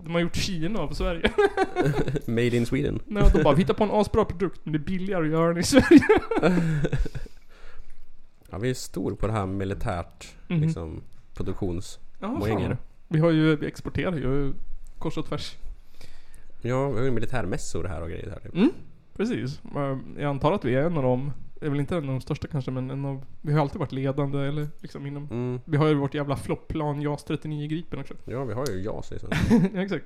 De 0.05 0.13
har 0.15 0.21
gjort 0.21 0.37
Kina 0.37 0.79
av 0.81 0.93
Sverige. 0.93 1.33
Made 2.27 2.57
in 2.57 2.67
Sweden. 2.67 3.01
Nej, 3.07 3.31
de 3.33 3.43
bara, 3.43 3.55
vi 3.55 3.61
hittar 3.63 3.75
på 3.75 3.85
en 3.85 3.91
asbra 3.91 4.25
produkt 4.25 4.61
men 4.65 4.73
det 4.73 4.77
är 4.79 4.85
billigare 4.85 5.25
att 5.25 5.31
göra 5.33 5.49
den 5.49 5.59
i 5.59 5.63
Sverige. 5.63 6.01
Ja, 8.51 8.59
vi 8.59 8.71
är 8.71 8.75
stor 8.75 9.15
på 9.15 9.27
det 9.27 9.33
här 9.33 9.47
militärt, 9.47 10.35
Mhm. 10.49 10.61
liksom 10.63 11.01
produktions... 11.35 11.99
Ja, 12.21 12.37
Poänger. 12.41 12.69
fan. 12.69 12.77
Vi 13.09 13.19
har 13.21 13.31
ju, 13.31 13.57
vi 13.57 13.67
exporterar 13.67 14.17
ju 14.17 14.53
kors 14.99 15.19
och 15.19 15.27
tvärs. 15.27 15.57
Ja, 16.63 16.89
vi 16.91 16.99
har 16.99 17.05
ju 17.05 17.11
militärmässor 17.11 17.85
här 17.85 18.03
och 18.03 18.09
grejer 18.09 18.31
här. 18.31 18.41
Typ. 18.41 18.55
Mm, 18.55 18.71
precis. 19.17 19.61
Jag 20.17 20.25
antar 20.25 20.53
att 20.53 20.65
vi 20.65 20.75
är 20.75 20.83
en 20.83 20.97
av 20.97 21.03
dem, 21.03 21.33
är 21.61 21.71
väl 21.71 21.81
inte 21.81 21.97
en 21.97 22.03
av 22.03 22.07
de 22.15 22.21
största 22.21 22.49
kanske 22.49 22.71
men 22.71 22.91
en 22.91 23.05
av, 23.05 23.25
vi 23.41 23.53
har 23.53 23.61
alltid 23.61 23.79
varit 23.79 23.93
ledande 23.93 24.39
eller 24.39 24.69
liksom 24.81 25.07
inom, 25.07 25.25
Mm. 25.31 25.61
vi 25.65 25.77
har 25.77 25.87
ju 25.89 25.95
vårt 25.95 26.15
jävla 26.15 26.37
flopplan 26.37 27.03
JAS 27.03 27.25
39 27.25 27.69
Gripen 27.69 28.01
också. 28.01 28.15
Ja, 28.25 28.45
vi 28.45 28.55
har 28.55 28.67
ju 28.71 28.83
JAS 28.83 29.11
liksom. 29.11 29.31
ja, 29.75 29.83
exakt. 29.83 30.05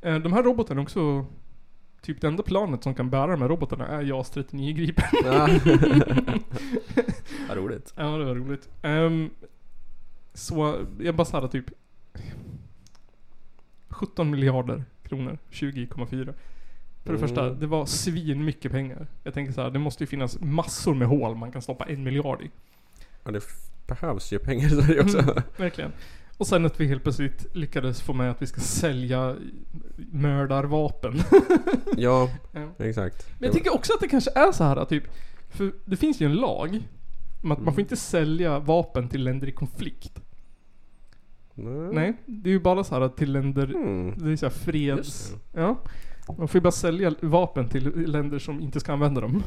Eh, 0.00 0.18
De 0.18 0.32
här 0.32 0.42
robotarna 0.42 0.82
också 0.82 1.26
Typ 2.02 2.20
det 2.20 2.26
enda 2.26 2.42
planet 2.42 2.82
som 2.82 2.94
kan 2.94 3.10
bära 3.10 3.26
de 3.32 3.42
här 3.42 3.48
robotarna 3.48 3.86
är 3.86 4.02
JAS 4.02 4.30
39 4.30 4.72
Gripen. 4.74 5.04
Ja. 5.24 5.48
Vad 7.48 7.56
roligt. 7.56 7.92
Ja, 7.96 8.02
det 8.18 8.24
var 8.24 8.34
roligt. 8.34 8.68
Ehm, 8.82 9.30
så 10.34 10.76
jag 11.00 11.14
bara 11.16 11.24
såhär 11.24 11.48
typ 11.48 11.64
17 13.88 14.30
miljarder 14.30 14.84
kronor, 15.02 15.38
20,4. 15.50 16.34
För 17.04 17.12
det 17.12 17.18
första, 17.18 17.46
Mm. 17.46 17.60
det 17.60 17.66
var 17.66 17.86
svin 17.86 18.44
mycket 18.44 18.72
pengar. 18.72 19.06
Jag 19.22 19.34
tänker 19.34 19.52
så 19.52 19.62
här, 19.62 19.70
det 19.70 19.78
måste 19.78 20.02
ju 20.02 20.06
finnas 20.06 20.40
massor 20.40 20.94
med 20.94 21.08
hål 21.08 21.36
man 21.36 21.52
kan 21.52 21.62
stoppa 21.62 21.84
en 21.84 22.02
miljard 22.04 22.42
i. 22.42 22.50
Ja, 23.24 23.30
det 23.30 23.42
behövs 23.86 24.32
ju 24.32 24.38
pengar 24.38 24.66
i 24.78 24.82
Sverige 24.82 25.00
också. 25.02 25.18
Mm, 25.18 25.34
verkligen. 25.56 25.92
Och 26.38 26.46
sen 26.46 26.66
att 26.66 26.80
vi 26.80 26.86
helt 26.86 27.02
plötsligt 27.02 27.56
lyckades 27.56 28.00
få 28.02 28.12
med 28.12 28.30
att 28.30 28.42
vi 28.42 28.46
ska 28.46 28.60
sälja 28.60 29.36
mördarvapen. 29.96 31.14
Ja, 31.96 32.30
Ja. 32.52 32.84
exakt. 32.84 33.26
Men 33.38 33.46
jag 33.46 33.54
tycker 33.54 33.74
också 33.74 33.92
att 33.92 34.00
det 34.00 34.08
kanske 34.08 34.30
är 34.34 34.52
så 34.52 34.64
här 34.64 34.76
att 34.76 34.88
typ, 34.88 35.04
för 35.50 35.72
det 35.84 35.96
finns 35.96 36.20
ju 36.20 36.26
en 36.26 36.34
lag 36.34 36.68
om 37.42 37.52
att 37.52 37.58
Mm. 37.58 37.64
man 37.64 37.74
får 37.74 37.80
inte 37.80 37.96
sälja 37.96 38.58
vapen 38.58 39.08
till 39.08 39.24
länder 39.24 39.48
i 39.48 39.52
konflikt. 39.52 40.20
Nej. 41.54 41.90
Nej, 41.92 42.12
det 42.26 42.48
är 42.48 42.52
ju 42.52 42.60
bara 42.60 42.84
så 42.84 42.94
här 42.94 43.00
att 43.02 43.16
till 43.16 43.32
länder, 43.32 43.64
Mm. 43.74 44.18
det 44.18 44.32
är 44.32 44.36
så 44.36 44.46
här 44.46 44.50
freds... 44.52 45.32
Ja. 45.52 45.78
Man 46.28 46.48
får 46.48 46.58
ju 46.58 46.60
bara 46.62 46.70
sälja 46.72 47.14
vapen 47.20 47.68
till 47.68 47.92
länder 48.06 48.38
som 48.38 48.60
inte 48.60 48.80
ska 48.80 48.92
använda 48.92 49.20
dem. 49.20 49.42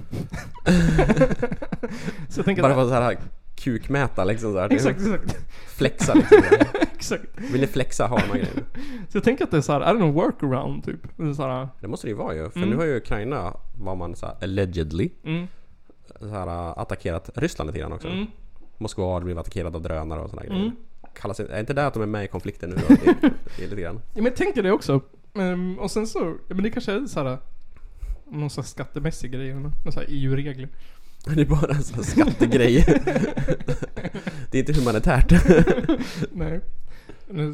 så 2.29 2.39
jag 2.39 2.45
tänker 2.45 2.61
Bara 2.61 2.73
för 2.73 2.81
att 2.81 2.87
så 2.89 2.93
här 2.93 3.17
kukmäta 3.55 4.23
liksom 4.23 4.53
så 4.53 4.59
här. 4.59 4.73
Exakt, 4.73 4.99
exakt. 5.01 5.37
Flexa 5.77 6.13
liksom. 6.13 6.37
exakt. 6.95 7.23
Vill 7.51 7.61
ni 7.61 7.67
flexa 7.67 8.07
ha 8.07 8.17
de 8.17 8.23
här 8.23 8.33
grejerna? 8.39 8.61
Så 9.09 9.17
jag 9.17 9.23
tänker 9.23 9.43
att 9.43 9.51
det 9.51 9.57
är 9.57 9.61
så 9.61 9.71
här, 9.73 9.81
är 9.81 9.93
det 9.93 9.99
någon 9.99 10.13
workaround 10.13 10.83
typ? 10.85 10.99
Det 11.17 11.35
så 11.35 11.41
här, 11.47 11.67
Det 11.81 11.87
måste 11.87 12.07
det 12.07 12.11
ju 12.11 12.17
vara 12.17 12.35
ju. 12.35 12.49
För 12.49 12.57
Mm. 12.59 12.69
nu 12.69 12.75
har 12.75 12.85
ju 12.85 12.97
Ukraina, 12.97 13.53
vad 13.77 13.97
man 13.97 14.15
så 14.15 14.25
här, 14.25 14.35
allegedly, 14.41 15.09
mm, 15.23 15.47
så 16.19 16.27
här, 16.27 16.79
attackerat 16.81 17.29
Ryssland 17.35 17.67
lite 17.67 17.79
grann 17.79 17.93
också. 17.93 18.07
mm, 18.07 18.25
Moskva 18.77 19.05
har 19.13 19.21
blivit 19.21 19.39
attackerad 19.41 19.75
av 19.75 19.81
drönare 19.81 20.19
och 20.19 20.29
sådana 20.29 20.47
grejer. 20.47 20.61
mm. 20.63 20.75
Kallas, 21.21 21.39
är 21.39 21.59
inte 21.59 21.73
det 21.73 21.87
att 21.87 21.93
de 21.93 22.03
är 22.03 22.07
med 22.07 22.23
i 22.23 22.27
konflikten 22.27 22.69
nu 22.69 22.75
då? 22.87 22.93
I, 23.57 23.63
i 23.63 23.67
lite 23.67 23.81
grann. 23.81 23.95
Ja 23.95 24.01
men 24.15 24.25
jag 24.25 24.35
tänker 24.35 24.63
det 24.63 24.71
också. 24.71 25.01
Ehm, 25.39 25.79
och 25.79 25.91
sen 25.91 26.07
så, 26.07 26.37
ja, 26.47 26.55
men 26.55 26.63
det 26.63 26.69
kanske 26.69 26.91
är 26.91 27.05
så 27.05 27.23
här 27.23 27.37
någon 28.31 28.49
sån 28.49 28.61
här 28.61 28.67
skattemässig 28.67 29.31
grej 29.31 29.49
eller 29.49 29.59
någon 29.59 29.73
sån 29.91 29.93
här 29.93 30.05
EU-regler. 30.09 30.69
Det 31.25 31.41
är 31.41 31.45
bara 31.45 31.75
en 31.75 31.83
sån 31.83 32.03
skattegrej. 32.03 32.85
det 34.51 34.57
är 34.57 34.59
inte 34.59 34.73
humanitärt. 34.73 35.31
Nej. 36.31 36.61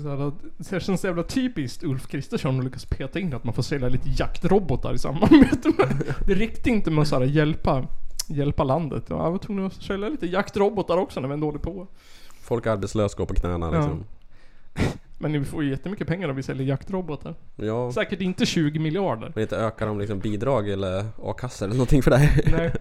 Så 0.01 0.33
det 0.57 0.79
känns 0.79 1.01
så 1.01 1.07
jävla 1.07 1.23
typiskt 1.23 1.83
Ulf 1.83 2.07
Kristersson 2.07 2.59
att 2.59 2.65
lyckas 2.65 2.85
peta 2.85 3.19
in 3.19 3.33
att 3.33 3.43
man 3.43 3.53
får 3.53 3.63
sälja 3.63 3.89
lite 3.89 4.09
jaktrobotar 4.09 4.93
i 4.93 4.97
samarbete 4.97 5.71
med. 5.77 6.03
Det 6.27 6.33
räckte 6.35 6.69
inte 6.69 6.91
med 6.91 7.01
att 7.01 7.07
så 7.07 7.19
här, 7.19 7.25
hjälpa, 7.25 7.87
hjälpa 8.27 8.63
landet. 8.63 9.03
Ja, 9.09 9.23
Jag 9.23 9.31
var 9.31 9.37
tvungen 9.37 9.65
att 9.65 9.73
sälja 9.73 10.09
lite 10.09 10.27
jaktrobotar 10.27 10.97
också 10.97 11.19
när 11.19 11.27
vi 11.27 11.33
ändå 11.33 11.47
håller 11.47 11.59
på. 11.59 11.87
Folk 12.41 12.67
arbetslösa, 12.67 13.17
går 13.17 13.25
på 13.25 13.33
knäna 13.33 13.71
liksom. 13.71 14.03
Men 15.17 15.31
ni 15.31 15.45
får 15.45 15.63
ju 15.63 15.69
jättemycket 15.69 16.07
pengar 16.07 16.29
om 16.29 16.35
vi 16.35 16.43
säljer 16.43 16.67
jaktrobotar. 16.67 17.35
Ja. 17.55 17.91
Säkert 17.91 18.21
inte 18.21 18.45
20 18.45 18.79
miljarder. 18.79 19.31
Men 19.35 19.41
inte 19.41 19.57
ökar 19.57 19.87
de 19.87 19.99
liksom 19.99 20.19
bidrag 20.19 20.69
eller 20.69 21.05
a-kassa 21.23 21.65
eller 21.65 21.75
någonting 21.75 22.03
för 22.03 22.11
det. 22.11 22.29
Nej. 22.57 22.71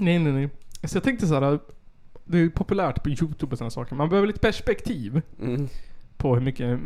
Nej, 0.00 0.18
nej, 0.18 0.32
nej. 0.32 0.48
Så 0.84 0.96
jag 0.96 1.04
tänkte 1.04 1.26
så 1.26 1.34
här. 1.40 1.58
Det 2.24 2.36
är 2.38 2.42
ju 2.42 2.50
populärt 2.50 3.02
på 3.02 3.08
YouTube 3.08 3.52
och 3.52 3.58
sådana 3.58 3.70
saker. 3.70 3.94
Man 3.96 4.08
behöver 4.08 4.26
lite 4.26 4.38
perspektiv 4.40 5.22
Mm. 5.42 5.68
på 6.16 6.34
hur 6.34 6.42
mycket 6.42 6.80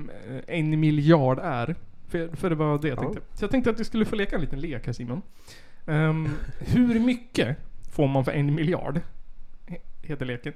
en 0.47 0.81
miljard 0.81 1.39
är. 1.43 1.75
För, 2.09 2.37
för 2.37 2.51
det 2.51 2.57
var 2.57 2.79
det 2.79 2.89
jag 2.89 2.99
Ja. 2.99 3.03
tänkte. 3.03 3.21
Så 3.35 3.45
jag 3.45 3.51
tänkte 3.51 3.71
att 3.71 3.81
vi 3.81 3.85
skulle 3.85 4.05
få 4.05 4.17
leka 4.17 4.37
en 4.37 4.41
liten 4.43 4.61
lek 4.61 4.87
här 4.87 4.93
Simon. 4.93 5.23
Ehm, 5.87 6.29
hur 6.59 7.01
mycket 7.01 7.57
får 7.93 8.09
man 8.09 8.25
för 8.25 8.33
en 8.33 8.55
miljard? 8.55 9.01
He- 9.67 9.81
Heter 10.03 10.27
leken. 10.27 10.53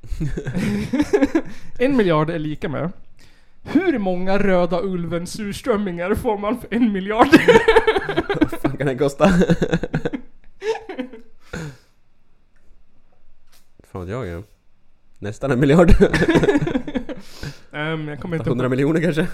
en 1.78 1.96
miljard 1.96 2.30
är 2.30 2.38
lika 2.38 2.68
med 2.68 2.90
hur 3.62 3.98
många 3.98 4.38
röda 4.38 4.80
ulven 4.82 5.26
surströmmingar 5.26 6.14
får 6.14 6.38
man 6.38 6.60
för 6.60 6.74
en 6.74 6.92
miljard? 6.92 7.28
Vad 8.40 8.50
fan 8.50 8.76
kan 8.76 8.86
det 8.86 8.96
kosta? 8.96 9.28
Fan 13.82 14.00
vet 14.00 14.10
jag 14.10 14.26
ju. 14.26 14.42
Nästan 15.18 15.50
en 15.50 15.60
miljard. 15.60 15.90
Ehm, 17.72 18.08
jag 18.08 18.20
kommer 18.20 18.36
inte 18.36 18.50
100 18.50 18.64
ihåg. 18.64 18.70
miljoner 18.70 19.00
kanske? 19.00 19.26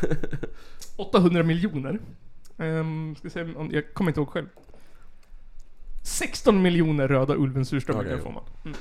800 0.96 1.42
miljoner. 1.42 1.98
Um, 2.56 3.16
ska 3.16 3.30
se 3.30 3.42
om, 3.42 3.70
jag 3.72 3.94
kommer 3.94 4.10
inte 4.10 4.20
ihåg 4.20 4.28
själv. 4.28 4.46
16 6.02 6.62
miljoner 6.62 7.08
röda 7.08 7.34
ulven 7.34 7.64
surströmmingar 7.64 8.12
Okej. 8.12 8.22
får 8.24 8.32
man. 8.32 8.42
Mm. 8.64 8.76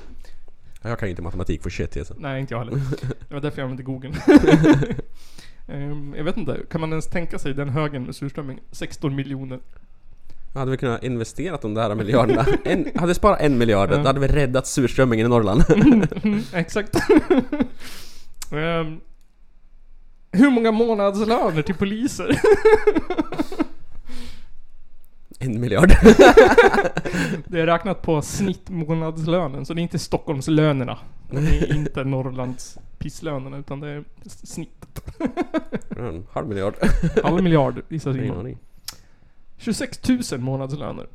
Jag 0.81 0.99
kan 0.99 1.07
ju 1.07 1.09
inte 1.09 1.21
matematik 1.21 1.63
för 1.63 1.69
shit 1.69 1.97
alltså. 1.97 2.15
Nej, 2.17 2.41
inte 2.41 2.53
jag 2.53 2.59
heller. 2.59 2.81
Det 3.27 3.33
var 3.33 3.41
därför 3.41 3.57
jag 3.61 3.63
använde 3.63 3.83
Google. 3.83 4.11
Ehm, 5.67 6.13
jag 6.17 6.23
vet 6.23 6.37
inte, 6.37 6.59
kan 6.69 6.81
man 6.81 6.89
ens 6.89 7.07
tänka 7.07 7.39
sig 7.39 7.53
den 7.53 7.69
högen 7.69 8.03
med 8.03 8.15
surströmming? 8.15 8.59
16 8.71 9.15
miljoner. 9.15 9.59
Hade 10.53 10.71
vi 10.71 10.77
kunnat 10.77 11.03
investerat 11.03 11.61
de 11.61 11.73
där 11.73 11.95
miljarderna? 11.95 12.45
En, 12.65 12.85
hade 12.95 13.07
vi 13.07 13.13
sparat 13.13 13.41
en 13.41 13.57
miljard, 13.57 13.91
Ja. 13.91 13.97
då 13.97 14.03
hade 14.03 14.19
vi 14.19 14.27
räddat 14.27 14.67
surströmmingen 14.67 15.25
i 15.25 15.29
Norrland. 15.29 15.63
Mm, 16.23 16.41
exakt. 16.53 16.95
Ehm, 18.51 18.99
hur 20.31 20.49
många 20.49 20.71
månadslöner 20.71 21.61
till 21.61 21.75
poliser? 21.75 22.39
En 25.39 25.61
miljard. 25.61 25.89
Det 27.47 27.61
är 27.61 27.65
räknat 27.65 28.01
på 28.01 28.21
snittmånadslönen, 28.21 29.65
så 29.65 29.73
det 29.73 29.79
är 29.79 29.83
inte 29.83 29.99
Stockholmslönerna. 29.99 30.97
Det 31.31 31.37
är 31.37 31.73
inte 31.75 32.03
Norrlands 32.03 32.77
pisslönerna, 32.97 33.57
utan 33.57 33.79
det 33.79 33.89
är 33.89 34.03
snittet. 34.25 35.19
En 35.97 36.27
halv 36.31 36.47
miljard. 36.47 36.73
Halv 37.23 37.43
miljard 37.43 37.81
gissar 37.89 38.13
Simon. 38.13 38.37
aning. 38.39 38.57
26 39.57 39.99
000 40.31 40.39
månadslöner. 40.41 41.07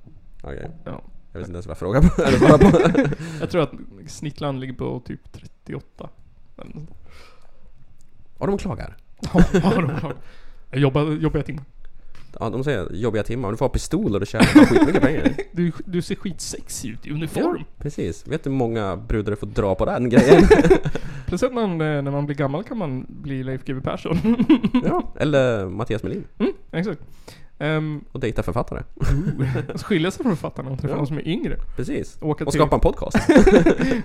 Okej. 0.42 0.70
Ja. 0.85 1.02
Jag 1.33 1.40
vet 1.40 1.48
inte 1.48 1.56
ens 1.56 1.66
vad 1.66 1.70
jag 1.70 1.78
frågar 1.78 2.00
på. 2.02 2.22
Eller 2.22 2.38
bara 2.38 2.59
på. 2.59 3.09
Jag 3.40 3.50
tror 3.50 3.62
att 3.62 3.70
snittlön 4.06 4.61
ligger 4.61 4.74
på 4.74 5.00
typ 5.06 5.33
38. 5.33 6.09
Eller 6.56 6.64
något 6.66 6.74
sånt. 6.74 6.90
Och 8.38 8.46
de 8.46 8.59
klagar. 8.59 8.96
Ja, 9.20 9.44
ja, 9.52 9.61
de 9.74 9.90
har- 9.90 10.14
Jag 10.70 10.80
jobbar, 10.80 11.02
jobbar 11.02 11.38
jag 11.38 11.46
timmar. 11.46 11.64
Ja, 12.40 12.50
de 12.50 12.64
säger 12.64 12.88
jobbiga 12.92 13.22
timmar. 13.22 13.50
Du 13.50 13.56
får 13.56 13.64
ha 13.64 13.70
pistoler 13.70 14.20
och 14.20 14.26
tjänar 14.26 14.54
bara 14.54 14.66
skitmycket 14.66 15.02
pengar. 15.02 15.32
Du, 15.52 15.72
du 15.84 16.02
ser 16.02 16.14
skitsexig 16.14 16.90
ut 16.90 17.06
i 17.06 17.10
uniform. 17.10 17.64
Precis. 17.78 18.26
Vet 18.28 18.44
du 18.44 18.50
hur 18.50 18.56
många 18.56 18.96
brudar 18.96 19.30
du 19.30 19.36
får 19.36 19.46
dra 19.46 19.74
på 19.74 19.84
den 19.84 20.08
grejen? 20.08 20.42
Plus 21.26 21.42
att 21.42 21.54
man, 21.54 21.70
eh, 21.70 21.76
när 22.02 22.10
man 22.10 22.26
blir 22.26 22.36
gammal 22.36 22.64
kan 22.64 22.78
man 22.78 23.06
bli 23.08 23.42
Leif 23.44 23.64
GW 23.64 23.80
Persson. 23.80 24.18
ja. 24.84 25.12
Eller 25.20 25.66
Mattias 25.66 26.02
Melin. 26.02 26.24
Mm, 26.38 26.52
exakt. 26.72 27.00
Um, 27.58 28.04
Och 28.12 28.20
dejta 28.20 28.42
författare. 28.42 28.82
skilja 29.84 30.10
sig 30.10 30.22
från 30.22 30.36
författarna 30.36 30.70
och 30.70 30.78
träffa 30.78 30.92
Ja. 30.92 30.96
någon 30.96 31.06
som 31.06 31.18
är 31.18 31.28
yngre. 31.28 31.56
Precis. 31.76 32.18
Åka 32.20 32.44
Och 32.44 32.50
till, 32.52 32.60
skapa 32.60 32.74
en 32.76 32.80
podcast. 32.80 33.16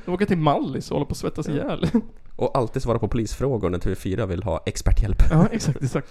åka 0.05 0.25
till 0.25 0.37
Mallis 0.37 0.91
och 0.91 0.95
hålla 0.95 1.05
på 1.05 1.11
att 1.11 1.17
svettas 1.17 1.49
ihjäl. 1.49 1.87
Och 2.35 2.57
alltid 2.57 2.81
svara 2.81 2.99
på 2.99 3.07
polisfrågor 3.07 3.69
när 3.69 3.77
TV4 3.79 4.25
vill 4.25 4.43
ha 4.43 4.63
experthjälp. 4.65 5.17
ja, 5.31 5.47
exakt, 5.51 5.83
exakt. 5.83 6.07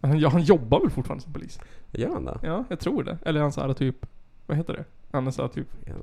Han, 0.00 0.18
ja, 0.20 0.28
han 0.28 0.42
jobbar 0.42 0.80
väl 0.80 0.90
fortfarande 0.90 1.24
som 1.24 1.32
polis? 1.32 1.58
Gör 1.92 2.12
han 2.12 2.24
det? 2.24 2.38
Ja, 2.42 2.64
jag 2.68 2.80
tror 2.80 3.04
det. 3.04 3.18
Eller 3.24 3.40
han 3.40 3.52
såhär 3.52 3.72
typ, 3.72 4.06
vad 4.46 4.56
heter 4.56 4.72
det? 4.72 4.84
Han 5.12 5.26
är 5.26 5.30
såhär 5.30 5.48
typ, 5.48 5.66
Ja. 5.86 5.94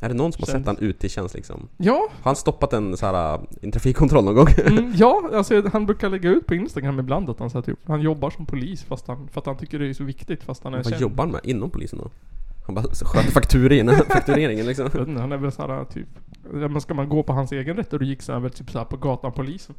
Är 0.00 0.08
det 0.08 0.14
någon 0.14 0.32
som 0.32 0.42
har 0.46 0.58
sett 0.58 0.66
han 0.66 0.78
ute 0.78 1.06
i 1.06 1.08
tjänst 1.08 1.34
liksom? 1.34 1.68
ja, 1.76 2.08
Har 2.10 2.24
han 2.24 2.36
stoppat 2.36 2.72
en 2.72 2.96
så 2.96 3.06
här, 3.06 3.40
en 3.62 3.72
trafikkontroll 3.72 4.24
någon 4.24 4.34
gång? 4.34 4.46
mm, 4.66 4.92
ja, 4.96 5.30
alltså 5.34 5.62
han 5.72 5.86
brukar 5.86 6.10
lägga 6.10 6.30
ut 6.30 6.46
på 6.46 6.54
Instagram 6.54 6.98
ibland 7.00 7.30
att 7.30 7.38
han 7.38 7.50
såhär 7.50 7.62
typ, 7.62 7.78
han 7.86 8.00
jobbar 8.00 8.30
som 8.30 8.46
polis 8.46 8.82
fast 8.84 9.08
han, 9.08 9.28
för 9.28 9.40
att 9.40 9.46
han 9.46 9.56
tycker 9.56 9.78
det 9.78 9.86
är 9.88 9.92
så 9.94 10.04
viktigt 10.04 10.42
fast 10.42 10.64
han 10.64 10.74
är 10.74 10.78
Vad 10.78 10.86
känd. 10.86 11.02
jobbar 11.02 11.24
han 11.24 11.32
med 11.32 11.40
inom 11.44 11.70
polisen 11.70 11.98
då? 11.98 12.10
Han 12.66 12.74
bara 12.74 12.84
sköter 12.84 13.30
faktureringen, 13.32 13.94
faktureringen 14.08 14.66
liksom. 14.66 14.86
Inte, 14.86 15.20
Han 15.20 15.32
är 15.32 15.36
väl 15.36 15.52
såhär 15.52 15.84
typ, 15.84 16.08
ja, 16.52 16.68
men 16.68 16.80
ska 16.80 16.94
man 16.94 17.08
gå 17.08 17.22
på 17.22 17.32
hans 17.32 17.52
egen 17.52 17.76
retorik 17.76 18.22
så 18.22 18.32
är 18.32 18.34
han 18.34 18.42
väl 18.42 18.52
typ 18.52 18.70
såhär 18.70 18.84
på 18.84 18.96
gatan 18.96 19.32
polisen. 19.32 19.74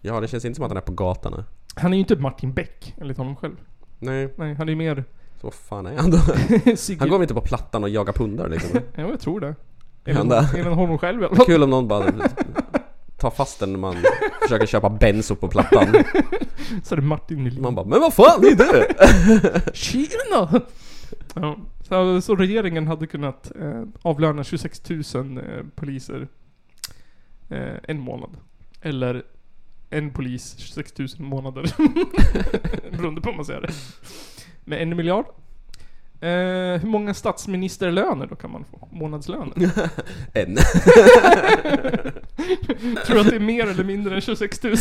Ja, 0.00 0.20
det 0.20 0.28
känns 0.28 0.44
inte 0.44 0.56
som 0.56 0.64
att 0.64 0.70
han 0.70 0.76
är 0.76 0.80
på 0.80 0.92
gatan. 0.92 1.44
Han 1.74 1.92
är 1.92 1.96
ju 1.96 2.00
inte 2.00 2.16
Martin 2.16 2.52
Beck, 2.52 2.94
enligt 3.00 3.18
honom 3.18 3.36
själv. 3.36 3.56
Nej, 3.98 4.34
Nej, 4.36 4.54
han 4.54 4.68
är 4.68 4.72
ju 4.72 4.76
mer... 4.76 5.04
så 5.40 5.46
vad 5.46 5.54
fan 5.54 5.86
är 5.86 5.96
han 5.96 6.10
då? 6.10 6.16
Han 6.98 7.08
går 7.08 7.18
väl 7.18 7.22
inte 7.22 7.34
på 7.34 7.40
plattan 7.40 7.82
och 7.82 7.90
jagar 7.90 8.12
pundar 8.12 8.48
liksom? 8.48 8.80
Ja, 8.94 9.02
jag 9.08 9.20
tror 9.20 9.40
det. 9.40 9.54
Det? 10.04 10.10
enligt 10.10 10.66
honom 10.66 10.98
själv 10.98 11.22
i 11.22 11.24
alla 11.24 11.36
fall. 11.36 11.46
Kul 11.46 11.62
om 11.62 11.70
någon 11.70 11.88
bara 11.88 12.12
tar 13.16 13.30
fast 13.30 13.60
den 13.60 13.72
när 13.72 13.78
man 13.78 13.96
försöker 14.42 14.66
köpa 14.66 14.90
benzo 14.90 15.36
på 15.36 15.48
plattan. 15.48 15.86
Så 16.82 16.94
är 16.94 16.96
det 16.96 17.02
Martin 17.06 17.44
Nylén. 17.44 17.62
Man 17.62 17.74
bara 17.74 17.86
'Men 17.86 18.00
vad 18.00 18.14
fan, 18.14 18.44
är 18.44 18.54
du!' 18.56 19.72
Tjena! 19.72 20.60
Ja, 21.34 21.56
så, 21.88 22.20
så 22.20 22.36
regeringen 22.36 22.86
hade 22.86 23.06
kunnat 23.06 23.52
eh, 23.60 23.82
avlöna 24.02 24.44
26 24.44 24.90
000 24.90 25.02
eh, 25.38 25.42
poliser 25.74 26.28
eh, 27.48 27.74
en 27.88 28.00
månad. 28.00 28.30
Eller 28.82 29.22
en 29.90 30.10
polis 30.10 30.54
26 30.58 30.98
000 30.98 31.08
månader. 31.18 31.62
Beroende 32.96 33.20
på 33.20 33.28
hur 33.30 33.36
man 33.36 33.44
säger 33.44 33.60
det. 33.60 33.72
Med 34.64 34.82
en 34.82 34.96
miljard. 34.96 35.24
Eh, 36.22 36.28
hur 36.80 36.86
många 36.88 37.14
statsministerlöner 37.14 38.26
då 38.26 38.36
kan 38.36 38.50
man 38.52 38.64
få? 38.64 38.88
Månadslöner? 38.92 39.52
En. 40.34 40.56
Tror 43.06 43.14
du 43.14 43.20
att 43.20 43.30
det 43.30 43.36
är 43.36 43.40
mer 43.40 43.66
eller 43.66 43.84
mindre 43.84 44.14
än 44.14 44.20
26 44.20 44.62
000? 44.62 44.74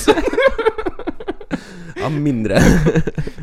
Ja, 1.95 2.09
mindre. 2.09 2.59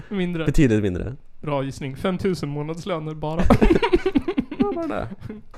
Mindre. 0.08 0.44
Betydligt 0.44 0.82
mindre. 0.82 1.16
Bra 1.40 1.64
gissning. 1.64 1.96
5 1.96 2.18
000 2.24 2.34
månadslöner 2.50 3.14
bara. 3.14 3.42
Bara 4.58 4.86
det. 4.86 5.08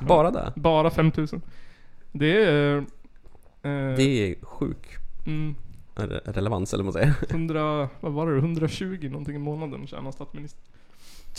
Bara 0.00 0.30
det. 0.30 0.52
Bara 0.56 0.90
5 0.90 1.12
000. 1.16 1.26
Det 2.12 2.42
är... 2.44 2.76
Eh, 2.76 2.82
Det 3.96 4.02
är 4.02 4.34
sjuk 4.44 4.86
mm, 5.26 5.54
relevans 6.06 6.74
eller 6.74 6.84
vad 6.84 6.94
man 6.94 7.02
säger. 7.02 7.14
100, 7.30 7.88
vad 8.00 8.12
var 8.12 8.26
det? 8.32 8.38
120 8.38 9.08
någonting 9.10 9.34
i 9.34 9.38
månaden 9.38 9.86
tjänar 9.86 10.12
statsministern. 10.12 10.62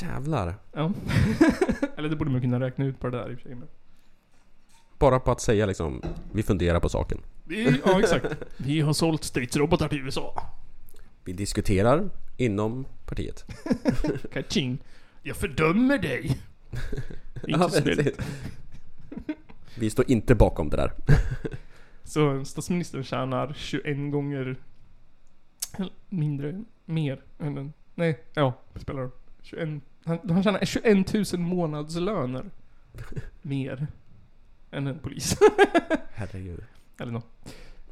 Jävlar. 0.01 0.55
Ja. 0.73 0.91
Eller 1.97 2.09
det 2.09 2.15
borde 2.15 2.31
man 2.31 2.41
kunna 2.41 2.59
räkna 2.59 2.85
ut 2.85 2.99
på 2.99 3.09
det 3.09 3.17
där 3.17 3.31
i 3.31 3.35
och 3.35 3.39
för 3.39 3.49
sig. 3.49 3.57
Bara 4.99 5.19
på 5.19 5.31
att 5.31 5.41
säga 5.41 5.65
liksom, 5.65 6.01
vi 6.31 6.43
funderar 6.43 6.79
på 6.79 6.89
saken. 6.89 7.17
Vi, 7.45 7.81
ja 7.85 7.99
exakt. 7.99 8.25
Vi 8.57 8.81
har 8.81 8.93
sålt 8.93 9.23
stridsrobotar 9.23 9.87
till 9.87 9.99
USA. 9.99 10.43
Vi 11.23 11.33
diskuterar 11.33 12.09
inom 12.37 12.85
partiet. 13.05 13.45
Kaching. 14.33 14.77
Jag 15.23 15.35
fördömer 15.37 15.97
dig. 15.97 16.37
Inte 17.47 17.47
Ja, 17.47 17.69
snällt. 17.69 18.21
Vi 19.75 19.89
står 19.89 20.11
inte 20.11 20.35
bakom 20.35 20.69
det 20.69 20.77
där. 20.77 20.93
Så 22.09 22.45
statsministern 22.45 23.03
tjänar 23.03 23.53
21 23.57 24.11
gånger 24.11 24.55
mindre, 26.09 26.63
mer 26.85 27.21
än 27.39 27.57
en, 27.57 27.73
nej, 27.95 28.23
ja, 28.33 28.53
det 28.73 28.79
spelar 28.79 29.01
roll. 29.01 29.11
21, 29.41 29.83
han, 30.05 30.19
han 30.29 30.43
tjänar 30.43 30.65
21 30.65 31.13
000 31.33 31.41
månadslöner. 31.41 32.45
Mer. 33.41 33.87
Än 34.71 34.87
en 34.87 34.99
polis. 34.99 35.37
Herregud. 36.13 36.63
Eller 36.99 37.11
nåt. 37.11 37.25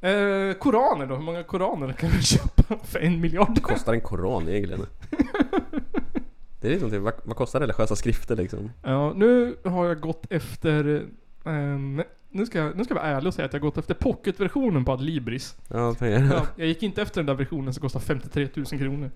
Eh, 0.01 0.59
koraner 0.59 1.05
då? 1.05 1.15
Hur 1.15 1.23
många 1.23 1.43
koraner 1.43 1.93
kan 1.93 2.09
du 2.09 2.21
köpa 2.21 2.77
för 2.83 2.99
en 2.99 3.21
miljard? 3.21 3.61
Kostar 3.61 3.93
en 3.93 4.01
koran 4.01 4.49
egentligen? 4.49 4.85
Det 6.61 6.67
är 6.67 6.71
liksom 6.71 6.89
typ, 6.89 7.01
vad, 7.01 7.13
vad 7.23 7.37
kostar 7.37 7.59
religiösa 7.59 7.95
skrifter 7.95 8.35
liksom? 8.35 8.71
Ja, 8.83 9.13
nu 9.13 9.57
har 9.63 9.85
jag 9.85 9.99
gått 9.99 10.25
efter... 10.29 11.07
ehm, 11.47 12.03
nu, 12.31 12.45
ska 12.45 12.57
jag, 12.59 12.77
nu 12.77 12.83
ska 12.83 12.93
jag 12.93 13.01
vara 13.01 13.11
ärlig 13.15 13.27
och 13.27 13.33
säga 13.33 13.45
att 13.45 13.53
jag 13.53 13.59
har 13.59 13.63
gått 13.67 13.77
efter 13.77 13.93
pocketversionen 13.93 14.85
på 14.85 14.91
Adlibris. 14.91 15.55
Ja, 15.67 15.77
jag 15.79 15.97
tänker, 15.97 16.35
Ja, 16.35 16.45
jag 16.55 16.67
gick 16.67 16.83
inte 16.83 17.01
efter 17.01 17.19
den 17.21 17.25
där 17.25 17.33
versionen 17.33 17.73
som 17.73 17.81
kostar 17.81 17.99
53 17.99 18.47
000 18.53 18.65
kronor. 18.65 19.11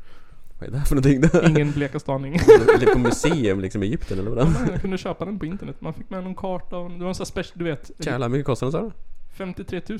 vad 0.59 0.67
är 0.67 0.71
det 0.71 0.77
här 0.77 0.85
för 0.85 0.95
någonting 0.95 1.21
då? 1.21 1.47
Ingen 1.49 1.71
blekaste 1.71 2.11
aning. 2.11 2.39
På 2.93 2.99
museum 2.99 3.59
liksom 3.59 3.83
i 3.83 3.85
Egypten 3.85 4.19
eller 4.19 4.31
vad? 4.31 4.45
Nej, 4.47 4.61
jag 4.71 4.81
kunde 4.81 4.97
köpa 4.97 5.25
den 5.25 5.39
på 5.39 5.45
internet. 5.45 5.75
Man 5.81 5.93
fick 5.93 6.09
med 6.09 6.23
någon 6.23 6.35
karta 6.35 6.77
och 6.77 6.91
det 6.91 6.99
var 6.99 7.07
en 7.07 7.15
sån 7.15 7.23
här 7.23 7.25
special, 7.25 7.53
du 7.57 7.63
vet. 7.65 7.91
Jävlar, 7.99 8.27
hur 8.27 8.31
mycket 8.31 8.45
kostar 8.45 8.65
den 8.67 8.71
sa 8.71 8.81
du? 8.81 8.91
53 9.33 9.81
000. 9.89 9.99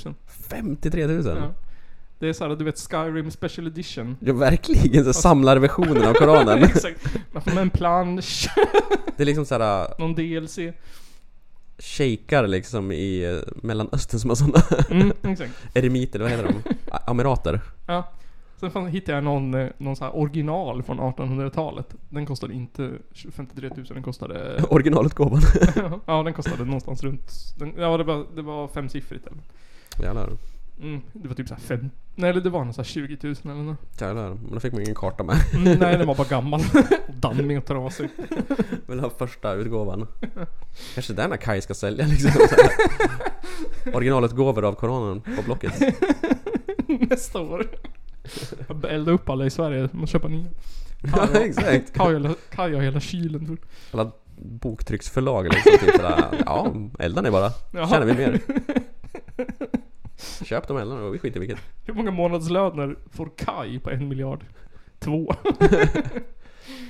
53 0.50 1.08
000? 1.08 1.26
Ja. 1.26 1.32
Ja, 1.36 1.54
Det 2.20 2.30
är 2.30 2.34
såhär, 2.34 2.56
du 2.56 2.66
vet 2.66 2.80
Skyrim 2.80 3.32
special 3.32 3.68
edition. 3.68 4.18
verkligen, 4.20 5.04
så 5.06 5.14
samlarversionen 5.14 6.04
av 6.08 6.14
Koranen. 6.14 6.64
Exakt. 6.64 7.18
Man 7.32 7.42
får 7.42 7.52
med 7.52 7.62
en 7.62 7.70
plansch, 7.70 8.48
Det 9.18 9.24
är 9.24 9.26
liksom 9.26 9.46
såhär 9.46 9.88
någon 10.00 10.14
DLC. 10.16 10.60
Shejkar 11.82 12.48
liksom 12.48 12.92
i 12.92 13.24
eh, 13.26 13.54
Mellanöstern 13.56 14.20
som 14.20 14.30
har 14.30 14.36
sådana 14.36 14.62
Mm, 14.90 15.14
exakt. 15.24 15.52
eremiter, 15.74 16.20
vad 16.20 16.30
heter 16.32 16.44
de? 16.44 16.76
Amirater. 17.08 17.62
Ja. 17.86 18.12
Sen 18.60 18.88
hittade 18.88 19.18
jag 19.18 19.24
någon, 19.24 19.54
eh, 19.54 19.68
någon 19.78 19.96
så 19.96 20.04
här 20.04 20.16
original 20.16 20.84
från 20.84 21.00
1800-talet. 21.00 21.96
Den 22.10 22.26
kostade 22.26 22.54
inte 22.54 22.92
53 23.32 23.70
000, 23.76 23.86
den 23.86 24.04
kostade... 24.04 24.64
Originalutgåvan. 24.70 25.42
ja, 26.06 26.24
den 26.24 26.34
kostade 26.34 26.66
någonstans 26.66 27.04
runt... 27.04 27.32
Den, 27.60 27.74
ja, 27.78 27.98
det 27.98 28.04
var, 28.04 28.26
det 28.36 28.42
var 28.42 28.68
femsiffrigt? 28.68 29.28
Jävlar. 30.00 30.30
Mm, 30.80 31.02
det 31.14 31.28
var 31.28 31.36
typ 31.36 31.48
såhär 31.48 31.62
fem... 31.62 31.90
Nej, 32.16 32.30
eller 32.30 32.42
det 32.42 32.50
var 32.50 32.66
nog 32.66 32.76
såhär 32.76 32.86
20 32.86 33.18
000 33.24 33.36
eller 33.44 33.54
nåt. 33.56 33.78
Jävlar. 34.02 34.30
Men 34.30 34.52
då 34.54 34.60
fick 34.60 34.74
man 34.74 34.82
ingen 34.82 34.96
karta 34.96 35.24
med. 35.24 35.36
Mm, 35.54 35.80
nej, 35.80 35.98
den 35.98 36.08
var 36.08 36.16
bara 36.16 36.28
gammal. 36.28 36.62
Dammig 37.20 37.58
och 37.58 37.66
trasig. 37.66 38.10
Vill 38.88 39.00
ha 39.00 39.10
första 39.10 39.54
utgåvan. 39.54 40.08
Kanske 40.94 41.14
den 41.14 41.32
här 41.32 41.38
Kaj 41.38 41.62
ska 41.62 41.74
sälja 41.74 42.06
liksom. 42.06 42.32
Originalutgåvor 43.94 44.66
av 44.66 44.74
Koranen 44.74 45.22
på 45.22 45.42
Blocket. 45.46 45.74
Nästa 47.10 47.42
år. 47.42 47.68
Jag 48.68 48.86
eldar 48.92 49.14
upp 49.14 49.30
alla 49.30 49.46
i 49.46 49.50
Sverige, 49.50 49.90
man 49.92 50.08
köpa 50.08 50.28
nya. 50.28 50.46
Ja, 51.16 51.28
exakt. 51.40 51.94
Kaj 51.94 52.14
har 52.74 52.82
hela- 52.82 53.00
kylen 53.00 53.46
full. 53.46 53.58
Alla 53.92 54.12
boktrycksförlag 54.36 55.44
liksom. 55.44 55.72
Typ 55.72 55.96
sådär. 55.96 56.44
Ja, 56.46 56.74
elda 57.00 57.22
ni 57.22 57.32
bara. 57.32 57.50
Tjänar 57.72 58.06
vi 58.06 58.14
mer. 58.14 58.40
Köp 60.46 60.68
de 60.68 60.78
eldarna 60.78 61.04
och 61.04 61.14
vi 61.14 61.20
skiter 61.20 61.38
i 61.38 61.40
vilket. 61.40 61.60
Hur 61.86 61.94
många 61.94 62.12
månadslöner 62.12 62.96
får 63.12 63.30
Kaj 63.36 63.80
på 63.80 63.90
en 63.90 64.08
miljard? 64.08 64.46
Två. 65.00 65.34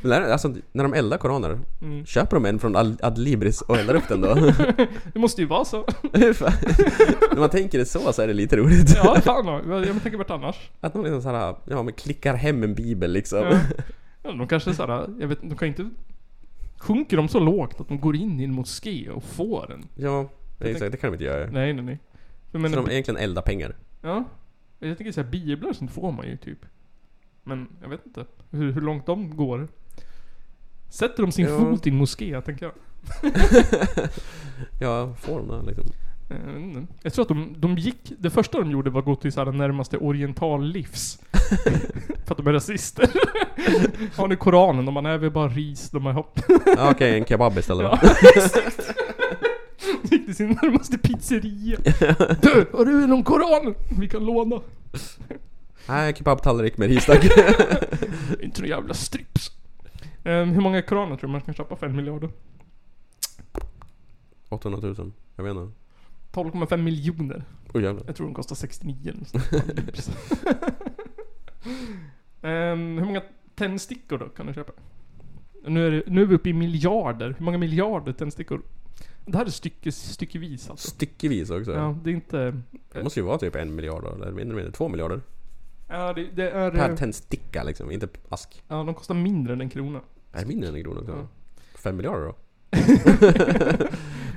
Men 0.02 0.12
där- 0.12 0.32
alltså, 0.32 0.56
när 0.72 0.84
de 0.84 0.94
eldar 0.94 1.18
koraner, 1.18 1.60
Mm. 1.82 2.06
köper 2.06 2.36
de 2.36 2.46
en 2.46 2.60
från 2.60 2.76
Adlibris 3.02 3.62
och 3.62 3.78
eldar 3.78 3.96
upp 3.96 4.08
den 4.08 4.22
då? 4.22 4.34
Det 5.14 5.20
måste 5.20 5.42
ju 5.42 5.48
vara 5.48 5.66
så. 5.66 5.86
När 6.12 7.40
man 7.40 7.50
tänker 7.50 7.78
det 7.80 7.86
så 7.86 8.14
så 8.14 8.22
är 8.22 8.28
det 8.28 8.34
lite 8.34 8.58
roligt. 8.58 8.94
Ja, 8.96 9.22
fan. 9.22 9.46
Jag 9.86 10.02
tänker 10.04 10.18
vart 10.18 10.30
annars. 10.30 10.70
Att 10.82 10.94
de 10.94 11.04
liksom 11.04 11.22
såhär, 11.22 11.56
ja 11.66 11.84
men 11.84 11.94
klickar 11.94 12.34
hem 12.36 12.64
en 12.64 12.74
bibel 12.74 13.12
liksom. 13.12 13.40
Ja. 13.40 13.60
Ja, 14.24 14.32
de 14.32 14.48
kanske 14.48 14.74
såhär, 14.74 15.08
jag 15.20 15.28
vet 15.28 15.42
de 15.42 15.56
kan 15.58 15.68
inte... 15.68 15.90
Sjunker 16.78 17.18
de 17.18 17.28
så 17.28 17.40
lågt 17.40 17.82
att 17.82 17.88
de 17.88 18.00
går 18.00 18.16
in 18.16 18.40
i 18.40 18.44
en 18.44 18.54
moské 18.54 19.10
och 19.10 19.24
får 19.24 19.66
den? 19.70 19.86
Ja, 19.96 20.30
exakt, 20.60 20.92
det 20.92 20.98
kan 20.98 21.10
de 21.12 21.14
inte 21.16 21.24
göra. 21.26 21.50
Nej, 21.52 21.74
nej, 21.74 21.84
nej. 21.86 22.00
Så 22.52 22.58
de 22.58 22.90
egentligen 22.92 23.18
eldar 23.18 23.42
pengar. 23.42 23.76
ja. 24.02 24.24
Jag 24.84 24.98
tänker 24.98 25.12
såhär, 25.12 25.28
biblar 25.30 25.74
sånt 25.74 25.92
får 25.92 26.12
man 26.12 26.28
ju 26.28 26.38
typ. 26.38 26.66
Men 27.44 27.68
jag 27.82 27.90
vet 27.90 28.06
inte 28.06 28.26
hur, 28.52 28.72
hur 28.72 28.82
långt 28.82 29.06
de 29.06 29.36
går. 29.38 29.68
Sätter 30.90 31.24
de 31.24 31.32
sin 31.32 31.46
Ja. 31.48 31.60
fot 31.60 31.88
i 31.88 31.90
en 31.90 31.96
moské, 31.96 32.42
tänker 32.42 32.66
jag. 32.66 32.74
Ja, 34.82 35.14
får 35.16 35.38
de 35.40 35.48
det 35.48 35.62
liksom? 35.72 35.86
Jag 36.30 36.62
inte. 36.62 36.94
Jag 37.02 37.14
tror 37.14 37.24
att 37.24 37.30
de, 37.30 37.56
de 37.58 37.78
gick, 37.78 38.12
det 38.20 38.30
första 38.30 38.60
de 38.60 38.72
gjorde 38.72 38.90
var 38.90 39.00
att 39.00 39.06
gå 39.06 39.16
till 39.16 39.32
såhär 39.32 39.52
närmaste 39.52 39.98
oriental 39.98 40.64
livs. 40.66 41.20
För 42.26 42.32
att 42.32 42.38
de 42.38 42.48
är 42.48 42.54
rasister. 42.54 43.10
Har 44.18 44.28
ni 44.28 44.36
koranen? 44.36 44.86
De 44.86 44.94
bara, 44.94 45.02
nej 45.02 45.18
vi 45.18 45.26
har 45.26 45.32
bara 45.32 45.48
ris. 45.48 45.90
De 45.90 46.04
bara, 46.04 46.14
hopp. 46.14 46.40
Okej, 46.92 47.18
en 47.20 47.26
kebab 47.26 47.58
istället 47.58 47.84
Ja, 48.04 48.12
exakt. 48.36 48.94
Gick 50.04 50.26
till 50.26 50.36
sin 50.36 50.48
närmaste 50.50 50.98
pizzeria. 50.98 51.78
Du, 52.42 52.66
har 52.74 52.86
du 52.86 53.08
någon 53.08 53.24
koran? 53.24 53.76
Vi 54.00 54.10
kan 54.10 54.26
låna. 54.26 54.62
Nej, 55.88 56.14
kebabtallrik 56.16 56.78
med 56.78 56.90
ris 56.90 57.06
tack. 57.06 57.24
Inte 58.42 58.62
några 58.62 58.76
jävla 58.76 58.94
strips. 58.94 59.52
Ehm, 60.24 60.50
hur 60.50 60.62
många 60.62 60.82
koraner 60.82 61.16
tror 61.16 61.28
du 61.28 61.32
man 61.32 61.42
kan 61.42 61.54
köpa 61.54 61.76
för 61.76 61.86
en 61.86 61.96
miljard? 61.96 62.30
800 64.50 64.80
000. 64.98 65.12
Jag 65.36 65.44
vet 65.44 65.56
inte. 65.56 65.74
12,5 66.32 66.78
miljoner. 66.78 67.44
Jävlar. 67.74 68.04
Jag 68.08 68.16
tror 68.16 68.28
de 68.28 68.34
kostar 68.34 68.56
69 68.56 68.98
eller 69.10 69.20
nåt 69.20 69.98
sånt. 69.98 70.18
Ehm, 72.42 72.98
Hur 72.98 73.06
många 73.06 73.22
tändstickor 73.56 74.18
då 74.18 74.26
kan 74.26 74.46
du 74.46 74.54
köpa? 74.54 74.72
Nu 75.68 75.88
är, 75.88 75.92
det, 75.92 76.04
nu 76.08 76.22
är 76.22 76.26
vi 76.26 76.36
uppe 76.36 76.50
i 76.50 76.54
miljarder. 76.54 77.36
Hur 77.38 77.46
många 77.46 77.58
miljarder 77.58 78.14
tändstickor? 78.14 78.62
Det 79.26 79.38
här 79.38 79.46
är 79.46 79.50
stycke, 79.50 79.92
styckevis 79.92 80.70
alltså. 80.70 80.90
Styckevis 80.90 81.50
också. 81.50 81.72
Ja, 81.72 81.98
det 82.04 82.10
är 82.10 82.14
inte... 82.14 82.62
Det 82.94 83.04
måste 83.04 83.20
ju 83.20 83.26
vara 83.26 83.38
typ 83.38 83.56
en 83.56 83.76
miljard 83.76 84.04
eller 84.06 84.32
mindre, 84.32 84.56
mindre. 84.56 84.72
Två 84.72 84.90
miljarder. 84.90 85.22
Ja, 85.88 86.14
det, 86.14 86.24
det 86.24 86.50
är... 86.50 86.72
Per 86.72 86.96
tändsticka 86.96 87.64
liksom, 87.64 87.92
inte 87.92 88.08
ask. 88.30 88.64
Ja, 88.68 88.76
de 88.76 88.94
kostar 88.94 89.16
mindre 89.16 89.54
än 89.54 89.62
en 89.62 89.70
krona. 89.70 90.02
Är 90.32 90.40
det 90.40 90.46
mindre 90.46 90.70
än 90.70 90.76
en 90.76 90.84
krona 90.84 91.00
också? 91.00 91.12
Ja. 91.12 91.28
Fem 91.80 91.96
miljarder 91.98 92.26
då? 92.26 92.36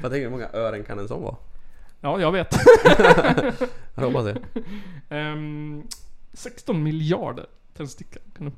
jag 0.02 0.10
tänker 0.10 0.20
hur 0.20 0.30
många 0.30 0.48
ören 0.52 0.84
kan 0.84 0.98
en 0.98 1.08
sån 1.08 1.22
vara? 1.22 1.36
Ja, 2.00 2.20
jag 2.20 2.32
vet. 2.32 2.54
Jag 3.94 4.04
hoppas 4.04 4.24
det. 4.24 4.42
Ehm, 5.08 5.82
16 6.32 6.82
miljarder 6.82 7.46
tändsticka. 7.76 8.20
Kan 8.36 8.46
du, 8.46 8.52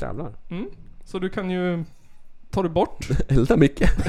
Jävlar. 0.00 0.32
mm. 0.48 0.68
Så 1.04 1.18
du 1.18 1.30
kan 1.30 1.50
ju... 1.50 1.84
Tar 2.54 2.62
du 2.62 2.68
bort 2.68 3.08
Elda 3.28 3.56
mycket. 3.56 3.90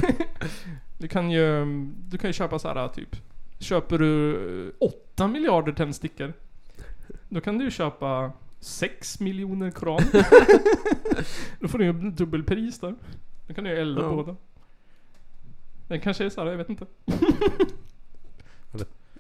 Du 0.98 1.08
kan 1.08 1.32
ju, 1.32 1.66
du 2.08 2.18
kan 2.18 2.30
ju 2.30 2.34
köpa 2.34 2.60
så 2.60 2.68
här 2.68 2.88
typ. 2.88 3.16
Köper 3.60 3.98
du 3.98 4.76
8 4.80 5.28
miljarder 5.28 5.72
tändstickor. 5.72 6.34
Då 7.30 7.42
kan 7.42 7.58
du 7.58 7.66
ju 7.66 7.72
köpa 7.72 8.32
6 8.60 9.20
miljoner 9.20 9.72
koran. 9.72 10.02
då 11.60 11.68
får 11.68 11.78
du 11.78 11.86
ju 11.86 11.94
dubbelpris 11.94 12.80
där. 12.80 12.96
Då 13.48 13.54
kan 13.54 13.64
du 13.64 13.70
ju 13.70 13.76
elda 13.78 14.02
Ja. 14.02 14.10
båda. 14.10 14.36
Den 15.88 16.00
kanske 16.00 16.26
är 16.26 16.30
så 16.30 16.42
här, 16.44 16.50
jag 16.52 16.58
vet 16.58 16.70
inte. 16.70 16.86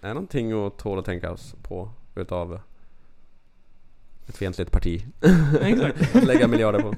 är 0.02 0.14
någonting 0.14 0.66
att 0.66 0.78
tåla 0.78 1.00
att 1.00 1.06
tänka 1.06 1.38
på 1.62 1.90
utav 2.16 2.60
ett 4.28 4.38
fientligt 4.38 4.72
parti. 4.72 5.06
Exakt. 5.62 6.16
att 6.16 6.24
lägga 6.24 6.48
miljarder 6.48 6.80
på. 6.80 6.96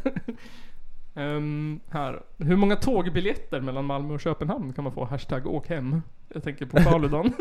Ehm, 1.18 1.80
här. 1.90 2.24
Hur 2.38 2.56
många 2.56 2.76
tågbiljetter 2.76 3.62
mellan 3.62 3.86
Malmö 3.86 4.14
och 4.14 4.20
Köpenhamn 4.22 4.74
kan 4.74 4.84
man 4.84 4.94
få? 4.94 5.06
Hashtag 5.06 5.48
åk 5.48 5.68
hem. 5.68 6.02
Jag 6.34 6.44
tänker 6.44 6.66
på 6.66 6.78
Paludan. 6.84 7.34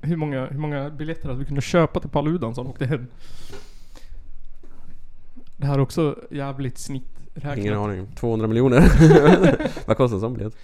hur, 0.00 0.16
många, 0.16 0.46
hur 0.46 0.58
många 0.58 0.90
biljetter 0.90 1.26
hade 1.28 1.38
vi 1.38 1.44
kunnat 1.44 1.64
köpa 1.64 2.00
till 2.00 2.10
Paludan 2.10 2.54
som 2.54 2.66
åkte 2.66 2.86
hem? 2.86 3.06
Det 5.56 5.66
här 5.66 5.74
är 5.74 5.80
också 5.80 6.18
jävligt 6.30 6.78
snitträknat. 6.78 7.58
Ingen 7.58 7.74
aning. 7.74 8.06
200 8.14 8.46
miljoner. 8.46 8.80
vad 9.86 9.96
kostar 9.96 10.14
en 10.14 10.20
sån 10.20 10.34
biljett? 10.34 10.56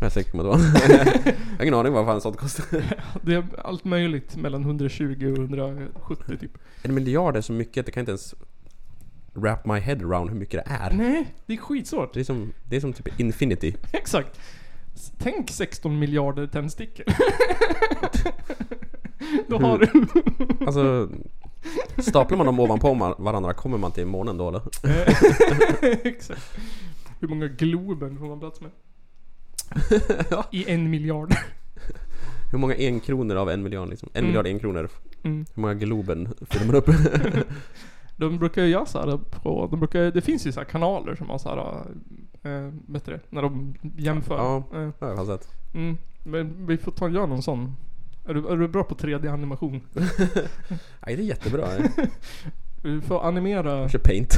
Jag 0.00 0.06
är 0.06 0.10
säker 0.10 0.30
på 0.30 0.38
att 0.38 0.44
det 0.44 0.48
var. 0.48 0.96
Jag 0.96 1.32
har 1.58 1.62
ingen 1.62 1.74
aning 1.74 1.92
vad 1.92 2.06
fan 2.06 2.20
sånt 2.20 2.36
kostar. 2.36 2.82
Det 3.22 3.34
är 3.34 3.44
allt 3.58 3.84
möjligt 3.84 4.36
mellan 4.36 4.62
120 4.62 5.32
och 5.32 5.38
170 5.38 6.36
typ. 6.40 6.58
En 6.82 6.94
miljard 6.94 7.36
är 7.36 7.40
så 7.40 7.52
mycket 7.52 7.80
att 7.80 7.86
jag 7.86 7.94
kan 7.94 8.00
inte 8.00 8.10
ens 8.10 8.34
wrap 9.34 9.66
my 9.66 9.78
head 9.80 9.96
around 9.96 10.30
hur 10.30 10.36
mycket 10.38 10.64
det 10.64 10.72
är. 10.74 10.92
Nej, 10.92 11.34
det 11.46 11.52
är 11.52 11.56
skitsvårt. 11.56 12.14
Det 12.14 12.20
är 12.20 12.24
som, 12.24 12.52
det 12.68 12.76
är 12.76 12.80
som 12.80 12.92
typ 12.92 13.20
infinity. 13.20 13.74
Exakt. 13.92 14.40
Tänk 15.18 15.50
16 15.50 15.98
miljarder 15.98 16.46
tändstickor. 16.46 17.06
Då 19.48 19.58
har 19.58 19.78
du... 19.78 19.86
Alltså, 20.66 21.08
staplar 21.98 22.36
man 22.38 22.46
dem 22.46 22.60
ovanpå 22.60 23.14
varandra 23.18 23.52
kommer 23.54 23.78
man 23.78 23.92
till 23.92 24.06
månen 24.06 24.36
då 24.36 24.48
eller? 24.48 24.62
Exakt. 26.06 26.56
Hur 27.20 27.28
många 27.28 27.46
Globen 27.48 28.18
får 28.18 28.26
man 28.26 28.40
plats 28.40 28.60
med? 28.60 28.70
I 30.52 30.70
en 30.70 30.90
miljard. 30.90 31.34
Hur 32.50 32.58
många 32.58 32.74
enkronor 32.76 33.36
av 33.36 33.50
en 33.50 33.62
miljard 33.62 33.88
liksom? 33.88 34.08
En 34.12 34.18
Mm. 34.18 34.26
miljard 34.26 34.46
enkronor. 34.46 34.88
Mm. 35.22 35.46
Hur 35.54 35.60
många 35.62 35.74
Globen 35.74 36.34
fyller 36.50 36.66
man 36.66 36.74
upp? 36.74 36.88
De 38.16 38.38
brukar 38.38 38.62
ju 38.62 38.68
göra 38.68 38.86
så 38.86 38.98
här 38.98 39.16
på, 39.16 39.68
de 39.70 39.80
brukar, 39.80 40.00
det 40.10 40.20
finns 40.20 40.46
ju 40.46 40.52
så 40.52 40.64
kanaler 40.64 41.14
som 41.14 41.30
har 41.30 41.38
så 41.38 41.48
här, 41.48 41.58
äh, 42.42 42.72
vet 42.86 43.04
du 43.04 43.12
det? 43.12 43.20
När 43.30 43.42
de 43.42 43.74
jämför. 43.96 44.36
Ja, 44.36 44.56
Eh, 44.74 44.88
det 44.98 45.06
har 45.06 45.14
jag 45.14 45.26
sett. 45.26 45.48
mm, 45.74 45.96
men 46.22 46.66
vi 46.66 46.76
får 46.78 46.92
ta 46.92 47.04
och 47.04 47.10
göra 47.10 47.26
någon 47.26 47.42
sån. 47.42 47.76
Är 48.26 48.34
du, 48.34 48.48
är 48.48 48.56
du 48.56 48.68
bra 48.68 48.84
på 48.84 48.94
3D-animation? 48.94 49.80
Nej, 51.06 51.16
det 51.16 51.22
är 51.22 51.26
jättebra. 51.26 51.68
Vi 52.82 53.00
får 53.00 53.22
animera... 53.24 53.88
Kör 53.88 53.98
paint. 53.98 54.34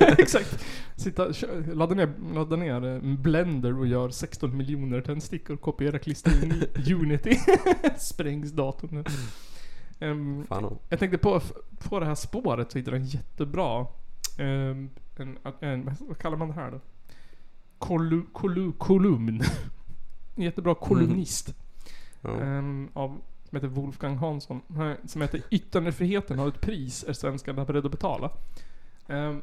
Exakt. 0.18 0.64
Sitta, 0.96 1.32
kö- 1.32 1.62
ladda 1.74 1.94
ner, 1.94 2.12
ladda 2.34 2.56
ner 2.56 2.86
eh, 2.94 3.00
Blender 3.18 3.78
och 3.78 3.86
gör 3.86 4.08
16 4.10 4.56
miljoner 4.56 5.00
tändstickor, 5.00 5.56
kopiera, 5.56 5.98
klistra 5.98 6.32
in 6.42 6.64
i 6.86 6.94
Unity. 6.94 7.38
Sprängs 7.98 8.52
datorn 8.52 9.04
Ehm, 10.00 10.44
Fan 10.46 10.78
jag 10.88 10.98
tänkte 10.98 11.18
på, 11.18 11.40
på 11.78 12.00
det 12.00 12.06
här 12.06 12.14
spåret 12.14 12.72
så 12.72 12.78
hittade 12.78 12.96
jag 12.96 13.02
en 13.02 13.08
jättebra, 13.08 13.86
ehm, 14.38 14.90
en, 15.16 15.38
en, 15.60 15.96
vad 16.00 16.18
kallar 16.18 16.36
man 16.36 16.48
det 16.48 16.54
här 16.54 16.70
då? 16.70 16.80
Kollu, 17.78 18.22
kollu, 18.32 18.72
kolumn. 18.72 19.42
En 20.36 20.44
jättebra 20.44 20.74
kolumnist. 20.74 21.54
Ja. 22.20 22.40
Ehm, 22.40 22.88
av, 22.92 23.20
som 23.48 23.56
heter 23.56 23.68
Wolfgang 23.68 24.16
Hansson. 24.16 24.60
Som 25.04 25.22
heter 25.22 25.42
Yttrandefriheten 25.50 26.38
har 26.38 26.48
ett 26.48 26.60
pris, 26.60 27.04
är 27.08 27.12
svenskarna 27.12 27.64
beredda 27.64 27.86
att 27.86 27.92
betala? 27.92 28.30
Ehm, 29.08 29.42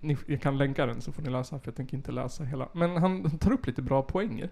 ni, 0.00 0.16
jag 0.26 0.42
kan 0.42 0.58
länka 0.58 0.86
den 0.86 1.00
så 1.00 1.12
får 1.12 1.22
ni 1.22 1.30
läsa, 1.30 1.58
för 1.58 1.68
jag 1.68 1.74
tänker 1.74 1.96
inte 1.96 2.12
läsa 2.12 2.44
hela. 2.44 2.68
Men 2.72 2.96
han 2.96 3.38
tar 3.38 3.52
upp 3.52 3.66
lite 3.66 3.82
bra 3.82 4.02
poänger. 4.02 4.50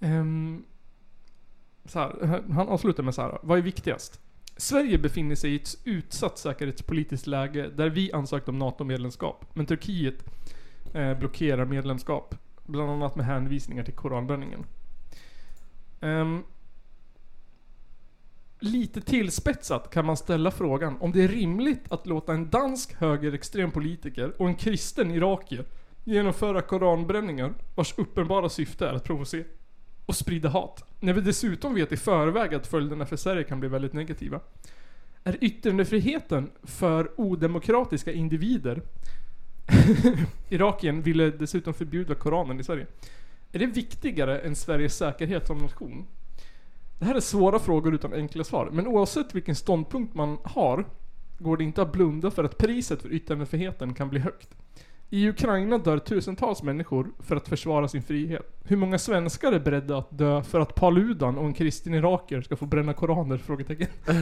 Ehm, 0.00 0.64
så 1.88 1.98
här, 1.98 2.42
han 2.52 2.68
avslutar 2.68 3.02
med 3.02 3.14
så 3.14 3.22
här. 3.22 3.38
Vad 3.42 3.58
är 3.58 3.62
viktigast? 3.62 4.20
Sverige 4.56 4.98
befinner 4.98 5.34
sig 5.34 5.52
i 5.52 5.56
ett 5.56 5.78
utsatt 5.84 6.38
säkerhetspolitiskt 6.38 7.26
läge 7.26 7.70
där 7.76 7.90
vi 7.90 8.12
ansökt 8.12 8.48
om 8.48 8.58
NATO-medlemskap. 8.58 9.44
Men 9.54 9.66
Turkiet 9.66 10.24
eh, 10.94 11.18
blockerar 11.18 11.64
medlemskap. 11.64 12.34
Bland 12.66 12.90
annat 12.90 13.16
med 13.16 13.26
hänvisningar 13.26 13.84
till 13.84 13.94
koranbränningen. 13.94 14.64
Um, 16.00 16.44
lite 18.60 19.00
tillspetsat 19.00 19.90
kan 19.90 20.04
man 20.04 20.16
ställa 20.16 20.50
frågan 20.50 20.96
om 21.00 21.12
det 21.12 21.24
är 21.24 21.28
rimligt 21.28 21.92
att 21.92 22.06
låta 22.06 22.32
en 22.32 22.50
dansk 22.50 22.94
högerextrem 22.94 23.70
politiker 23.70 24.32
och 24.42 24.48
en 24.48 24.54
kristen 24.54 25.10
irakier 25.10 25.64
genomföra 26.04 26.62
koranbränningar 26.62 27.54
vars 27.74 27.98
uppenbara 27.98 28.48
syfte 28.48 28.88
är 28.88 28.94
att 28.94 29.04
provocera 29.04 29.44
och 30.08 30.16
sprida 30.16 30.48
hat. 30.48 30.84
När 31.00 31.12
vi 31.12 31.20
dessutom 31.20 31.74
vet 31.74 31.92
i 31.92 31.96
förväg 31.96 32.54
att 32.54 32.66
följderna 32.66 33.06
för 33.06 33.16
Sverige 33.16 33.44
kan 33.44 33.60
bli 33.60 33.68
väldigt 33.68 33.92
negativa. 33.92 34.40
Är 35.24 35.36
yttrandefriheten 35.40 36.50
för 36.62 37.20
odemokratiska 37.20 38.12
individer 38.12 38.82
Irakien 40.48 41.02
ville 41.02 41.30
dessutom 41.30 41.74
förbjuda 41.74 42.14
Koranen 42.14 42.60
i 42.60 42.64
Sverige. 42.64 42.86
Är 43.52 43.58
det 43.58 43.66
viktigare 43.66 44.38
än 44.38 44.56
Sveriges 44.56 44.96
säkerhet 44.96 45.46
som 45.46 45.58
nation? 45.58 46.06
Det 46.98 47.04
här 47.04 47.14
är 47.14 47.20
svåra 47.20 47.58
frågor 47.58 47.94
utan 47.94 48.12
enkla 48.12 48.44
svar, 48.44 48.68
men 48.72 48.86
oavsett 48.86 49.34
vilken 49.34 49.54
ståndpunkt 49.54 50.14
man 50.14 50.38
har 50.44 50.84
går 51.38 51.56
det 51.56 51.64
inte 51.64 51.82
att 51.82 51.92
blunda 51.92 52.30
för 52.30 52.44
att 52.44 52.58
priset 52.58 53.02
för 53.02 53.12
yttrandefriheten 53.12 53.94
kan 53.94 54.08
bli 54.08 54.20
högt. 54.20 54.48
I 55.10 55.28
Ukraina 55.28 55.78
dör 55.78 55.98
tusentals 55.98 56.62
människor 56.62 57.10
för 57.18 57.36
att 57.36 57.48
försvara 57.48 57.88
sin 57.88 58.02
frihet. 58.02 58.60
Hur 58.64 58.76
många 58.76 58.98
svenskar 58.98 59.52
är 59.52 59.58
beredda 59.58 59.98
att 59.98 60.18
dö 60.18 60.42
för 60.42 60.60
att 60.60 60.74
Paludan 60.74 61.38
och 61.38 61.46
en 61.46 61.54
kristen 61.54 61.94
irakier 61.94 62.42
ska 62.42 62.56
få 62.56 62.66
bränna 62.66 62.92
koraner? 62.92 63.38
Frågetecken. 63.38 63.86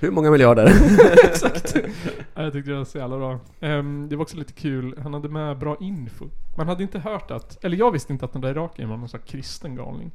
Hur 0.00 0.10
många 0.10 0.30
miljarder? 0.30 0.66
Exakt. 1.24 1.76
Ja, 2.34 2.42
jag 2.42 2.52
tyckte 2.52 2.70
det 2.70 2.76
var 2.76 2.84
så 2.84 2.98
jävla 2.98 3.18
bra. 3.18 3.38
Ehm, 3.60 4.08
det 4.08 4.16
var 4.16 4.22
också 4.22 4.36
lite 4.36 4.52
kul, 4.52 4.98
han 5.02 5.14
hade 5.14 5.28
med 5.28 5.58
bra 5.58 5.76
info. 5.80 6.28
Man 6.56 6.68
hade 6.68 6.82
inte 6.82 6.98
hört 6.98 7.30
att, 7.30 7.64
eller 7.64 7.76
jag 7.76 7.90
visste 7.90 8.12
inte 8.12 8.24
att 8.24 8.32
den 8.32 8.42
där 8.42 8.50
irakiern 8.50 8.88
var 8.88 8.96
någon 8.96 9.08
sån 9.08 9.20
kristen 9.26 9.76
galning. 9.76 10.10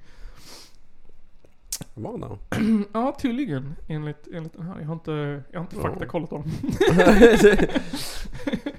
Vad 1.93 2.21
då? 2.21 2.37
ja, 2.93 3.17
tydligen. 3.21 3.75
Enligt, 3.87 4.27
enligt 4.33 4.53
den 4.53 4.61
här. 4.65 4.79
Jag 4.79 4.87
har 4.87 4.93
inte, 4.93 5.43
jag 5.51 5.59
har 5.59 5.63
inte 5.65 5.75
Ja. 5.75 5.81
faktakollat 5.81 6.29
dem. 6.29 6.43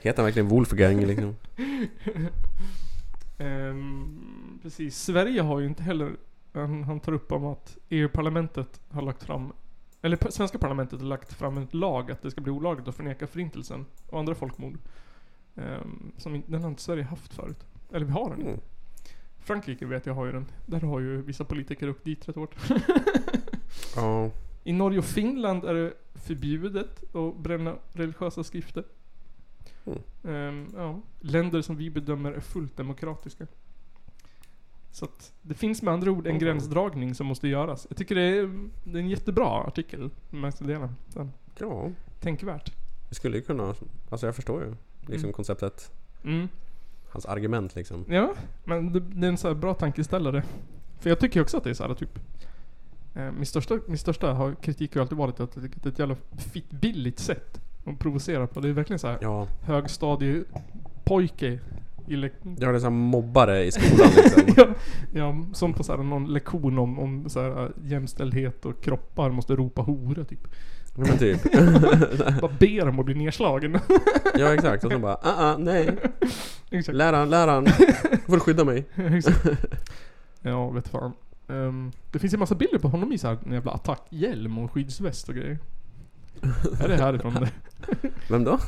Heter 0.00 0.16
han 0.16 0.24
verkligen 0.24 0.48
Wolfgang 0.48 1.00
liksom? 1.06 1.36
Ehm, 3.38 4.58
precis. 4.62 4.96
Sverige 4.98 5.40
har 5.42 5.60
ju 5.60 5.66
inte 5.66 5.82
heller... 5.82 6.16
Han, 6.52 6.84
han 6.84 7.00
tar 7.00 7.12
upp 7.12 7.32
om 7.32 7.44
att 7.44 7.78
EU-parlamentet 7.88 8.80
har 8.90 9.02
lagt 9.02 9.22
fram... 9.22 9.52
Eller 10.02 10.30
svenska 10.30 10.58
parlamentet 10.58 11.00
har 11.00 11.06
lagt 11.06 11.32
fram 11.32 11.56
en 11.56 11.68
lag 11.70 12.10
att 12.10 12.22
det 12.22 12.30
ska 12.30 12.40
bli 12.40 12.52
olagligt 12.52 12.88
att 12.88 12.94
förneka 12.94 13.26
förintelsen 13.26 13.86
och 14.10 14.18
andra 14.18 14.34
folkmord. 14.34 14.78
Ehm, 15.56 16.12
som 16.16 16.42
den 16.46 16.62
har 16.62 16.70
inte 16.70 16.82
Sverige 16.82 17.04
haft 17.04 17.34
förut. 17.34 17.66
Eller 17.92 18.06
vi 18.06 18.12
har 18.12 18.30
den 18.30 18.38
inte. 18.38 18.50
Mm. 18.50 18.60
Frankrike 19.40 19.86
vet 19.86 20.06
jag 20.06 20.14
har 20.14 20.26
ju 20.26 20.32
den. 20.32 20.46
Där 20.66 20.80
har 20.80 21.00
ju 21.00 21.22
vissa 21.22 21.44
politiker 21.44 21.90
åkt 21.90 22.04
dit 22.04 22.28
rätt 22.28 22.36
hårt. 22.36 22.54
Ja. 23.96 24.30
I 24.64 24.72
Norge 24.72 24.98
och 24.98 25.04
Finland 25.04 25.64
är 25.64 25.74
det 25.74 25.92
förbjudet 26.14 27.14
att 27.14 27.36
bränna 27.38 27.74
religiösa 27.92 28.44
skrifter. 28.44 28.84
Mm. 29.86 29.98
Ehm, 30.24 30.66
ja. 30.76 31.00
Länder 31.20 31.62
som 31.62 31.76
vi 31.76 31.90
bedömer 31.90 32.32
är 32.32 32.40
fullt 32.40 32.76
demokratiska. 32.76 33.46
Så 34.92 35.04
att 35.04 35.32
det 35.42 35.54
finns 35.54 35.82
med 35.82 35.94
andra 35.94 36.10
ord 36.10 36.26
en 36.26 36.30
Mm. 36.30 36.38
gränsdragning 36.38 37.14
som 37.14 37.26
måste 37.26 37.48
göras. 37.48 37.86
Jag 37.90 37.98
tycker 37.98 38.14
det 38.14 38.22
är, 38.22 38.68
det 38.84 38.98
är 38.98 39.02
en 39.02 39.08
jättebra 39.08 39.64
artikel. 39.64 40.10
Den. 41.14 41.32
Ja. 41.58 41.90
Tänkvärt. 42.20 42.72
Det 43.08 43.14
skulle 43.14 43.36
ju 43.36 43.42
kunna... 43.42 43.74
Alltså 44.10 44.26
jag 44.26 44.36
förstår 44.36 44.62
ju. 44.62 44.74
Liksom 45.00 45.24
Mm. 45.24 45.32
konceptet. 45.32 45.92
Mm. 46.24 46.48
Hans 47.10 47.26
argument 47.26 47.74
liksom. 47.74 48.04
Ja, 48.08 48.34
men 48.64 48.92
det, 48.92 49.00
det 49.00 49.26
är 49.26 49.30
en 49.30 49.36
så 49.36 49.54
bra 49.54 49.74
tankeställare. 49.74 50.42
För 50.98 51.10
jag 51.10 51.18
tycker 51.18 51.40
också 51.42 51.56
att 51.56 51.64
det 51.64 51.70
är 51.70 51.74
så 51.74 51.86
här 51.86 51.94
typ... 51.94 52.18
Eh, 53.14 53.30
min, 53.32 53.46
största, 53.46 53.78
min 53.86 53.98
största 53.98 54.32
har, 54.32 54.54
kritik 54.54 54.94
har 54.94 55.02
alltid 55.02 55.18
varit 55.18 55.40
att 55.40 55.52
det 55.54 55.86
är 55.86 55.88
ett 55.92 55.98
jävla 55.98 56.16
fitt 56.38 56.70
billigt 56.70 57.18
sätt 57.18 57.60
att 57.86 57.98
provocera 57.98 58.46
på. 58.46 58.60
Det 58.60 58.68
är 58.68 58.72
verkligen 58.72 58.98
så 58.98 59.06
här 59.06 59.18
Ja. 59.20 59.46
högstadiepojke 59.62 61.58
i 62.06 62.16
le- 62.16 62.30
Jag 62.58 62.66
har 62.68 62.72
liksom 62.72 62.94
mobbare 62.94 63.64
i 63.64 63.72
skolan 63.72 64.08
liksom. 64.16 64.42
ja, 64.56 64.66
ja, 65.14 65.36
som 65.52 65.72
på 65.72 65.82
så 65.82 65.96
här, 65.96 66.02
någon 66.02 66.32
lektion 66.32 66.78
om, 66.78 66.98
om 66.98 67.28
så 67.28 67.40
här, 67.42 67.72
jämställdhet 67.84 68.64
och 68.64 68.80
kroppar 68.82 69.30
måste 69.30 69.56
ropa 69.56 69.82
hora 69.82 70.24
typ. 70.24 70.46
Ja, 71.00 71.06
men 71.06 71.18
typ. 71.18 71.52
Bara 72.40 72.52
ber 72.58 72.88
om 72.88 72.98
att 72.98 73.04
bli 73.06 73.14
nedslagen. 73.14 73.78
Ja 74.34 74.54
exakt, 74.54 74.84
och 74.84 74.92
så 74.92 74.98
bara 74.98 75.14
ah, 75.14 75.34
ah, 75.52 75.56
nej. 75.56 75.98
Exakt. 76.70 76.96
Läraren, 76.96 77.30
läraren. 77.30 77.66
Får 78.26 78.34
du 78.34 78.40
skydda 78.40 78.64
mig? 78.64 78.84
Exakt. 78.96 79.46
Ja, 80.40 80.70
vet 80.70 80.88
fan. 80.88 81.12
Ehm, 81.48 81.92
det 82.10 82.18
finns 82.18 82.34
ju 82.34 82.38
massa 82.38 82.54
bilder 82.54 82.78
på 82.78 82.88
honom 82.88 83.12
i 83.12 83.18
så 83.18 83.28
här 83.28 83.38
en 83.46 83.52
jävla 83.52 83.72
attackhjälm 83.72 84.58
och 84.58 84.72
skyddsväst 84.72 85.28
och 85.28 85.34
grejer. 85.34 85.58
är 86.80 86.88
det 86.88 86.96
härifrån 86.96 87.34
det? 87.34 87.50
Vem 88.28 88.44
då? 88.44 88.58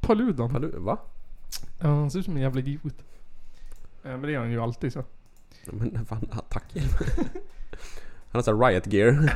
Paludan. 0.00 0.50
Palu, 0.50 0.70
va? 0.76 0.98
Ja, 1.80 1.86
han 1.86 2.10
ser 2.10 2.18
ut 2.18 2.24
som 2.24 2.36
en 2.36 2.42
jävla 2.42 2.60
idiot. 2.60 2.94
Eh, 4.04 4.10
Men 4.10 4.22
det 4.22 4.34
är 4.34 4.38
han 4.38 4.50
ju 4.50 4.60
alltid 4.60 4.92
så. 4.92 5.04
Men 5.64 6.06
fan, 6.06 6.28
attackhjälm. 6.32 6.88
Han 8.30 8.38
har 8.38 8.42
såhär 8.42 8.68
riot 8.68 8.92
gear. 8.92 9.32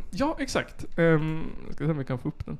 ja, 0.10 0.36
exakt. 0.38 0.86
Um, 0.96 1.56
ska 1.70 1.84
se 1.84 1.90
om 1.90 1.98
vi 1.98 2.04
kan 2.04 2.18
få 2.18 2.28
upp 2.28 2.46
den. 2.46 2.58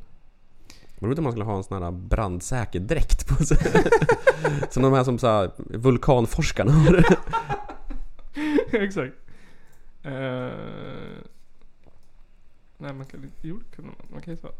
Vad 0.98 1.08
roligt 1.08 1.18
om 1.18 1.24
man 1.24 1.32
skulle 1.32 1.44
ha 1.44 1.56
en 1.56 1.64
sån 1.64 1.82
här 1.82 1.90
brandsäker 1.90 2.80
dräkt 2.80 3.28
på 3.28 3.44
sig. 3.44 3.58
som 4.70 4.82
de 4.82 4.92
här 4.92 5.04
som 5.04 5.18
såhär 5.18 5.50
vulkanforskarna 5.56 6.72
har. 6.72 7.04
exakt. 8.72 9.14
Uh, 10.06 10.12
nej, 12.78 12.92
man 12.92 13.06
kan 13.06 13.24
inte... 13.24 13.36
Jo, 13.40 13.58
det 13.58 13.76
kunde 13.76 13.90
man. 13.90 14.06
Man 14.12 14.22
kan 14.22 14.34
ju 14.34 14.40
så. 14.40 14.50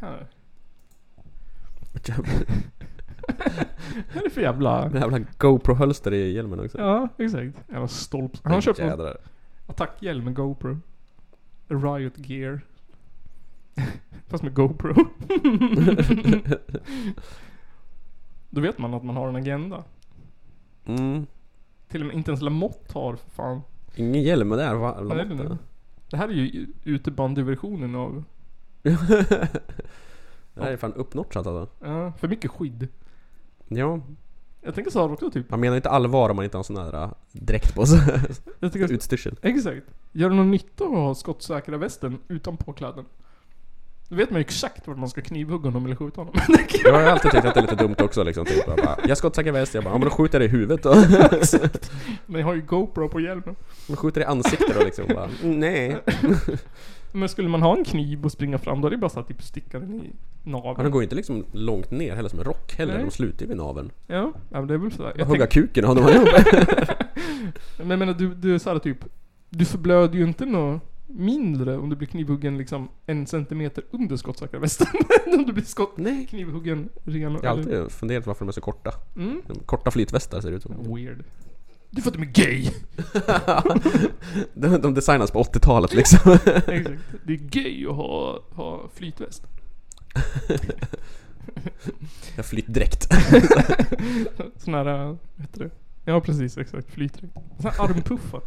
Här. 0.00 0.26
Vad 4.14 4.16
är 4.16 4.24
det 4.24 4.30
för 4.30 4.40
jävla... 4.40 4.90
Jävla 4.94 5.18
GoPro-hölster 5.18 6.12
i 6.12 6.32
hjälmen 6.32 6.60
också. 6.60 6.78
Ja, 6.78 7.08
exakt. 7.18 7.56
Jävla 7.68 7.88
stolp. 7.88 8.32
Han 8.42 8.52
har 8.52 8.60
köpt 8.60 8.78
någon. 8.78 9.16
Attackhjälm 9.66 10.24
med 10.24 10.34
GoPro. 10.34 10.78
Riot 11.68 12.18
gear. 12.28 12.60
Fast 14.28 14.42
med 14.42 14.54
GoPro. 14.54 14.94
Då 18.50 18.60
vet 18.60 18.78
man 18.78 18.94
att 18.94 19.04
man 19.04 19.16
har 19.16 19.28
en 19.28 19.36
agenda. 19.36 19.84
Mm. 20.84 21.26
Till 21.88 22.00
och 22.00 22.06
med 22.06 22.16
inte 22.16 22.30
ens 22.30 22.42
Lamotte 22.42 22.98
har 22.98 23.16
för 23.16 23.30
fan. 23.30 23.60
Ingen 23.94 24.22
hjälm 24.22 24.48
med 24.48 24.58
där, 24.58 24.74
va? 24.74 25.00
Nu? 25.00 25.58
Det 26.10 26.16
här 26.16 26.28
är 26.28 26.32
ju 26.32 26.66
utebandyversionen 26.84 27.94
av... 27.94 28.24
Det 30.54 30.62
här 30.62 30.72
är 30.72 30.76
fan 30.76 30.92
uppnotchat 30.92 31.46
alltså. 31.46 31.86
Ja, 31.86 32.12
för 32.12 32.28
mycket 32.28 32.50
skydd. 32.50 32.88
Ja. 33.68 34.00
Jag 34.64 34.74
tänker 34.74 34.98
här 34.98 35.12
också 35.12 35.30
typ. 35.30 35.50
Man 35.50 35.60
menar 35.60 35.76
inte 35.76 35.90
allvar 35.90 36.30
om 36.30 36.36
man 36.36 36.44
inte 36.44 36.56
har 36.56 36.64
sån 36.64 36.76
här 36.76 37.02
äh, 37.04 37.10
dräkt 37.32 37.74
på 37.74 37.86
sig. 37.86 38.00
Jag 38.60 38.76
Utstyrsel. 38.90 39.36
exakt. 39.42 39.86
Gör 40.12 40.28
det 40.28 40.34
någon 40.34 40.50
nytta 40.50 40.84
att 40.84 40.90
ha 40.90 41.14
skottsäkra 41.14 41.76
västen 41.76 42.18
utan 42.28 42.56
påkläden? 42.56 43.04
Då 44.08 44.16
vet 44.16 44.30
man 44.30 44.40
ju 44.40 44.40
exakt 44.40 44.86
vart 44.86 44.98
man 44.98 45.08
ska 45.08 45.20
knivhugga 45.20 45.64
honom 45.64 45.86
eller 45.86 45.96
skjuta 45.96 46.20
honom. 46.20 46.34
Jag 46.84 46.92
har 46.92 47.02
alltid 47.02 47.30
tyckt 47.30 47.44
att 47.44 47.54
det 47.54 47.60
är 47.60 47.62
lite 47.62 47.74
dumt 47.74 47.96
också 47.98 48.22
liksom. 48.22 48.44
Typ, 48.44 48.66
jag, 48.66 48.76
bara, 48.76 48.96
jag 49.08 49.18
skottsäker 49.18 49.52
väst, 49.52 49.74
jag 49.74 49.84
bara, 49.84 49.94
ja 49.94 49.98
men 49.98 50.08
då 50.08 50.14
skjuter 50.14 50.40
jag 50.40 50.50
dig 50.50 50.58
i 50.58 50.60
huvudet 50.60 50.82
då. 50.82 50.94
Men 52.26 52.40
jag 52.40 52.48
har 52.48 52.54
ju 52.54 52.62
GoPro 52.62 53.08
på 53.08 53.20
hjälmen. 53.20 53.56
Man 53.88 53.96
skjuter 53.96 54.20
i 54.20 54.24
ansiktet 54.24 54.74
då 54.78 54.84
liksom. 54.84 55.04
Bara, 55.08 55.28
mm, 55.42 55.60
nej. 55.60 55.96
Men 57.12 57.28
skulle 57.28 57.48
man 57.48 57.62
ha 57.62 57.76
en 57.76 57.84
kniv 57.84 58.24
och 58.24 58.32
springa 58.32 58.58
fram 58.58 58.80
då 58.80 58.86
är 58.86 58.90
det 58.90 58.96
bara 58.96 59.08
så 59.10 59.20
att 59.20 59.28
typ 59.28 59.42
sticka 59.42 59.78
den 59.78 59.94
i 59.94 60.10
Ja, 60.44 60.50
naveln. 60.50 60.82
den 60.82 60.90
går 60.92 61.02
inte 61.02 61.14
liksom 61.14 61.44
långt 61.52 61.90
ner 61.90 62.14
heller 62.16 62.28
som 62.28 62.38
en 62.38 62.44
rock 62.44 62.74
heller. 62.78 62.94
Nej. 62.94 63.04
De 63.04 63.10
slutar 63.10 63.40
ju 63.42 63.46
vid 63.48 63.56
naveln. 63.56 63.90
Ja, 64.06 64.32
ja 64.50 64.58
men 64.58 64.66
det 64.66 64.74
är 64.74 64.78
väl 64.78 64.92
sådär. 64.92 65.12
Jag 65.16 65.26
hugga 65.26 65.46
kuken 65.46 65.84
och 65.84 65.96
ha 65.96 66.12
dem. 66.12 66.26
Men 67.78 67.90
jag 67.90 67.98
menar 67.98 68.12
du, 68.14 68.34
du 68.34 68.54
är 68.54 68.58
såhär 68.58 68.78
typ 68.78 68.98
Du 69.50 69.64
förblöder 69.64 70.14
ju 70.14 70.24
inte 70.24 70.46
något 70.46 70.82
mindre 71.06 71.78
om 71.78 71.90
du 71.90 71.96
blir 71.96 72.08
knivhuggen 72.08 72.58
liksom 72.58 72.88
en 73.06 73.26
centimeter 73.26 73.84
under 73.90 74.16
skottsäkra 74.16 74.58
västen. 74.60 74.86
om 75.38 75.46
du 75.46 75.52
blir 75.52 75.64
skott, 75.64 75.92
Nej. 75.96 76.26
knivhuggen 76.30 76.88
ren 77.04 77.22
Jag 77.22 77.50
har 77.50 77.58
alltid 77.58 77.90
funderat 77.92 78.26
varför 78.26 78.44
de 78.44 78.48
är 78.48 78.52
så 78.52 78.60
korta. 78.60 78.90
Mm. 79.16 79.42
Korta 79.66 79.90
flytvästar 79.90 80.40
ser 80.40 80.50
det 80.50 80.56
ut 80.56 80.62
som. 80.62 80.94
Weird. 80.94 81.24
Det 81.94 82.00
är 82.00 82.02
för 82.02 82.10
att 82.10 82.14
de 82.14 82.22
är 82.22 82.26
gay! 82.26 82.70
de, 84.54 84.80
de 84.82 84.94
designas 84.94 85.30
på 85.30 85.42
80-talet 85.42 85.94
liksom. 85.94 86.32
Exakt. 86.66 87.00
Det 87.24 87.32
är 87.32 87.36
gay 87.36 87.86
att 87.86 87.96
ha, 87.96 88.40
ha 88.50 88.88
flytväst. 88.94 89.42
Jag 92.36 92.46
flytt 92.46 92.74
direkt. 92.74 93.08
Sån 94.56 94.74
här, 94.74 94.84
vad 94.84 95.18
heter 95.36 95.60
det? 95.64 95.70
Ja 96.04 96.20
precis, 96.20 96.58
exakt. 96.58 96.90
Flytdräkt. 96.90 97.34
Sån 97.60 97.70
här 97.70 97.84
armpuffar. 97.84 98.40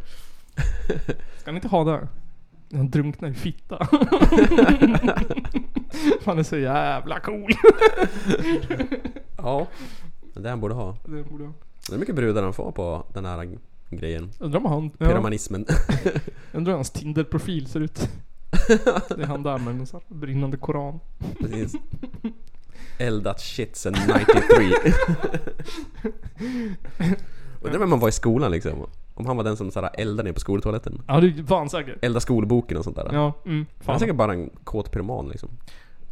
Ska 1.38 1.52
ni 1.52 1.56
inte 1.56 1.68
ha 1.68 1.84
det? 1.84 2.08
Han 2.72 2.90
drunknar 2.90 3.28
i 3.28 3.34
fitta. 3.34 3.88
Han 6.24 6.38
är 6.38 6.42
så 6.42 6.56
jävla 6.56 7.20
cool. 7.20 7.52
ja. 9.36 9.66
Det 10.34 10.50
han 10.50 10.60
borde 10.60 10.74
ha. 10.74 10.96
Det 11.04 11.22
borde 11.22 11.44
jag. 11.44 11.52
Det 11.88 11.94
är 11.94 11.98
mycket 11.98 12.14
brudar 12.14 12.42
han 12.42 12.52
får 12.52 12.72
på 12.72 13.06
den 13.14 13.24
här 13.24 13.58
grejen. 13.90 14.30
Undrar 14.38 14.60
om 14.60 14.66
han... 14.66 14.90
Ja, 14.98 15.06
Pyramanismen. 15.06 15.66
undrar 16.52 16.72
hur 16.72 16.76
hans 16.76 16.90
Tinder-profil 16.90 17.66
ser 17.66 17.80
ut. 17.80 18.08
Det 19.08 19.22
är 19.22 19.26
han 19.26 19.42
där 19.42 19.58
med 19.58 19.74
en 19.74 19.86
sån 19.86 20.00
brinnande 20.08 20.56
koran. 20.56 21.00
Precis. 21.40 21.72
Eldat 22.98 23.40
shit 23.40 23.76
sen 23.76 23.92
93. 23.92 24.72
Undrar 27.60 27.78
vem 27.78 27.90
man 27.90 28.00
var 28.00 28.08
i 28.08 28.12
skolan 28.12 28.50
liksom. 28.50 28.86
Om 29.14 29.26
han 29.26 29.36
var 29.36 29.44
den 29.44 29.56
som 29.56 29.70
såhär 29.70 29.90
eldade 29.94 30.28
ner 30.28 30.32
på 30.32 30.40
skoltoaletten. 30.40 31.02
Ja 31.06 31.20
det 31.20 31.42
var 31.42 31.58
han 31.58 31.70
säkert. 31.70 32.04
Elda 32.04 32.20
skolboken 32.20 32.78
och 32.78 32.84
sånt 32.84 32.96
där. 32.96 33.08
Ja, 33.12 33.32
mm. 33.44 33.56
Han 33.56 33.66
är 33.78 33.84
Fan. 33.84 34.00
säkert 34.00 34.16
bara 34.16 34.32
en 34.32 34.50
kåt 34.64 34.90
pyroman 34.90 35.28
liksom. 35.28 35.48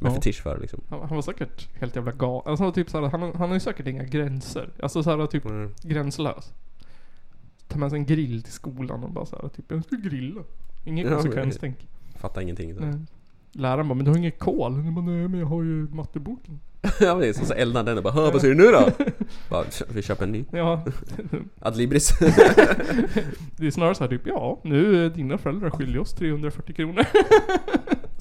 Med 0.05 0.13
Ja. 0.13 0.15
fetisch 0.17 0.43
för 0.43 0.59
liksom. 0.61 0.81
Han, 0.91 1.01
han 1.01 1.15
var 1.15 1.23
säkert 1.23 1.69
helt 1.81 1.97
jävla 1.97 2.13
gal. 2.13 2.43
Alltså 2.47 2.73
typ 2.73 2.91
såhär, 2.91 3.09
han, 3.09 3.23
han 3.23 3.49
har 3.49 3.55
ju 3.55 3.61
säkert 3.61 3.87
inga 3.87 4.05
gränser. 4.05 4.71
Alltså 4.83 5.03
såhär 5.03 5.27
typ 5.27 5.45
Mm. 5.47 5.75
gränslös. 5.83 6.53
Ta 7.69 7.79
med 7.79 7.91
sig 7.91 7.99
en 7.99 8.07
grill 8.07 8.43
till 8.43 8.53
skolan 8.53 9.05
och 9.05 9.11
bara 9.11 9.27
såhär 9.27 9.49
typ, 9.49 9.65
jag 9.69 9.85
ska 9.85 9.97
grilla. 9.97 10.43
Inget 10.85 11.07
Ja, 11.07 11.15
konsekvenstänk. 11.15 11.89
Fattar 12.17 12.41
ingenting. 12.41 12.75
Så. 12.75 12.99
Läraren 13.59 13.89
bara, 13.89 13.95
men 13.95 14.05
du 14.05 14.11
har 14.11 14.19
inget 14.19 14.39
kol? 14.39 14.83
Jag 14.85 14.93
bara, 14.95 15.05
nej 15.05 15.29
men 15.29 15.41
jag 15.41 15.47
har 15.47 15.63
ju 15.63 15.87
matteboken. 15.93 16.61
ja 17.01 17.19
precis, 17.21 17.41
och 17.43 17.47
så 17.49 17.55
eldar 17.55 17.85
den 17.85 17.97
och 17.99 18.05
bara 18.05 18.13
"Hö, 18.13 18.31
vad 18.31 18.41
säger 18.41 18.55
du 18.55 18.65
nu 18.65 18.71
då? 18.73 18.89
bara, 19.51 19.65
vi 19.89 20.03
köper 20.03 20.25
en 20.27 20.33
ny. 20.33 20.45
Ja. 20.51 20.85
Adlibris. 21.61 22.19
det 23.57 23.67
är 23.67 23.71
snarare 23.71 23.95
såhär 23.95 24.11
typ, 24.11 24.27
ja 24.27 24.61
nu 24.65 25.05
är 25.07 25.11
dina 25.11 25.39
föräldrar 25.39 25.71
skyldiga 25.71 26.01
oss 26.03 26.13
340 26.13 26.75
kronor. 26.75 27.05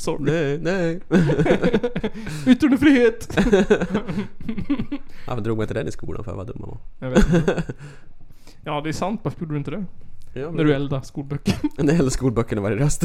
Sorry. 0.03 0.31
nej, 0.31 0.59
nej. 0.61 0.99
Yttrandefrihet! 2.47 3.37
Varför 5.27 5.41
drog 5.41 5.57
man 5.57 5.63
inte 5.63 5.73
den 5.73 5.87
i 5.87 5.91
skolan 5.91 6.23
för? 6.23 6.35
Vad 6.35 6.47
dum 6.47 6.57
man 6.59 6.69
var. 6.69 6.77
Jag 6.99 7.09
vet 7.09 7.33
inte. 7.33 7.63
Ja 8.65 8.81
det 8.81 8.89
är 8.89 8.93
sant, 8.93 9.19
varför 9.23 9.41
gjorde 9.41 9.53
du 9.53 9.57
inte 9.57 9.71
det? 9.71 9.85
Ja, 10.33 10.51
När 10.51 10.63
du 10.63 10.73
eldade 10.73 11.05
skolböcker. 11.05 11.55
När 11.83 11.93
hela 11.93 12.09
skolböckerna 12.09 12.61
var 12.61 12.71
i 12.71 12.75
röst. 12.75 13.03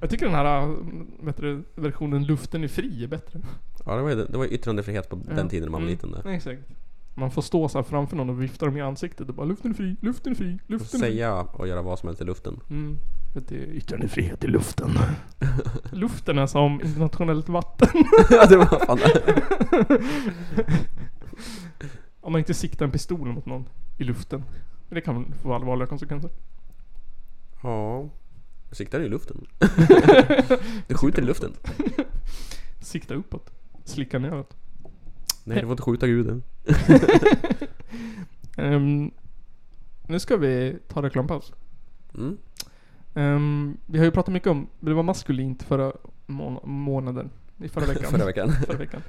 Jag 0.00 0.10
tycker 0.10 0.26
den 0.26 0.34
här 0.34 0.76
du, 1.36 1.62
versionen 1.74 2.24
Luften 2.24 2.64
är 2.64 2.68
fri 2.68 3.04
är 3.04 3.08
bättre. 3.08 3.40
ja, 3.86 3.96
det 3.96 4.02
var 4.02 4.10
ju, 4.10 4.24
det 4.24 4.38
var 4.38 4.44
yttrandefrihet 4.52 5.08
på 5.10 5.16
den 5.36 5.48
tiden 5.48 5.64
när 5.64 5.70
man 5.70 5.80
var 5.82 5.88
Mm, 5.88 5.90
liten 5.90 6.10
där. 6.12 6.30
Exakt. 6.30 6.62
Man 7.14 7.30
får 7.30 7.42
stå 7.42 7.68
så 7.68 7.78
här 7.78 7.82
framför 7.82 8.16
någon 8.16 8.30
och 8.30 8.42
vifta 8.42 8.66
dem 8.66 8.76
i 8.76 8.80
ansiktet 8.80 9.28
och 9.28 9.34
bara 9.34 9.46
luften 9.46 9.70
är 9.70 9.74
fri, 9.74 9.96
luften 10.00 10.32
är 10.32 10.36
fri, 10.36 10.58
luften 10.66 11.00
är 11.00 11.04
fri. 11.04 11.12
säga 11.12 11.40
och 11.42 11.68
göra 11.68 11.82
vad 11.82 11.98
som 11.98 12.06
helst 12.06 12.22
i 12.22 12.24
luften. 12.24 12.60
Mm. 12.70 12.98
För 13.32 13.40
Det 13.40 13.56
är 13.56 13.66
yttrandefrihet 13.66 14.44
i 14.44 14.46
luften. 14.46 14.90
luften 15.90 16.38
är 16.38 16.46
som 16.46 16.80
internationellt 16.80 17.48
vatten. 17.48 17.88
ja, 18.30 18.46
det 18.46 18.56
var 18.56 18.86
fan 18.86 18.98
Om 22.20 22.32
man 22.32 22.38
inte 22.38 22.54
siktar 22.54 22.84
en 22.84 22.90
pistol 22.92 23.28
mot 23.32 23.46
någon 23.46 23.68
i 23.98 24.04
luften. 24.04 24.44
Det 24.88 25.00
kan 25.00 25.34
få 25.42 25.54
allvarliga 25.54 25.86
konsekvenser. 25.86 26.30
Ja. 27.62 28.08
Jag 28.68 28.76
siktar 28.76 29.00
i 29.00 29.08
luften. 29.08 29.46
Du 30.86 30.94
skjuter 30.94 31.22
i 31.22 31.24
luften. 31.24 31.52
Sikta 32.80 33.14
uppåt. 33.14 33.50
Slicka 33.84 34.18
neråt. 34.18 34.56
Nej, 35.44 35.56
du 35.56 35.62
får 35.62 35.70
inte 35.70 35.82
skjuta 35.82 36.06
guden. 36.06 36.42
Ehm, 38.56 39.10
nu 40.06 40.20
ska 40.20 40.36
vi 40.36 40.78
ta 40.88 41.02
reklampaus. 41.02 41.52
Mm. 42.14 42.38
Ehm, 43.14 43.76
vi 43.86 43.98
har 43.98 44.04
ju 44.04 44.10
pratat 44.10 44.32
mycket 44.34 44.48
om, 44.48 44.66
det 44.80 44.94
var 44.94 45.02
maskulint 45.02 45.62
förra 45.62 45.92
må- 46.26 46.60
månaden. 46.64 47.30
I 47.58 47.68
förra 47.68 47.86
veckan. 47.86 48.04
Förra 48.10 48.24
veckan. 48.26 48.50
förra 48.66 48.78
veckan. 48.78 49.02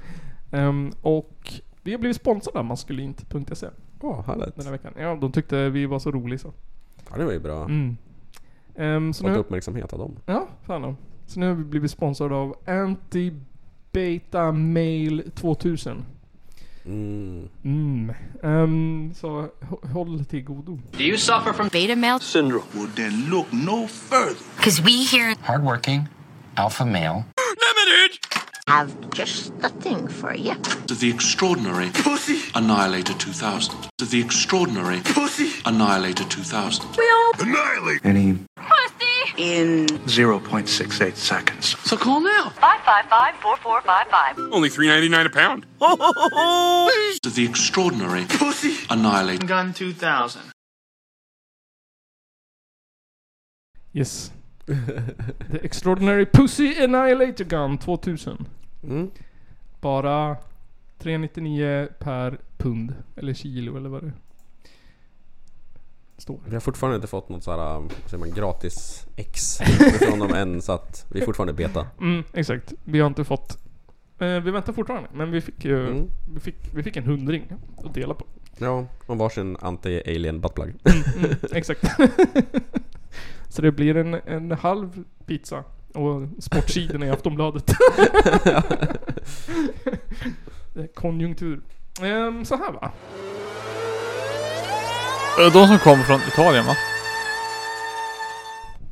Ehm, 0.50 0.92
och 1.02 1.52
vi 1.82 1.92
har 1.92 1.98
blivit 1.98 2.16
sponsrade 2.16 2.58
av 2.58 2.64
maskulint.se 2.64 3.66
Åh, 4.00 4.26
härligt. 4.26 4.56
den 4.56 4.64
här 4.64 4.72
veckan. 4.72 4.92
Ja, 4.98 5.14
de 5.20 5.32
tyckte 5.32 5.68
vi 5.68 5.86
var 5.86 5.98
så 5.98 6.10
roliga 6.10 6.38
så. 6.38 6.52
Ja, 7.10 7.16
det 7.16 7.24
var 7.24 7.32
ju 7.32 7.40
bra. 7.40 7.64
Mm. 7.64 7.96
Ehm, 8.76 9.12
så 9.12 9.24
Fått 9.24 9.32
nu, 9.32 9.38
uppmärksamhet 9.38 9.92
av 9.92 9.98
dem. 9.98 10.16
ja, 10.26 10.48
fan 10.62 10.82
då. 10.82 10.94
Så 11.26 11.40
nu 11.40 11.48
har 11.48 11.54
vi 11.54 11.64
blivit 11.64 11.90
sponsrade 11.90 12.34
av 12.34 12.54
Anti-Beta 12.66 14.52
Mail 14.52 15.30
2000. 15.34 16.04
Mm. 16.84 17.48
Mm. 17.64 18.14
Ehm, 18.42 19.14
så 19.14 19.48
håll 19.92 20.24
till 20.24 20.44
godo. 20.44 20.78
Do 20.92 21.04
you 21.04 21.16
suffer 21.16 21.52
from 21.52 21.68
beta 21.68 21.96
male 21.96 22.18
syndrome? 22.20 22.64
Well, 22.74 22.88
then 22.94 23.30
look 23.30 23.52
no 23.52 23.86
further. 23.88 24.36
Because 24.56 24.82
we 24.82 25.04
here 25.04 25.34
Hardworking, 25.42 26.08
alpha 26.56 26.84
male. 26.84 27.24
limited 27.38 28.18
have 28.68 28.90
just 29.14 29.52
the 29.60 29.68
thing 29.68 30.08
for 30.08 30.34
you. 30.34 30.54
To 30.86 30.94
the 30.94 31.10
extraordinary 31.10 31.90
Pussy 32.04 32.38
Annihilator 32.54 33.14
2000. 33.14 33.74
To 33.98 34.04
the 34.04 34.20
extraordinary 34.20 35.00
Pussy 35.04 35.50
Annihilator 35.64 36.24
2000. 36.24 36.84
We 36.96 37.04
all 37.10 37.32
Annihilate. 37.40 38.00
Any 38.04 38.38
in 39.38 39.86
0.68 40.06 41.16
seconds. 41.16 41.76
so 41.84 41.96
call 41.96 42.20
now. 42.20 42.50
five 42.60 42.80
five 42.80 43.06
five 43.06 43.34
four 43.36 43.56
four 43.56 43.80
five 43.82 44.06
five. 44.08 44.38
Only 44.52 44.68
$3.99 44.68 45.26
a 45.26 45.30
pound. 45.30 45.66
to 47.22 47.30
the 47.34 47.44
extraordinary 47.44 48.24
Pussy 48.28 48.76
Annihilator. 48.90 49.46
Gun 49.46 49.72
2000. 49.72 50.42
Yes. 53.92 54.32
The 54.66 55.60
Extraordinary 55.62 56.24
Pussy 56.26 56.82
Annihilator 56.84 57.44
Gun 57.44 57.78
2000. 57.78 58.46
Mm. 58.84 59.10
Bara 59.80 60.36
399 60.98 61.88
per 61.98 62.38
pund. 62.58 62.94
Eller 63.16 63.34
kilo 63.34 63.76
eller 63.76 63.88
vad 63.88 64.02
det 64.02 64.12
står. 66.22 66.40
Vi 66.44 66.54
har 66.54 66.60
fortfarande 66.60 66.96
inte 66.96 67.08
fått 67.08 67.28
något 67.28 67.44
såhär, 67.44 67.58
vad 67.58 67.92
säger 68.06 68.18
man, 68.18 68.30
gratis 68.30 69.06
ex 69.16 69.58
från 69.98 70.18
dem 70.18 70.34
än 70.34 70.62
så 70.62 70.72
att 70.72 71.06
vi 71.10 71.20
är 71.20 71.24
fortfarande 71.24 71.52
beta. 71.52 71.86
Mm, 72.00 72.24
exakt. 72.32 72.72
Vi 72.84 73.00
har 73.00 73.06
inte 73.06 73.24
fått... 73.24 73.58
Eh, 74.18 74.40
vi 74.40 74.50
väntar 74.50 74.72
fortfarande. 74.72 75.08
Men 75.12 75.30
vi 75.30 75.40
fick 75.40 75.64
ju... 75.64 75.86
Mm. 75.86 76.10
Vi, 76.34 76.40
fick, 76.40 76.56
vi 76.74 76.82
fick 76.82 76.96
en 76.96 77.04
hundring 77.04 77.52
att 77.84 77.94
dela 77.94 78.14
på. 78.14 78.26
Ja, 78.58 78.86
och 79.06 79.18
varsin 79.18 79.56
anti-alien 79.56 80.40
buttplug. 80.40 80.74
Mm, 80.84 81.24
mm, 81.24 81.36
exakt. 81.52 81.82
Så 83.48 83.62
det 83.62 83.72
blir 83.72 83.96
en, 83.96 84.14
en 84.14 84.52
halv 84.52 85.04
pizza. 85.26 85.64
Och 85.94 86.28
sportsidorna 86.38 87.06
i 87.06 87.10
Aftonbladet. 87.10 87.74
Konjunktur. 90.94 91.60
Ehm, 92.02 92.44
så 92.44 92.56
här 92.56 92.72
va. 92.72 92.92
De 95.36 95.66
som 95.66 95.78
kommer 95.78 96.04
från 96.04 96.20
Italien 96.20 96.64
va? 96.66 96.76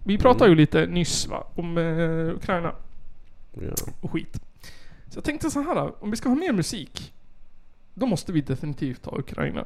Vi 0.05 0.19
pratade 0.19 0.51
ju 0.51 0.57
lite 0.57 0.87
nyss 0.87 1.27
va, 1.27 1.47
om 1.55 1.79
eh, 1.79 2.35
Ukraina 2.37 2.75
Ja. 3.53 3.75
och 4.01 4.11
skit. 4.13 4.41
Så 5.09 5.17
jag 5.17 5.25
tänkte 5.25 5.51
så 5.51 5.61
här 5.63 5.75
då, 5.75 5.97
om 6.01 6.11
vi 6.11 6.17
ska 6.17 6.29
ha 6.29 6.37
mer 6.37 6.53
musik, 6.53 7.13
då 7.95 8.07
måste 8.07 8.33
vi 8.33 8.41
definitivt 8.41 9.03
ta 9.03 9.19
Ukraina. 9.19 9.65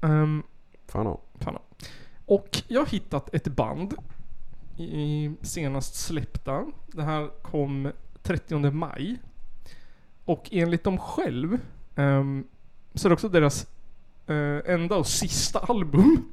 Um, 0.00 0.42
Fan 0.88 1.06
ja. 1.06 1.20
fan. 1.40 1.58
Och 2.26 2.62
jag 2.68 2.80
har 2.80 2.86
hittat 2.86 3.34
ett 3.34 3.48
band 3.48 3.94
i 4.76 5.30
senast 5.42 5.94
släppta. 5.94 6.64
Det 6.86 7.02
här 7.02 7.28
kom 7.42 7.92
30 8.22 8.70
maj. 8.70 9.18
Och 10.24 10.48
enligt 10.52 10.84
dem 10.84 10.98
själv 10.98 11.58
ehm, 11.96 12.44
så 12.94 13.08
är 13.08 13.10
det 13.10 13.14
också 13.14 13.28
deras 13.28 13.66
eh, 14.26 14.74
enda 14.74 14.96
och 14.96 15.06
sista 15.06 15.58
album. 15.58 16.30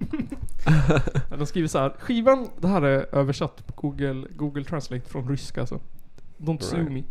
De 1.29 1.45
skriver 1.45 1.67
så 1.67 1.79
här. 1.79 1.95
Skivan, 1.99 2.49
det 2.59 2.67
här 2.67 2.81
är 2.81 3.15
översatt 3.15 3.67
på 3.67 3.73
Google, 3.87 4.27
Google 4.35 4.63
Translate 4.63 5.09
från 5.09 5.29
ryska 5.29 5.61
alltså. 5.61 5.79
Don't 6.37 6.59
sue 6.61 6.79
Right. 6.79 6.91
me. 6.91 7.03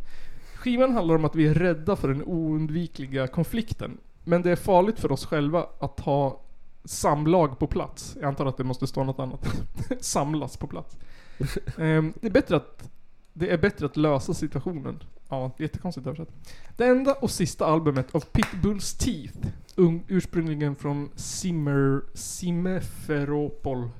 Skivan 0.54 0.92
handlar 0.92 1.14
om 1.14 1.24
att 1.24 1.34
vi 1.36 1.46
är 1.46 1.54
rädda 1.54 1.96
för 1.96 2.08
den 2.08 2.22
oundvikliga 2.24 3.26
konflikten. 3.26 3.98
Men 4.24 4.42
det 4.42 4.50
är 4.50 4.56
farligt 4.56 5.00
för 5.00 5.12
oss 5.12 5.26
själva 5.26 5.66
att 5.80 6.00
ha 6.00 6.40
samlag 6.84 7.58
på 7.58 7.66
plats. 7.66 8.16
Jag 8.20 8.28
antar 8.28 8.46
att 8.46 8.56
det 8.56 8.64
måste 8.64 8.86
stå 8.86 9.04
något 9.04 9.18
annat. 9.18 9.48
Samlas 10.00 10.56
på 10.56 10.66
plats. 10.66 10.96
Ehm, 11.78 12.12
det, 12.20 12.26
är 12.26 12.30
bättre 12.30 12.56
att, 12.56 12.90
det 13.32 13.50
är 13.50 13.58
bättre 13.58 13.86
att 13.86 13.96
lösa 13.96 14.34
situationen. 14.34 15.02
Ja, 15.28 15.52
jättekonstigt 15.58 16.06
översatt. 16.06 16.28
Det 16.76 16.84
enda 16.86 17.14
och 17.14 17.30
sista 17.30 17.66
albumet 17.66 18.14
av 18.14 18.20
Pitbulls 18.20 18.94
Teeth. 18.94 19.38
Un, 19.76 20.02
ursprungligen 20.08 20.76
från 20.76 21.10
Simmer, 21.14 22.02
Simferopol. 22.14 23.90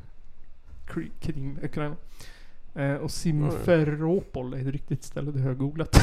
Kri- 0.86 1.10
Krim, 1.20 1.58
Ukraina. 1.62 1.96
Eh, 2.74 2.94
och 2.94 3.10
Simferopol 3.10 4.54
är 4.54 4.58
ett 4.58 4.66
riktigt 4.66 5.02
ställe, 5.04 5.30
det 5.30 5.40
har 5.40 5.48
jag 5.48 5.58
googlat. 5.58 5.96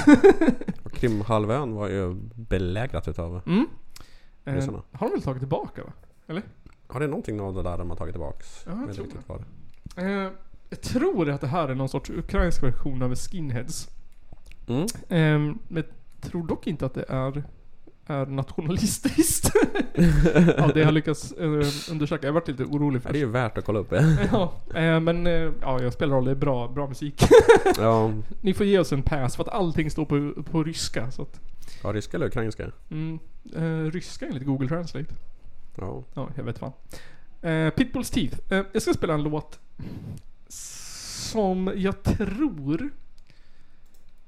Och 0.84 0.91
Krimhalvön 0.91 1.73
var 1.76 1.88
ju 1.89 2.13
belägrat 2.36 3.07
utav 3.07 3.41
Mm. 3.45 3.67
Eh, 4.45 4.53
ryssarna. 4.53 4.82
har 4.91 5.07
de 5.07 5.11
väl 5.13 5.21
tagit 5.21 5.41
tillbaka 5.41 5.84
va? 5.84 5.91
Eller? 6.28 6.43
Har 6.88 6.99
det 6.99 7.07
någonting 7.07 7.41
av 7.41 7.53
det 7.55 7.63
där 7.63 7.78
de 7.78 7.89
har 7.89 7.97
tagit 7.97 8.13
tillbaks? 8.13 8.63
Ja, 8.65 8.71
jag 8.71 8.88
vet 8.88 8.95
tror 8.95 9.07
det 9.95 10.01
Eh, 10.01 10.32
jag 10.69 10.82
tror 10.82 11.30
att 11.30 11.41
det 11.41 11.47
här 11.47 11.67
är 11.67 11.76
någon 11.76 11.89
sorts 11.89 12.09
ukrainsk 12.09 12.63
version 12.63 13.01
av 13.01 13.15
skinheads. 13.15 13.89
Mm. 14.68 14.82
Eh, 15.09 15.55
men 15.68 15.84
jag 16.22 16.32
tror 16.32 16.47
dock 16.47 16.68
inte 16.68 16.86
att 16.86 16.93
det 16.93 17.05
är, 17.07 17.43
är 18.05 18.26
nationalistiskt. 18.26 19.51
ja, 20.57 20.68
det 20.74 20.80
har 20.80 20.80
jag 20.80 20.93
lyckats 20.93 21.32
eh, 21.32 21.91
undersöka. 21.91 22.28
Jag 22.28 22.34
varit 22.34 22.47
lite 22.47 22.63
orolig 22.63 23.01
för 23.01 23.11
det 23.13 23.18
är 23.18 23.20
ju 23.20 23.30
värt 23.30 23.57
att 23.57 23.66
kolla 23.66 23.80
upp. 23.80 23.93
Ja, 24.32 24.53
eh, 24.76 24.99
men 24.99 25.28
eh, 25.28 25.51
ja, 25.61 25.82
jag 25.82 25.93
spelar 25.93 26.16
roll. 26.16 26.26
Det 26.26 26.32
är 26.32 26.36
bra, 26.36 26.68
bra 26.68 26.88
musik. 26.88 27.24
ja. 27.78 28.13
Ni 28.41 28.53
får 28.53 28.66
ge 28.66 28.80
oss 28.80 28.91
en 28.91 29.01
pass 29.01 29.36
för 29.36 29.43
att 29.43 29.49
allting 29.49 29.91
står 29.91 30.05
på, 30.05 30.43
på 30.43 30.63
ryska. 30.63 31.11
Så 31.11 31.22
att, 31.22 31.39
ja, 31.84 31.93
ryska 31.93 32.18
eller 32.18 32.28
ukrainska? 32.28 32.72
mm, 32.91 33.20
eh, 33.55 33.91
ryska 33.91 34.26
enligt 34.26 34.43
Google 34.45 34.68
Translate. 34.68 35.13
Ja. 35.76 36.03
Ja, 36.13 36.30
jag 36.36 36.43
vet 36.43 36.59
fan. 36.59 36.72
Pitbulls 37.76 38.09
Teeth. 38.09 38.38
Jag 38.49 38.82
ska 38.82 38.93
spela 38.93 39.13
en 39.13 39.24
låt 39.24 39.59
som 40.47 41.72
jag 41.76 42.03
tror 42.03 42.89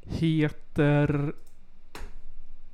heter 0.10 1.34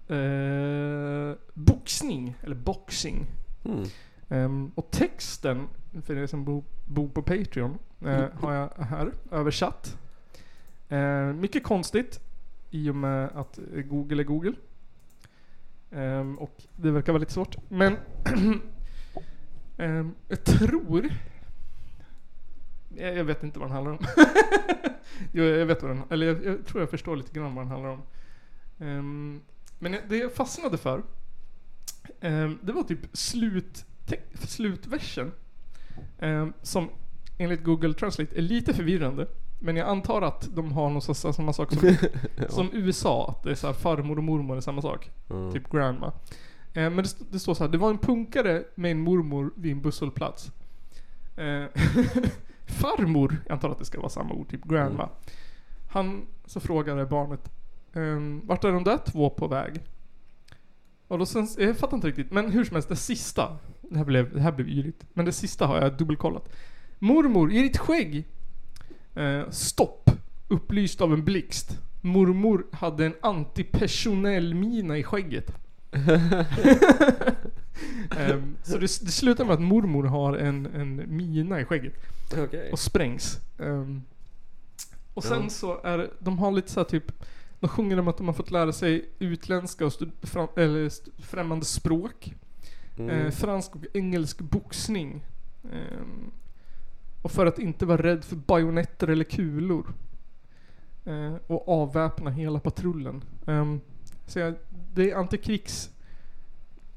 eh, 0.08 1.36
Boxning, 1.54 2.36
eller 2.42 2.56
Boxing. 2.56 3.26
Mm. 3.66 3.84
Ehm, 4.30 4.72
och 4.76 4.92
texten, 4.92 5.68
för 6.06 6.16
er 6.18 6.28
som 6.28 6.44
bo- 6.46 6.64
bor 6.86 7.08
på 7.10 7.22
Patreon, 7.22 7.78
eh, 8.06 8.26
har 8.34 8.54
jag 8.54 8.70
här 8.86 9.12
översatt. 9.32 9.98
Eh, 10.90 11.26
mycket 11.34 11.64
konstigt 11.64 12.20
i 12.72 12.90
och 12.90 12.96
med 12.96 13.30
att 13.36 13.58
eh, 13.58 13.82
Google 13.82 14.22
är 14.22 14.26
Google. 14.26 14.54
Ehm, 15.92 16.38
och 16.38 16.64
det 16.76 16.92
verkar 16.92 17.14
vara 17.14 17.20
lite 17.20 17.34
svårt. 17.34 17.56
Men 17.70 17.98
ehm, 19.78 20.12
jag 20.28 20.44
tror... 20.44 21.10
Jag, 22.98 23.24
vet 23.24 23.44
inte 23.44 23.60
vad 23.60 23.68
den 23.68 23.76
handlar 23.76 23.92
om. 23.92 24.00
jo, 25.32 25.44
jag 25.44 25.66
vet 25.66 25.82
vad 25.82 25.92
den... 25.92 26.04
Eller 26.10 26.28
jag, 26.28 26.46
jag 26.46 26.66
tror 26.66 26.82
jag 26.82 26.90
förstår 26.90 27.16
lite 27.16 27.40
grann 27.40 27.56
vad 27.56 27.66
den 27.66 27.72
handlar 27.72 27.90
om. 27.90 28.02
Ehm, 28.80 29.42
men 29.80 29.96
det 30.08 30.18
jag 30.18 30.34
fastnade 30.34 30.78
för 30.78 31.04
Ehm, 32.22 32.60
det 32.62 32.72
var 32.74 32.84
typ 32.84 33.00
slut, 33.14 33.86
slutversen. 34.34 35.32
Ehm, 36.20 36.54
som 36.62 36.90
enligt 37.38 37.64
Google 37.64 37.94
Translate 37.94 38.38
är 38.38 38.42
lite 38.42 38.74
förvirrande. 38.74 39.28
Men 39.60 39.76
jag 39.78 39.88
antar 39.88 40.22
att 40.22 40.56
de 40.56 40.72
har 40.72 40.90
något 40.90 41.04
så, 41.04 41.14
så, 41.14 41.34
samma 41.34 41.54
sak 41.54 41.74
som, 41.74 41.96
som 42.50 42.70
USA. 42.74 43.30
Att 43.30 43.44
det 43.44 43.52
är 43.52 43.56
så 43.56 43.68
här 43.68 43.74
farmor 43.74 44.18
och 44.18 44.24
mormor 44.24 44.58
är 44.58 44.62
samma 44.62 44.82
sak. 44.82 45.12
Mm. 45.30 45.54
Typ 45.54 45.72
grandma. 45.72 46.14
Ehm, 46.74 46.96
men 46.96 47.04
det, 47.04 47.16
det 47.32 47.40
står 47.40 47.54
så 47.54 47.64
här. 47.64 47.72
Det 47.72 47.78
var 47.78 47.90
en 47.90 47.98
punkare 47.98 48.64
med 48.76 48.92
en 48.92 49.00
mormor 49.00 49.54
vid 49.56 49.72
en 49.72 49.82
busshållplats. 49.82 50.52
Ehm, 51.38 51.68
farmor, 52.66 53.38
jag 53.46 53.54
antar 53.54 53.70
att 53.70 53.80
det 53.80 53.86
ska 53.86 54.00
vara 54.00 54.10
samma 54.10 54.34
ord, 54.34 54.50
typ 54.50 54.66
grandma. 54.66 55.10
Han 55.90 56.26
så 56.46 56.60
frågade 56.60 57.06
barnet 57.06 57.52
ehm, 57.94 58.42
vart 58.46 58.64
är 58.64 58.72
de 58.72 58.84
där 58.84 58.98
två 58.98 59.30
på 59.30 59.48
väg? 59.48 59.82
Och 61.08 61.20
då 61.20 61.26
sen, 61.26 61.48
jag 61.58 61.78
fattar 61.78 61.98
inte 61.98 62.08
riktigt, 62.08 62.32
men 62.32 62.52
hur 62.52 62.64
som 62.64 62.76
helst, 62.76 62.90
det 62.90 62.96
sista. 62.96 63.58
Det 63.82 63.98
här 63.98 64.06
blev, 64.06 64.34
det 64.34 64.42
här 64.42 64.52
blev 64.52 64.68
yligt. 64.68 65.06
Men 65.14 65.26
det 65.26 65.32
sista 65.32 65.68
har 65.68 65.82
jag 65.82 65.98
dubbelkollat. 65.98 66.50
Mormor, 67.00 67.52
i 67.52 67.62
ditt 67.62 67.78
skägg. 67.78 68.28
Eh, 69.16 69.50
stopp. 69.50 70.10
Upplyst 70.48 71.02
av 71.02 71.14
en 71.14 71.26
blixt. 71.26 71.80
Mormor 72.02 72.66
hade 72.72 73.06
en 73.06 73.16
antipersonell 73.22 74.54
mina 74.54 74.98
i 74.98 75.04
skägget. 75.04 75.52
Ehm, 78.18 78.56
så 78.64 78.78
det, 78.78 78.80
det 78.80 79.12
slutar 79.12 79.46
med 79.46 79.54
att 79.54 79.62
mormor 79.62 80.04
har 80.04 80.34
en, 80.34 80.66
en 80.66 81.04
mina 81.08 81.62
i 81.62 81.66
skägget. 81.66 81.94
Okej. 82.38 82.72
Och 82.72 82.80
sprängs. 82.80 83.40
Ehm, 83.60 84.02
och 85.14 85.24
sen 85.24 85.44
Ja. 85.44 85.50
så 85.50 85.82
är 85.84 86.10
de 86.20 86.40
har 86.40 86.52
lite 86.52 86.72
så 86.72 86.80
här 86.80 86.86
typ 86.86 87.12
de 87.60 87.68
sjunger 87.70 88.00
om 88.00 88.08
att 88.08 88.18
de 88.18 88.28
har 88.28 88.34
fått 88.34 88.52
lära 88.52 88.74
sig 88.74 89.10
utländska 89.20 89.86
och 89.86 89.94
fram, 90.22 90.48
eller 90.58 90.92
främmande 91.22 91.66
språk. 91.66 92.34
Mm. 92.98 93.10
Eh, 93.10 93.32
fransk 93.32 93.76
och 93.76 93.86
engelsk 93.94 94.42
boxning. 94.42 95.26
Ehm, 95.64 96.32
och 97.22 97.32
för 97.32 97.46
att 97.46 97.60
inte 97.60 97.86
vara 97.86 98.04
rädd 98.04 98.24
för 98.24 98.36
bajonetter 98.36 99.08
eller 99.08 99.24
kulor. 99.24 99.94
Eh, 101.06 101.36
och 101.48 101.70
avväpna 101.70 102.30
hela 102.32 102.60
patrullen. 102.60 103.24
Ehm, 103.48 103.82
så 104.28 104.40
jag, 104.40 104.54
det 104.94 105.12
är 105.12 105.16
antikrigs 105.16 105.90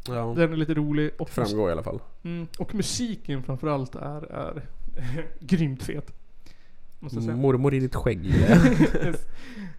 Ja. 0.08 0.34
Den 0.36 0.52
är 0.52 0.56
lite 0.56 0.74
rolig. 0.74 1.10
Och, 1.18 1.30
Framgår 1.30 1.68
i 1.68 1.72
alla 1.72 1.82
fall. 1.82 2.00
mm, 2.22 2.46
och 2.58 2.74
musiken 2.74 3.42
framförallt 3.42 3.94
är, 3.94 4.32
är 4.32 4.62
grymt 5.40 5.82
fet. 5.82 6.12
Måste 7.00 7.16
jag 7.16 7.24
säga. 7.24 7.36
Mormor 7.36 7.74
i 7.74 7.78
ditt 7.80 7.94
skägg. 7.94 8.26
Yes. 9.04 9.26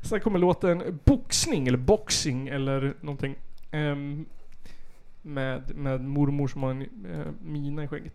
Sen 0.02 0.20
kommer 0.20 0.40
låten 0.40 1.00
Boxning 1.06 1.68
eller 1.68 1.78
Boxing 1.78 2.48
eller 2.48 2.94
någonting. 3.02 3.36
ehm, 3.72 4.26
med, 5.22 5.76
med 5.76 6.02
mormor 6.02 6.48
som 6.48 6.64
har 6.64 6.72
en 6.72 6.82
uh, 6.82 7.28
mina 7.46 7.84
i 7.84 7.88
skägget. 7.88 8.14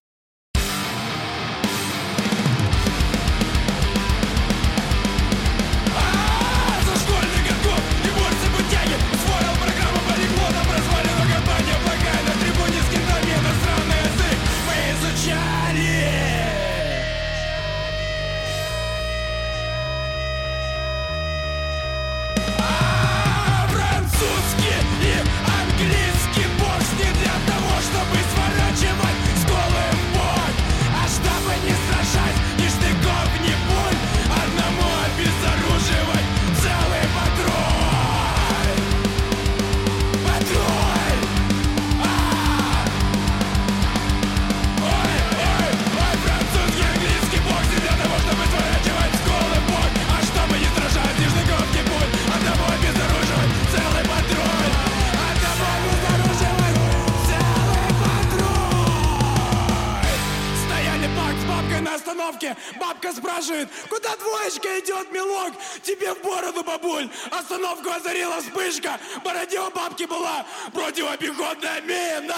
Остановке 62.22 62.56
Бабка 62.78 63.12
спрашивает, 63.12 63.68
куда 63.88 64.16
двоечка 64.16 64.68
идет, 64.80 65.12
милок? 65.12 65.54
Тебе 65.82 66.14
в 66.14 66.22
бороду, 66.22 66.64
бабуль 66.64 67.08
Остановку 67.30 67.90
озарила 67.90 68.40
вспышка 68.40 68.98
бороде 69.24 69.60
у 69.60 69.70
бабки 69.70 70.04
была 70.04 70.44
противопехотная 70.72 71.80
мина 71.82 72.34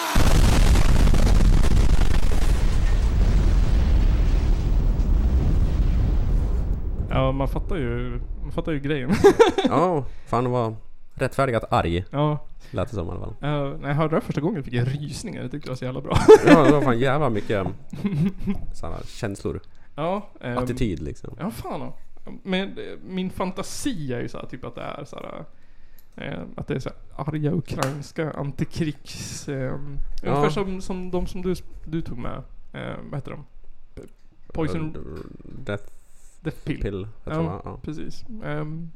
Ja, 7.10 7.32
man 7.32 7.48
fattar 7.48 7.76
ju, 7.76 8.20
man 8.42 8.52
fattar 8.52 8.72
ju 8.72 8.80
grejen. 8.80 9.10
Ja, 9.64 10.04
fan 10.26 10.50
var 10.50 10.76
rättfärdigat 11.14 11.72
arg. 11.72 12.04
ja. 12.12 12.38
Lät 12.70 12.88
det 12.88 12.94
som 12.94 13.06
i 13.06 13.10
alla 13.10 13.20
fall. 13.20 13.34
Uh, 13.72 13.78
när 13.80 13.88
jag 13.88 13.96
hörde 13.96 14.14
det 14.16 14.20
första 14.20 14.40
gången 14.40 14.62
fick 14.64 14.74
jag 14.74 14.88
rysningar. 14.88 15.42
Jag 15.42 15.50
tyckte 15.50 15.66
det 15.66 15.70
var 15.70 15.76
så 15.76 15.84
jävla 15.84 16.00
bra. 16.00 16.16
Ja, 16.46 16.64
det 16.64 16.72
var 16.72 16.82
fan 16.82 16.98
jävla 16.98 17.30
mycket 17.30 17.66
sådana 18.74 18.96
känslor. 19.06 19.60
ja. 19.94 20.28
ehm, 20.40 20.58
Attityd 20.58 21.02
liksom. 21.02 21.36
Ja, 21.38 21.50
fan. 21.50 21.80
ja. 21.80 21.96
Men 22.42 22.68
eh, 22.78 22.84
min 23.06 23.30
fantasi 23.30 24.12
är 24.12 24.20
ju 24.20 24.28
så 24.28 24.38
här, 24.38 24.46
typ 24.46 24.64
att 24.64 24.74
det 24.74 24.82
är 24.82 25.04
så 25.04 25.16
här, 25.16 25.44
eh, 26.16 26.40
att 26.56 26.66
det 26.68 26.74
är 26.74 26.78
så 26.78 26.88
här 26.88 27.24
arga 27.26 27.52
ukrainska 27.52 28.30
antikrigs... 28.32 29.48
Eh, 29.48 29.78
Ja. 30.22 30.30
Ungefär 30.30 30.50
som, 30.50 30.80
som 30.80 31.10
de 31.10 31.26
som 31.26 31.42
du, 31.42 31.54
du 31.86 32.02
tog 32.02 32.18
med. 32.18 32.42
Eh, 32.72 32.96
vad 33.10 33.14
heter 33.14 33.30
de? 33.30 33.44
Poison... 34.52 34.96
Death 35.64 35.84
Death 36.40 36.58
Pill. 36.64 36.80
Pill, 36.82 37.08
jag 37.24 37.34
ja, 37.34 37.42
jag. 37.42 37.60
Ja. 37.64 37.78
precis. 37.82 38.24
Ehm, 38.44 38.90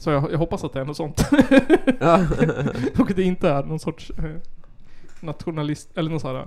så 0.00 0.10
jag, 0.10 0.32
jag 0.32 0.38
hoppas 0.38 0.64
att 0.64 0.72
det 0.72 0.80
är 0.80 0.84
något 0.84 0.96
sånt. 0.96 1.24
Ja. 2.00 2.26
Och 2.98 3.12
det 3.16 3.22
inte 3.22 3.48
är 3.50 3.62
någon 3.62 3.78
sorts 3.78 4.10
eh, 4.18 4.24
nationalist, 5.20 5.88
eller 5.94 6.10
någon 6.10 6.20
sån 6.20 6.36
här 6.36 6.46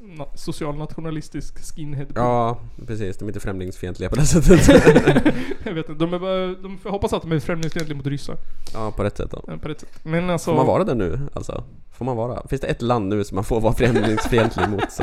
na, 0.00 0.26
socialnationalistisk 0.34 1.74
skinhead. 1.74 2.06
ja, 2.14 2.58
precis. 2.86 3.18
De 3.18 3.24
är 3.24 3.28
inte 3.28 3.40
främlingsfientliga 3.40 4.08
på 4.10 4.16
det 4.16 4.26
sättet. 4.26 4.68
jag 5.64 5.72
vet 5.74 5.88
inte, 5.88 6.04
de 6.04 6.14
är 6.14 6.18
bara, 6.18 6.46
de, 6.46 6.78
jag 6.84 6.90
hoppas 6.90 7.12
att 7.12 7.22
de 7.22 7.32
är 7.32 7.40
främlingsfientliga 7.40 7.96
mot 7.96 8.06
ryssar. 8.06 8.36
ja, 8.74 8.90
på 8.96 9.04
rätt 9.04 9.16
sätt 9.16 9.30
då. 9.30 9.52
eh, 9.52 9.58
På 9.58 9.68
ett 9.68 9.80
sätt. 9.80 9.98
Men 10.02 10.30
alltså... 10.30 10.50
Får 10.50 10.56
man 10.56 10.66
vara 10.66 10.84
det 10.84 10.94
nu 10.94 11.18
alltså? 11.34 11.64
Får 11.92 12.04
man 12.04 12.16
vara? 12.16 12.46
Finns 12.48 12.60
det 12.60 12.66
ett 12.68 12.82
land 12.82 13.08
nu 13.08 13.24
som 13.24 13.34
man 13.34 13.44
får 13.44 13.60
vara 13.60 13.72
främlingsfientlig 13.72 14.68
mot? 14.68 14.92
Så? 14.92 15.02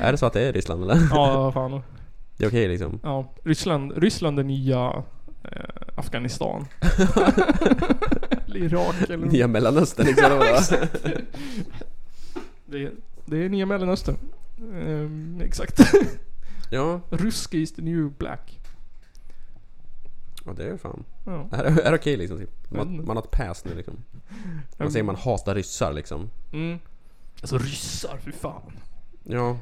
Är 0.00 0.12
det 0.12 0.18
så 0.18 0.26
att 0.26 0.32
det 0.32 0.40
är 0.40 0.52
Ryssland 0.52 0.82
eller? 0.82 0.98
Ja, 1.10 1.52
fan. 1.52 1.80
Det 2.36 2.44
är 2.44 2.48
okej 2.48 2.68
liksom? 2.68 3.00
Ja, 3.02 3.32
Ryssland, 3.44 3.92
Ryssland 3.96 4.38
är 4.38 4.44
nya 4.44 4.92
Afghanistan. 5.94 6.66
eller 8.46 8.56
Irak 8.56 9.10
eller... 9.10 9.26
Nya 9.26 9.48
Mellanöstern 9.48 10.06
liksom? 10.06 10.30
det, 12.66 12.82
är, 12.82 12.92
det 13.24 13.44
är 13.44 13.48
nya 13.48 13.66
Mellanöstern. 13.66 14.16
Ehm, 14.58 15.40
exakt. 15.40 15.80
Ja, 16.70 17.00
Rysk 17.10 17.54
is 17.54 17.72
the 17.72 17.82
new 17.82 18.12
black. 18.18 18.60
ja 20.44 20.52
det 20.52 20.64
är 20.64 20.76
fan. 20.76 21.04
Ja. 21.24 21.48
Är, 21.52 21.64
är 21.64 21.90
det 21.90 21.98
okej 21.98 22.16
liksom? 22.16 22.38
Typ? 22.38 22.70
Man, 22.70 23.04
man 23.06 23.16
har 23.16 23.24
ett 23.24 23.30
pass 23.30 23.64
nu 23.64 23.74
liksom. 23.74 23.94
Man 24.76 24.92
säger 24.92 25.04
man 25.04 25.16
hatar 25.16 25.54
ryssar 25.54 25.92
liksom. 25.92 26.30
Mm. 26.52 26.78
Alltså 27.40 27.58
ryssar, 27.58 28.18
för 28.18 28.32
fan. 28.32 28.72
Ja. 29.24 29.58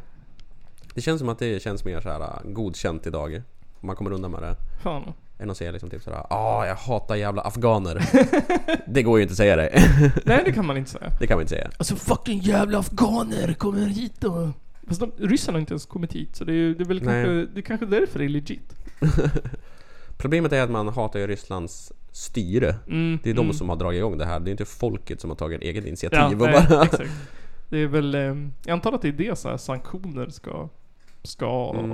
Det 0.94 1.00
känns 1.00 1.18
som 1.18 1.28
att 1.28 1.38
det 1.38 1.62
känns 1.62 1.84
mer 1.84 2.00
så 2.00 2.08
här 2.08 2.20
äh, 2.20 2.50
godkänt 2.52 3.06
idag. 3.06 3.42
Om 3.80 3.86
man 3.86 3.96
kommer 3.96 4.12
undan 4.12 4.30
med 4.30 4.42
det. 4.42 4.56
Fan. 4.82 5.12
Än 5.38 5.50
att 5.50 5.56
säga 5.56 5.70
liksom 5.72 5.90
typ 5.90 6.02
såhär 6.02 6.26
ah 6.30 6.66
jag 6.66 6.74
hatar 6.74 7.14
jävla 7.14 7.42
afghaner. 7.42 8.02
det 8.86 9.02
går 9.02 9.18
ju 9.18 9.22
inte 9.22 9.32
att 9.32 9.36
säga 9.36 9.56
det. 9.56 9.70
Nej, 10.24 10.42
det 10.44 10.52
kan 10.52 10.66
man 10.66 10.76
inte 10.76 10.90
säga. 10.90 11.10
det 11.20 11.26
kan 11.26 11.36
man 11.36 11.42
inte 11.42 11.54
säga. 11.54 11.70
Alltså 11.78 11.96
fucking 11.96 12.38
jävla 12.40 12.78
afghaner 12.78 13.54
kommer 13.54 13.86
hit 13.86 14.24
och... 14.24 14.48
Fast 14.88 15.00
de, 15.00 15.12
ryssarna 15.18 15.56
har 15.56 15.60
inte 15.60 15.72
ens 15.72 15.86
kommit 15.86 16.12
hit, 16.12 16.36
så 16.36 16.44
det 16.44 16.52
är, 16.52 16.56
ju- 16.56 16.74
det 16.74 16.82
är 16.84 16.88
väl 16.88 17.02
Nej. 17.02 17.24
kanske, 17.24 17.54
det 17.54 17.60
är 17.60 17.62
kanske 17.62 17.86
därför 17.86 18.18
det 18.18 18.24
är 18.24 18.28
legit. 18.28 18.74
Problemet 20.16 20.52
är 20.52 20.62
att 20.62 20.70
man 20.70 20.88
hatar 20.88 21.18
ju 21.20 21.26
Rysslands 21.26 21.92
styre. 22.12 22.74
Mm, 22.88 23.18
Det 23.22 23.30
är 23.30 23.34
de 23.34 23.40
mm. 23.40 23.52
som 23.54 23.68
har 23.68 23.76
dragit 23.76 23.98
igång 23.98 24.18
det 24.18 24.24
här. 24.26 24.40
Det 24.40 24.48
är 24.48 24.52
inte 24.52 24.64
folket 24.64 25.20
som 25.20 25.30
har 25.30 25.36
tagit 25.36 25.62
eget 25.62 25.86
initiativ 25.86 26.18
Ja, 26.18 26.44
och 26.44 26.50
nej, 26.50 26.66
bara... 26.70 26.82
exakt. 26.84 27.10
Det 27.68 27.78
är 27.78 27.86
väl, 27.86 28.14
eh, 28.14 28.20
jag 28.20 28.72
antar 28.72 28.92
att 28.92 29.02
det 29.02 29.08
är 29.08 29.12
det 29.12 29.38
så 29.38 29.48
här 29.48 29.56
sanktioner 29.56 30.28
ska, 30.28 30.68
ska, 31.22 31.74
Mm. 31.78 31.90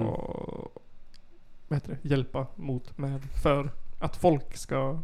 Vad 1.71 1.77
heter 1.77 1.99
det, 2.03 2.09
hjälpa 2.09 2.47
mot 2.57 2.99
med. 2.99 3.21
För 3.43 3.71
att 3.99 4.17
folk 4.17 4.57
ska 4.57 5.03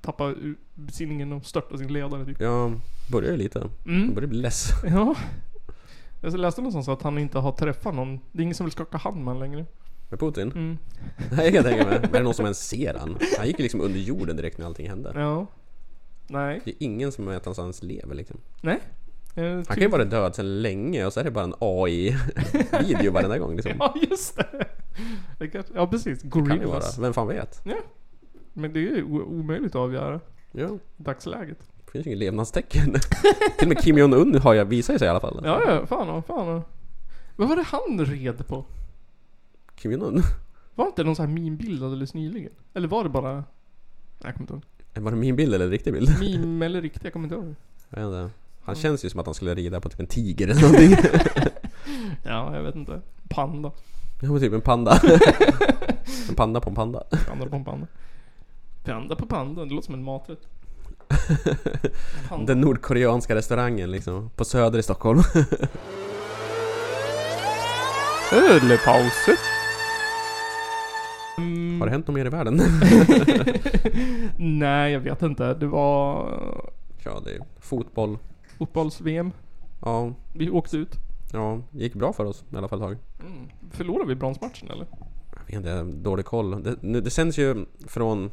tappa 0.00 0.34
besinningen 0.74 1.32
och 1.32 1.44
störta 1.46 1.78
sin 1.78 1.92
ledare 1.92 2.24
typ. 2.24 2.40
Ja, 2.40 2.72
börjar 3.10 3.30
ju 3.30 3.36
lite. 3.36 3.58
Mm. 3.86 4.00
Man 4.06 4.14
börjar 4.14 4.28
bli 4.28 4.38
less. 4.38 4.70
Ja. 4.84 5.14
Jag 6.20 6.34
läste 6.38 6.60
någonstans 6.60 6.88
att 6.88 7.02
han 7.02 7.18
inte 7.18 7.38
har 7.38 7.52
träffat 7.52 7.94
någon. 7.94 8.20
Det 8.32 8.38
är 8.38 8.42
ingen 8.42 8.54
som 8.54 8.66
vill 8.66 8.72
skaka 8.72 8.98
hand 8.98 9.16
med 9.16 9.24
honom 9.26 9.42
längre. 9.42 9.66
Med 10.08 10.20
Putin? 10.20 10.52
Mm. 10.52 10.78
Nej, 11.32 11.44
jag 11.44 11.54
kan 11.54 11.64
tänka 11.64 11.86
mig. 11.86 11.98
Men 12.00 12.10
är 12.10 12.18
det 12.18 12.22
någon 12.22 12.34
som 12.34 12.44
ens 12.44 12.68
ser 12.68 12.94
han? 12.94 13.18
Han 13.38 13.46
gick 13.46 13.58
ju 13.58 13.62
liksom 13.62 13.80
under 13.80 13.98
jorden 14.00 14.36
direkt 14.36 14.58
när 14.58 14.66
allting 14.66 14.88
hände. 14.88 15.12
Ja. 15.14 15.46
Nej. 16.26 16.60
Det 16.64 16.70
är 16.70 16.76
ingen 16.78 17.12
som 17.12 17.26
vet 17.26 17.46
att 17.46 17.56
han 17.56 17.64
ens 17.66 17.82
lever 17.82 18.14
liksom. 18.14 18.36
Nej. 18.60 18.78
Eh, 19.34 19.44
Han 19.44 19.64
kan 19.64 19.74
typ- 19.74 19.82
ju 19.84 19.88
vara 19.88 20.04
död 20.04 20.34
sedan 20.34 20.62
länge 20.62 21.06
och 21.06 21.12
så 21.12 21.20
är 21.20 21.24
det 21.24 21.30
bara 21.30 21.44
en 21.44 21.54
AI-video 21.58 23.12
varenda 23.12 23.38
gång 23.38 23.56
liksom. 23.56 23.72
Ja, 23.78 23.94
just 24.10 24.36
det. 24.36 24.66
Det 25.38 25.70
ja, 25.74 25.86
precis. 25.86 26.22
Kan 26.22 26.30
det 26.30 26.40
vara. 26.40 26.56
Gorillas. 26.56 26.98
Vem 26.98 27.12
fan 27.12 27.28
vet? 27.28 27.60
Ja. 27.64 27.76
Men 28.52 28.72
det 28.72 28.78
är 28.78 28.96
ju 28.96 29.02
omöjligt 29.04 29.74
att 29.74 29.80
avgöra. 29.80 30.20
Ja. 30.52 30.78
Dagsläget. 30.96 31.58
Det 31.84 31.90
finns 31.92 32.06
ju 32.06 32.10
inget 32.10 32.18
levnadstecken. 32.18 32.92
Till 33.58 33.62
och 33.62 33.68
med 33.68 33.78
Kim 33.82 33.98
Jong-Un 33.98 34.38
har 34.38 34.54
jag 34.54 34.64
visat 34.64 34.98
sig 34.98 35.06
i 35.06 35.08
alla 35.10 35.20
fall. 35.20 35.40
Ja, 35.44 35.62
ja. 35.66 35.86
Fan 35.86 36.08
och 36.08 36.26
fan. 36.26 36.62
Vad 37.36 37.48
var 37.48 37.56
det 37.56 37.62
han 37.62 38.04
red 38.06 38.46
på? 38.46 38.64
Kim 39.76 39.92
Jong-Un? 39.92 40.22
Var 40.74 40.86
inte 40.86 41.04
någon 41.04 41.16
sån 41.16 41.26
här 41.26 41.34
meme-bild 41.34 41.84
alldeles 41.84 42.14
nyligen? 42.14 42.52
Eller 42.74 42.88
var 42.88 43.04
det 43.04 43.10
bara... 43.10 43.32
Nej, 43.34 43.42
jag 44.22 44.34
kommer 44.34 44.42
inte 44.42 44.52
ihåg. 44.52 45.04
Var 45.04 45.10
det 45.10 45.16
min 45.16 45.36
bild 45.36 45.54
eller 45.54 45.68
riktig 45.68 45.92
bild? 45.92 46.10
Meme 46.20 46.66
eller 46.66 46.82
riktigt, 46.82 47.04
jag 47.04 47.12
kommer 47.12 47.24
inte 47.24 47.34
ihåg. 47.34 47.54
Jag 47.88 48.10
vet 48.10 48.22
inte. 48.22 48.34
Han 48.62 48.74
känns 48.74 49.04
ju 49.04 49.10
som 49.10 49.20
att 49.20 49.26
han 49.26 49.34
skulle 49.34 49.54
rida 49.54 49.80
på 49.80 49.88
typ 49.88 50.00
en 50.00 50.06
tiger 50.06 50.48
eller 50.48 50.62
någonting. 50.62 50.96
Ja, 52.24 52.56
jag 52.56 52.62
vet 52.62 52.74
inte. 52.74 53.00
Panda. 53.28 53.72
Ja 54.20 54.28
men 54.32 54.40
typ 54.40 54.52
en 54.52 54.60
panda. 54.60 55.00
en 56.28 56.34
panda 56.34 56.60
på 56.60 56.70
en 56.70 56.74
panda. 56.76 57.02
Panda 57.28 57.46
på 57.46 57.56
en 57.56 57.64
panda. 57.64 57.86
Panda 58.84 59.16
på 59.16 59.26
panda, 59.26 59.64
det 59.64 59.74
låter 59.74 59.86
som 59.86 59.94
en 59.94 60.04
maträtt. 60.04 60.48
Panda. 62.28 62.46
Den 62.46 62.60
nordkoreanska 62.60 63.34
restaurangen 63.34 63.90
liksom. 63.90 64.30
På 64.36 64.44
Söder 64.44 64.78
i 64.78 64.82
Stockholm. 64.82 65.18
Ölpauser. 68.32 69.36
Har 71.78 71.86
det 71.86 71.90
hänt 71.92 72.06
något 72.06 72.14
mer 72.14 72.26
i 72.26 72.28
världen? 72.28 72.60
Nej, 74.36 74.92
jag 74.92 75.00
vet 75.00 75.22
inte. 75.22 75.54
Det 75.54 75.66
var 75.66 76.28
ja, 77.04 77.20
det 77.24 77.30
är 77.30 77.40
fotboll. 77.60 78.18
fotbolls-VM. 78.58 79.32
Ja, 79.80 80.12
Vi 80.32 80.50
åkte 80.50 80.76
ut. 80.76 80.98
Ja, 81.32 81.60
gick 81.70 81.94
bra 81.94 82.12
för 82.12 82.24
oss 82.24 82.44
i 82.52 82.56
alla 82.56 82.68
fall 82.68 82.78
ett 82.78 82.84
tag. 82.88 82.98
Mm. 83.20 83.48
Förlorade 83.70 84.08
vi 84.08 84.14
bronsmatchen 84.14 84.70
eller? 84.70 84.86
Jag 85.30 85.46
vet 85.46 85.54
inte, 85.54 85.82
dålig 85.82 86.24
koll. 86.26 86.62
Det, 86.62 86.76
nu, 86.82 87.00
det 87.00 87.10
sänds 87.10 87.38
ju 87.38 87.66
från 87.86 88.30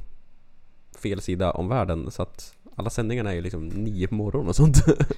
fel 0.99 1.21
sida 1.21 1.51
om 1.51 1.67
världen 1.69 2.11
så 2.11 2.21
att 2.21 2.53
alla 2.75 2.89
sändningarna 2.89 3.31
är 3.31 3.35
ju 3.35 3.41
liksom 3.41 3.67
nio 3.67 4.07
på 4.07 4.15
morgonen 4.15 4.49
och 4.49 4.55
sånt. 4.55 4.77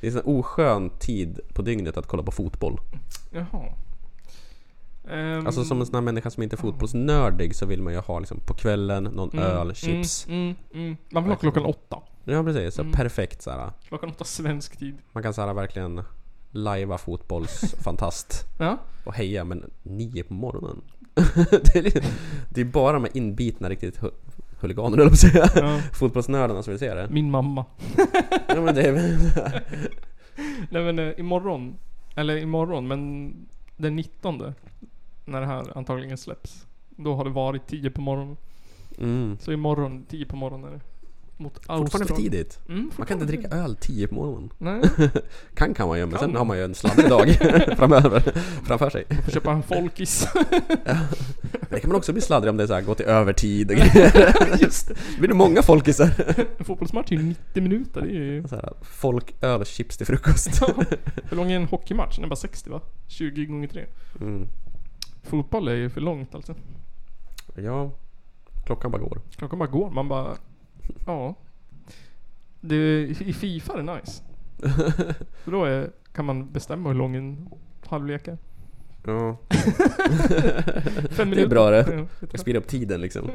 Det 0.00 0.08
är 0.08 0.16
en 0.18 0.22
oskön 0.24 0.90
tid 0.90 1.40
på 1.54 1.62
dygnet 1.62 1.96
att 1.96 2.06
kolla 2.06 2.22
på 2.22 2.32
fotboll. 2.32 2.80
Jaha. 3.30 3.72
Ehm, 5.10 5.46
Alltså 5.46 5.64
som 5.64 5.80
en 5.80 5.86
sån 5.86 5.94
här 5.94 6.02
människa 6.02 6.30
som 6.30 6.42
inte 6.42 6.56
är 6.56 6.58
fotbollsnördig 6.58 7.54
så 7.56 7.66
vill 7.66 7.82
man 7.82 7.92
ju 7.92 7.98
ha 7.98 8.18
liksom 8.18 8.40
på 8.40 8.54
kvällen 8.54 9.04
någon 9.04 9.30
mm, 9.30 9.44
öl, 9.44 9.74
chips. 9.74 10.26
Mm, 10.28 10.40
mm, 10.40 10.56
mm. 10.72 10.96
Man 11.10 11.22
vill 11.22 11.32
ha 11.32 11.38
klockan 11.38 11.64
åtta. 11.64 11.98
Ja 12.24 12.42
precis, 12.44 12.74
så 12.74 12.82
Mm. 12.82 12.92
perfekt 12.92 13.42
såhär. 13.42 13.72
Klockan 13.88 14.08
åtta 14.10 14.24
svensk 14.24 14.76
tid. 14.76 14.94
Man 15.12 15.22
kan 15.22 15.34
såhär 15.34 15.54
verkligen 15.54 16.02
lajva 16.54 16.98
fotbollsfantast. 16.98 18.46
Ja. 18.58 18.78
Och 19.04 19.14
heja 19.14 19.44
men 19.44 19.70
nio 19.82 20.22
på 20.24 20.34
morgonen. 20.34 20.80
det, 21.50 21.76
är, 21.76 22.04
det 22.48 22.60
är 22.60 22.64
bara 22.64 22.98
med 22.98 23.10
inbitna 23.14 23.68
riktigt 23.68 23.98
hu- 24.00 24.14
huliganer 24.60 24.96
höll 24.96 25.06
jag 25.06 25.18
säga. 25.18 25.48
Ja. 25.54 25.80
Fotbollsnördarna 25.92 26.62
som 26.62 26.70
vill 26.70 26.78
se 26.80 26.94
det. 26.94 27.08
Min 27.10 27.30
mamma. 27.30 27.64
Ja 28.48 28.60
men 28.60 28.74
det 28.74 28.82
är 28.82 28.92
Nej 30.70 30.82
men 30.84 30.98
eh, 30.98 31.12
imorgon. 31.20 31.74
Eller 32.16 32.36
imorgon 32.36 32.88
men 32.88 33.32
den 33.76 33.96
19. 33.96 34.54
När 35.24 35.40
det 35.40 35.46
här 35.46 35.78
antagligen 35.78 36.18
släpps. 36.18 36.66
Då 36.90 37.14
har 37.14 37.24
det 37.24 37.30
varit 37.30 37.66
10 37.66 37.90
på 37.90 38.00
morgonen. 38.00 38.36
Mm. 38.98 39.38
Så 39.40 39.52
imorgon 39.52 40.04
10 40.10 40.26
på 40.26 40.36
morgonen 40.36 40.66
är 40.68 40.74
det. 40.74 40.80
Mot 41.36 41.54
Fortfarande 41.54 41.90
för 41.90 41.98
Australien. 41.98 42.30
tidigt. 42.30 42.58
Mm, 42.68 42.90
man 42.96 43.06
kan 43.06 43.20
inte 43.20 43.32
dricka 43.36 43.48
öl 43.56 43.76
10 43.76 44.08
på 44.08 44.14
morgonen. 44.14 44.50
Nej. 44.58 44.82
kan 45.54 45.74
kan 45.74 45.88
man 45.88 45.98
ju, 45.98 46.04
men 46.06 46.10
Kan 46.10 46.20
sen 46.20 46.30
man. 46.30 46.38
har 46.38 46.44
man 46.44 46.56
ju 46.56 46.64
en 46.64 46.74
sladdrig 46.74 47.08
dag 47.08 47.30
framöver, 47.76 48.20
framför 48.64 48.90
sig. 48.90 49.04
Får 49.24 49.32
köpa 49.32 49.52
en 49.52 49.62
folkis. 49.62 50.28
Men 51.60 51.68
det 51.70 51.80
kan 51.80 51.90
man 51.90 51.96
också 51.96 52.12
bli 52.12 52.22
sladdrig 52.22 52.50
om 52.50 52.56
det 52.56 52.62
är 52.62 52.66
så 52.66 52.74
här, 52.74 52.80
gå 52.82 52.94
till 52.94 53.06
övertid 53.06 53.70
och 53.70 53.76
grejer. 53.76 54.58
Just 54.62 54.88
det. 54.88 54.94
Blir 55.18 55.28
det 55.28 55.34
många 55.34 55.62
folkisar? 55.62 56.10
En 56.58 56.64
fotbollsmatch 56.64 57.12
är 57.12 57.16
ju 57.16 57.22
90 57.22 57.62
minuter. 57.62 58.00
Det 58.00 58.08
är 58.08 58.12
ju... 58.12 58.48
Så 58.48 58.54
här, 58.56 58.72
folk, 58.82 59.34
öl 59.40 59.64
chips 59.64 59.96
till 59.96 60.06
frukost. 60.06 60.62
Hur 61.30 61.36
lång 61.36 61.52
är 61.52 61.56
en 61.56 61.64
hockeymatch? 61.66 62.16
Den 62.16 62.24
är 62.24 62.28
bara 62.28 62.36
60 62.36 62.70
va? 62.70 62.80
20 63.08 63.46
gånger 63.46 63.68
3 63.68 63.84
Mm. 64.20 64.48
Fotboll 65.22 65.68
är 65.68 65.74
ju 65.74 65.90
för 65.90 66.00
långt 66.00 66.34
alltså. 66.34 66.54
Ja, 67.56 67.90
klockan 68.66 68.90
bara 68.90 69.02
går. 69.02 69.20
Klockan 69.36 69.58
bara 69.58 69.68
går. 69.68 69.90
Man 69.90 70.08
bara... 70.08 70.36
Ja. 71.06 71.34
Det, 72.60 73.02
I 73.02 73.32
Fifa 73.32 73.72
är 73.72 73.82
det 73.82 73.94
nice. 73.94 74.22
För 75.44 75.52
då 75.52 75.64
är, 75.64 75.90
kan 76.12 76.24
man 76.24 76.52
bestämma 76.52 76.88
hur 76.88 76.96
lång 76.96 77.16
en 77.16 77.48
halvlek 77.86 78.28
är. 78.28 78.38
Ja. 79.06 79.36
Fem 81.10 81.30
det 81.30 81.42
är 81.42 81.48
bra 81.48 81.70
det. 81.70 81.94
Ja, 81.96 82.26
Jag 82.30 82.40
speedar 82.40 82.60
upp 82.60 82.66
tiden 82.68 83.00
liksom. 83.00 83.30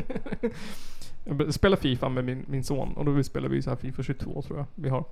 Jag 1.23 1.53
spelar 1.53 1.77
Fifa 1.77 2.09
med 2.09 2.25
min, 2.25 2.45
min 2.47 2.63
son 2.63 2.93
och 2.93 3.05
då 3.05 3.23
spelar 3.23 3.49
vi 3.49 3.61
så 3.61 3.69
här 3.69 3.77
Fifa 3.77 4.03
22 4.03 4.41
tror 4.41 4.57
jag 4.59 4.65
vi 4.75 4.89
har. 4.89 5.05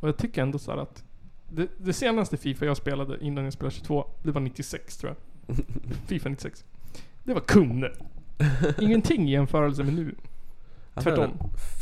Och 0.00 0.08
jag 0.08 0.16
tycker 0.16 0.42
ändå 0.42 0.58
så 0.58 0.72
att 0.72 1.04
det, 1.48 1.68
det 1.78 1.92
senaste 1.92 2.36
Fifa 2.36 2.64
jag 2.64 2.76
spelade 2.76 3.24
innan 3.24 3.44
jag 3.44 3.52
spelade 3.52 3.74
22, 3.74 4.06
det 4.22 4.30
var 4.30 4.40
96 4.40 4.96
tror 4.96 5.14
jag. 5.14 5.56
Fifa 6.06 6.28
96. 6.28 6.64
Det 7.24 7.34
var 7.34 7.40
kunde. 7.40 7.92
Ingenting 8.80 9.28
i 9.28 9.32
jämförelse 9.32 9.84
med 9.84 9.94
nu. 9.94 10.14
Tvärtom. 11.02 11.30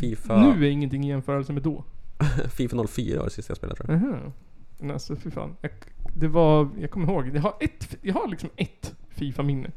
Fifa, 0.00 0.42
Nu 0.42 0.66
är 0.66 0.70
ingenting 0.70 1.04
i 1.04 1.08
jämförelse 1.08 1.52
med 1.52 1.62
då. 1.62 1.84
Fifa 2.50 2.86
04 2.86 3.18
var 3.18 3.24
det 3.24 3.30
sista 3.30 3.50
jag 3.50 3.56
spelade 3.56 3.76
tror 3.76 3.90
jag. 3.90 4.04
Aha. 4.04 4.32
Men 4.78 4.90
alltså 4.90 5.16
fy 5.16 5.30
fan. 5.30 5.56
Jag, 5.60 5.70
det 6.14 6.28
var, 6.28 6.68
jag 6.80 6.90
kommer 6.90 7.12
ihåg, 7.12 7.30
jag 7.34 7.42
har 7.42 7.54
ett, 7.60 7.96
jag 8.02 8.14
har 8.14 8.28
liksom 8.28 8.50
ett 8.56 8.94
Fifa-minne. 9.08 9.70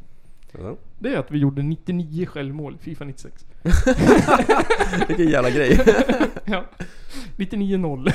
Ja. 0.52 0.76
Det 1.00 1.14
är 1.14 1.18
att 1.18 1.32
vi 1.32 1.38
gjorde 1.38 1.64
99 1.64 2.26
självmål 2.26 2.76
i 2.76 2.78
Fifa 2.78 3.06
96. 3.06 3.46
Vilken 5.08 5.30
jävla 5.30 5.50
grej. 5.50 5.80
ja. 6.46 6.66
99-0. 7.38 8.12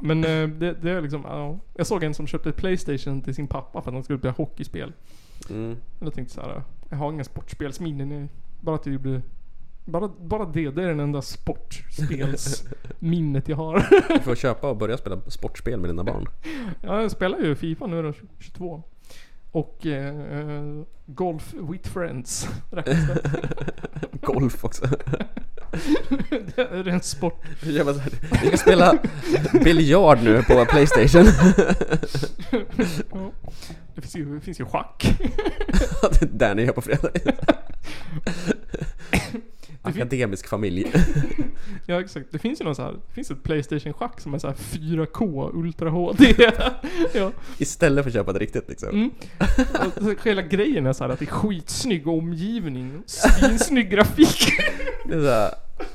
Men 0.00 0.24
eh, 0.24 0.48
det, 0.48 0.72
det 0.72 0.90
är 0.90 1.00
liksom, 1.00 1.22
ja. 1.24 1.58
Jag 1.74 1.86
såg 1.86 2.04
en 2.04 2.14
som 2.14 2.26
köpte 2.26 2.48
ett 2.48 2.56
Playstation 2.56 3.22
till 3.22 3.34
sin 3.34 3.46
pappa 3.46 3.82
för 3.82 3.90
att 3.90 3.94
han 3.94 4.02
skulle 4.02 4.18
spela 4.18 4.34
hockeyspel. 4.34 4.92
Mm. 5.50 5.76
Jag 6.00 6.14
tänkte 6.14 6.34
så 6.34 6.40
här, 6.40 6.62
jag 6.90 6.96
har 6.96 7.12
inga 7.12 7.24
sportspelsminnen. 7.24 8.10
jag- 8.10 8.28
Bara 8.60 8.76
att 8.76 8.82
det 8.82 8.90
gjorde... 8.90 9.22
Bara, 9.84 10.08
bara 10.20 10.44
det, 10.44 10.70
det 10.70 10.82
är 10.82 10.86
den 10.88 11.00
enda 11.00 11.22
sportspelsminnet 11.22 13.48
jag 13.48 13.56
har. 13.56 13.86
Du 14.14 14.20
får 14.20 14.34
köpa 14.34 14.70
och 14.70 14.76
börja 14.76 14.96
spela 14.98 15.20
sportspel 15.26 15.80
med 15.80 15.90
dina 15.90 16.04
barn. 16.04 16.26
Ja, 16.82 17.00
jag 17.02 17.10
spelar 17.10 17.38
ju 17.38 17.54
Fifa 17.54 17.86
nu 17.86 18.02
då, 18.02 18.12
22. 18.38 18.82
Och 19.52 19.86
eh, 19.86 20.82
Golf 21.06 21.54
with 21.70 21.88
Friends 21.90 22.48
räknas 22.70 23.06
det. 23.06 23.30
Golf 24.22 24.64
också. 24.64 24.86
det 26.56 26.58
är 26.58 26.88
en 26.88 27.00
sport. 27.00 27.42
Jag 27.60 27.86
bara 27.86 27.94
så 27.94 28.00
här, 28.00 28.12
Vi 28.42 28.48
ska 28.48 28.56
spela 28.56 28.98
biljard 29.64 30.18
nu 30.22 30.42
på 30.42 30.64
Playstation. 30.64 31.26
ja. 33.12 33.32
Det 33.94 34.00
finns 34.00 34.16
ju, 34.16 34.34
det 34.34 34.40
finns 34.40 34.60
ju 34.60 34.64
schack. 34.64 35.18
det 36.10 36.22
är 36.22 36.26
där 36.26 36.54
ni 36.54 36.62
gör 36.62 36.72
på 36.72 36.82
fredag. 36.82 37.10
Akademisk 39.86 40.48
familj. 40.48 40.92
Ja 41.86 42.00
exakt, 42.00 42.26
det 42.30 42.38
finns 42.38 42.60
ju 42.60 42.64
någon 42.64 42.74
så 42.74 42.82
här, 42.82 42.92
det 42.92 43.14
finns 43.14 43.30
ett 43.30 43.42
Playstation-schack 43.42 44.20
som 44.20 44.34
är 44.34 44.38
så 44.38 44.46
här 44.46 44.54
4K 44.54 45.50
Ultra 45.54 45.90
HD. 45.90 46.34
ja. 47.12 47.32
Istället 47.58 48.04
för 48.04 48.10
att 48.10 48.14
köpa 48.14 48.32
det 48.32 48.38
riktigt 48.38 48.68
liksom. 48.68 48.88
Mm. 48.88 49.10
Hela 50.24 50.42
grejen 50.42 50.86
är 50.86 50.92
så 50.92 51.04
att 51.04 51.18
det 51.18 51.24
är 51.24 51.26
skitsnygg 51.26 52.08
omgivning, 52.08 53.02
svinsnygg 53.06 53.90
grafik. 53.90 54.52
Det 55.08 55.14
är 55.14 55.20
så 55.20 55.30
här, 55.30 55.50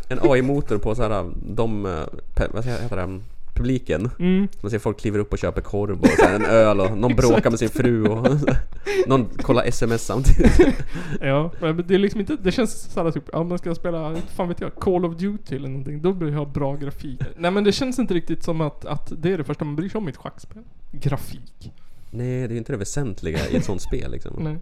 en 0.10 0.20
AI-motor 0.22 0.78
på 0.78 0.96
så 0.96 1.02
här, 1.02 1.32
de, 1.56 1.86
eh, 1.86 2.48
vad 2.54 2.66
heter 2.66 2.96
det, 2.96 3.20
publiken. 3.62 4.10
Mm. 4.20 4.48
Man 4.62 4.72
ser 4.72 4.80
folk 4.80 5.00
kliver 5.00 5.20
upp 5.20 5.34
och 5.34 5.40
köper 5.40 5.62
korv 5.62 6.02
och 6.02 6.08
så 6.08 6.26
en 6.26 6.46
öl 6.46 6.80
och 6.80 6.98
någon 6.98 7.16
bråkar 7.16 7.50
med 7.50 7.60
sin 7.60 7.70
fru 7.70 8.08
och 8.08 8.28
någon 9.08 9.26
kollar 9.26 9.64
sms 9.64 10.06
samtidigt. 10.06 10.52
Ja, 11.22 11.52
men 11.60 11.84
det 11.88 11.96
är 11.96 12.00
liksom 12.00 12.20
inte, 12.20 12.36
det 12.36 12.52
känns 12.52 12.92
såhär 12.94 13.12
typ, 13.12 13.30
om 13.36 13.50
man 13.50 13.58
ska 13.58 13.76
spela, 13.76 14.16
fan 14.36 14.48
vet 14.48 14.62
jag, 14.62 14.76
Call 14.76 15.06
of 15.06 15.18
Duty 15.18 15.56
eller 15.56 15.70
någonting, 15.70 16.02
då 16.02 16.14
behöver 16.14 16.38
jag 16.38 16.46
ha 16.46 16.54
bra 16.54 16.76
grafik. 16.76 17.22
Nej 17.38 17.52
men 17.52 17.64
det 17.64 17.72
känns 17.72 18.00
inte 18.00 18.14
riktigt 18.14 18.44
som 18.44 18.62
att, 18.62 18.86
att 18.86 19.14
det 19.18 19.34
är 19.34 19.38
det 19.38 19.44
första 19.44 19.66
man 19.66 19.76
bryr 19.76 19.90
sig 19.90 19.98
om 19.98 20.08
i 20.08 20.12
ett 20.12 20.18
schackspel. 20.18 20.64
Grafik. 20.92 21.72
Nej, 22.12 22.48
det 22.48 22.54
är 22.54 22.58
inte 22.58 22.74
det 22.74 22.78
väsentliga 22.78 23.40
i 23.50 23.56
ett 23.56 23.66
sånt 23.66 23.82
spel 23.82 24.12
liksom. 24.12 24.34
Nej. 24.40 24.58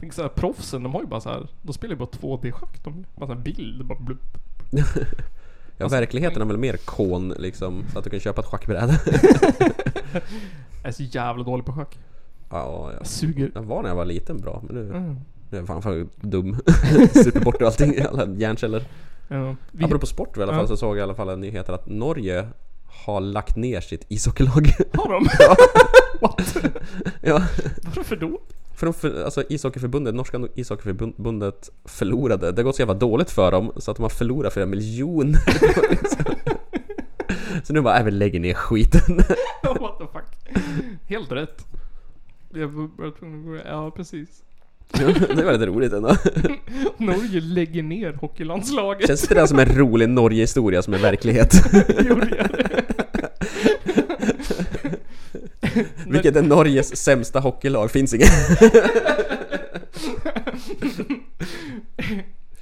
Tänk 0.00 0.12
såhär, 0.12 0.28
proffsen, 0.28 0.82
de 0.82 0.94
har 0.94 1.00
ju 1.00 1.06
bara 1.06 1.20
så 1.20 1.28
här, 1.28 1.48
de 1.62 1.72
spelar 1.72 1.94
ju 1.94 1.98
bara 1.98 2.08
2D-schack. 2.08 2.84
De 2.84 3.04
bara 3.16 3.26
såhär 3.26 3.40
bild, 3.40 3.86
bara 3.86 3.98
blupp. 3.98 4.38
Ja, 5.82 5.88
verkligheten 5.88 6.42
är 6.42 6.46
väl 6.46 6.58
mer 6.58 6.76
kon 6.76 7.28
liksom, 7.38 7.84
så 7.92 7.98
att 7.98 8.04
du 8.04 8.10
kan 8.10 8.20
köpa 8.20 8.40
ett 8.40 8.46
schackbräde. 8.46 9.00
Jag 10.82 10.88
är 10.88 10.92
så 10.92 11.02
jävla 11.02 11.44
dålig 11.44 11.66
på 11.66 11.72
schack. 11.72 11.98
Ja, 12.50 12.90
jag, 12.98 13.06
Suger. 13.06 13.50
jag 13.54 13.62
var 13.62 13.82
när 13.82 13.88
jag 13.88 13.96
var 13.96 14.04
liten 14.04 14.38
bra, 14.40 14.62
men 14.66 14.74
nu, 14.76 14.90
Mm. 14.96 15.14
nu 15.50 15.56
är 15.56 15.60
jag 15.60 15.66
fan 15.66 15.82
för 15.82 16.06
dum. 16.20 16.56
Super 17.24 17.40
bort 17.40 17.62
allting, 17.62 17.94
alla 18.10 18.26
hjärnceller. 18.26 18.84
Ja, 19.28 19.56
vi- 19.72 19.84
Apropå 19.84 20.06
sport 20.06 20.36
i 20.38 20.42
alla 20.42 20.52
fall 20.52 20.62
Ja. 20.62 20.68
så 20.68 20.76
såg 20.76 20.90
jag 20.96 20.98
i 20.98 21.02
alla 21.02 21.14
fall 21.14 21.28
en 21.28 21.40
nyhet 21.40 21.68
att 21.68 21.86
Norge 21.88 22.46
har 23.06 23.20
lagt 23.20 23.56
ner 23.56 23.80
sitt 23.80 24.04
ishockeylag. 24.08 24.72
Har 24.94 25.12
de? 25.12 25.26
Ja. 25.38 25.56
What? 26.20 26.56
ja. 27.20 27.42
Varför 27.96 28.16
då? 28.16 28.40
För 28.74 28.86
de, 28.86 28.94
för, 28.94 29.24
alltså 29.24 29.42
ishockeyförbundet, 29.48 30.14
norska 30.14 30.40
ishockeyförbundet 30.54 31.70
förlorade. 31.84 32.52
Det 32.52 32.58
har 32.62 32.64
gått 32.64 32.76
så 32.76 32.82
jävla 32.82 32.94
dåligt 32.94 33.30
för 33.30 33.52
dem 33.52 33.72
så 33.76 33.90
att 33.90 33.96
de 33.96 34.02
har 34.02 34.10
förlorat 34.10 34.52
flera 34.52 34.66
miljoner. 34.66 35.40
så 37.64 37.72
nu 37.72 37.80
bara, 37.80 37.98
äh, 37.98 38.04
vi 38.04 38.10
lägger 38.10 38.40
ner 38.40 38.54
skiten. 38.54 39.16
What 39.62 39.98
the 39.98 40.06
fuck? 40.12 40.56
Helt 41.08 41.32
rätt. 41.32 41.66
Jag 42.54 42.68
var 42.68 43.18
tvungen 43.18 43.60
att 43.60 43.66
Ja, 43.66 43.90
precis. 43.90 44.28
det 45.36 45.44
var 45.44 45.52
lite 45.52 45.66
roligt 45.66 45.92
ändå. 45.92 46.16
Norge 46.96 47.40
lägger 47.40 47.82
ner 47.82 48.12
hockeylandslaget. 48.12 49.06
Känns 49.06 49.28
det 49.28 49.34
där 49.34 49.46
som 49.46 49.58
en 49.58 49.76
rolig 49.76 50.08
Norge-historia 50.08 50.82
som 50.82 50.94
är 50.94 50.98
verklighet? 50.98 51.54
Gjorde 52.08 52.36
jag 52.36 52.48
det? 52.48 52.82
Vilket 56.06 56.36
är 56.36 56.42
Norges 56.42 56.96
sämsta 56.96 57.40
hockeylag? 57.40 57.90
Finns 57.90 58.14
inget. 58.14 58.28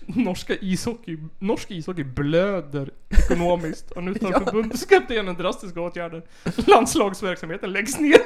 Norska 0.06 0.54
ishockey, 0.60 1.18
norsk 1.38 1.70
ishockey 1.70 2.04
blöder 2.04 2.90
ekonomiskt 3.10 3.90
och 3.90 4.02
nu 4.04 4.14
tar 4.14 4.30
Ja. 4.32 4.40
förbundskaptenen 4.44 5.34
drastiska 5.34 5.80
åtgärder. 5.80 6.22
Landslagsverksamheten 6.66 7.72
läggs 7.72 7.98
ner. 8.00 8.18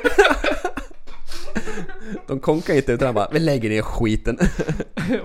De 2.27 2.41
konkar 2.41 2.75
inte 2.75 2.93
utan 2.93 3.15
bara, 3.15 3.29
vi 3.33 3.39
lägger 3.41 3.71
ner 3.71 3.83
skiten. 3.83 4.39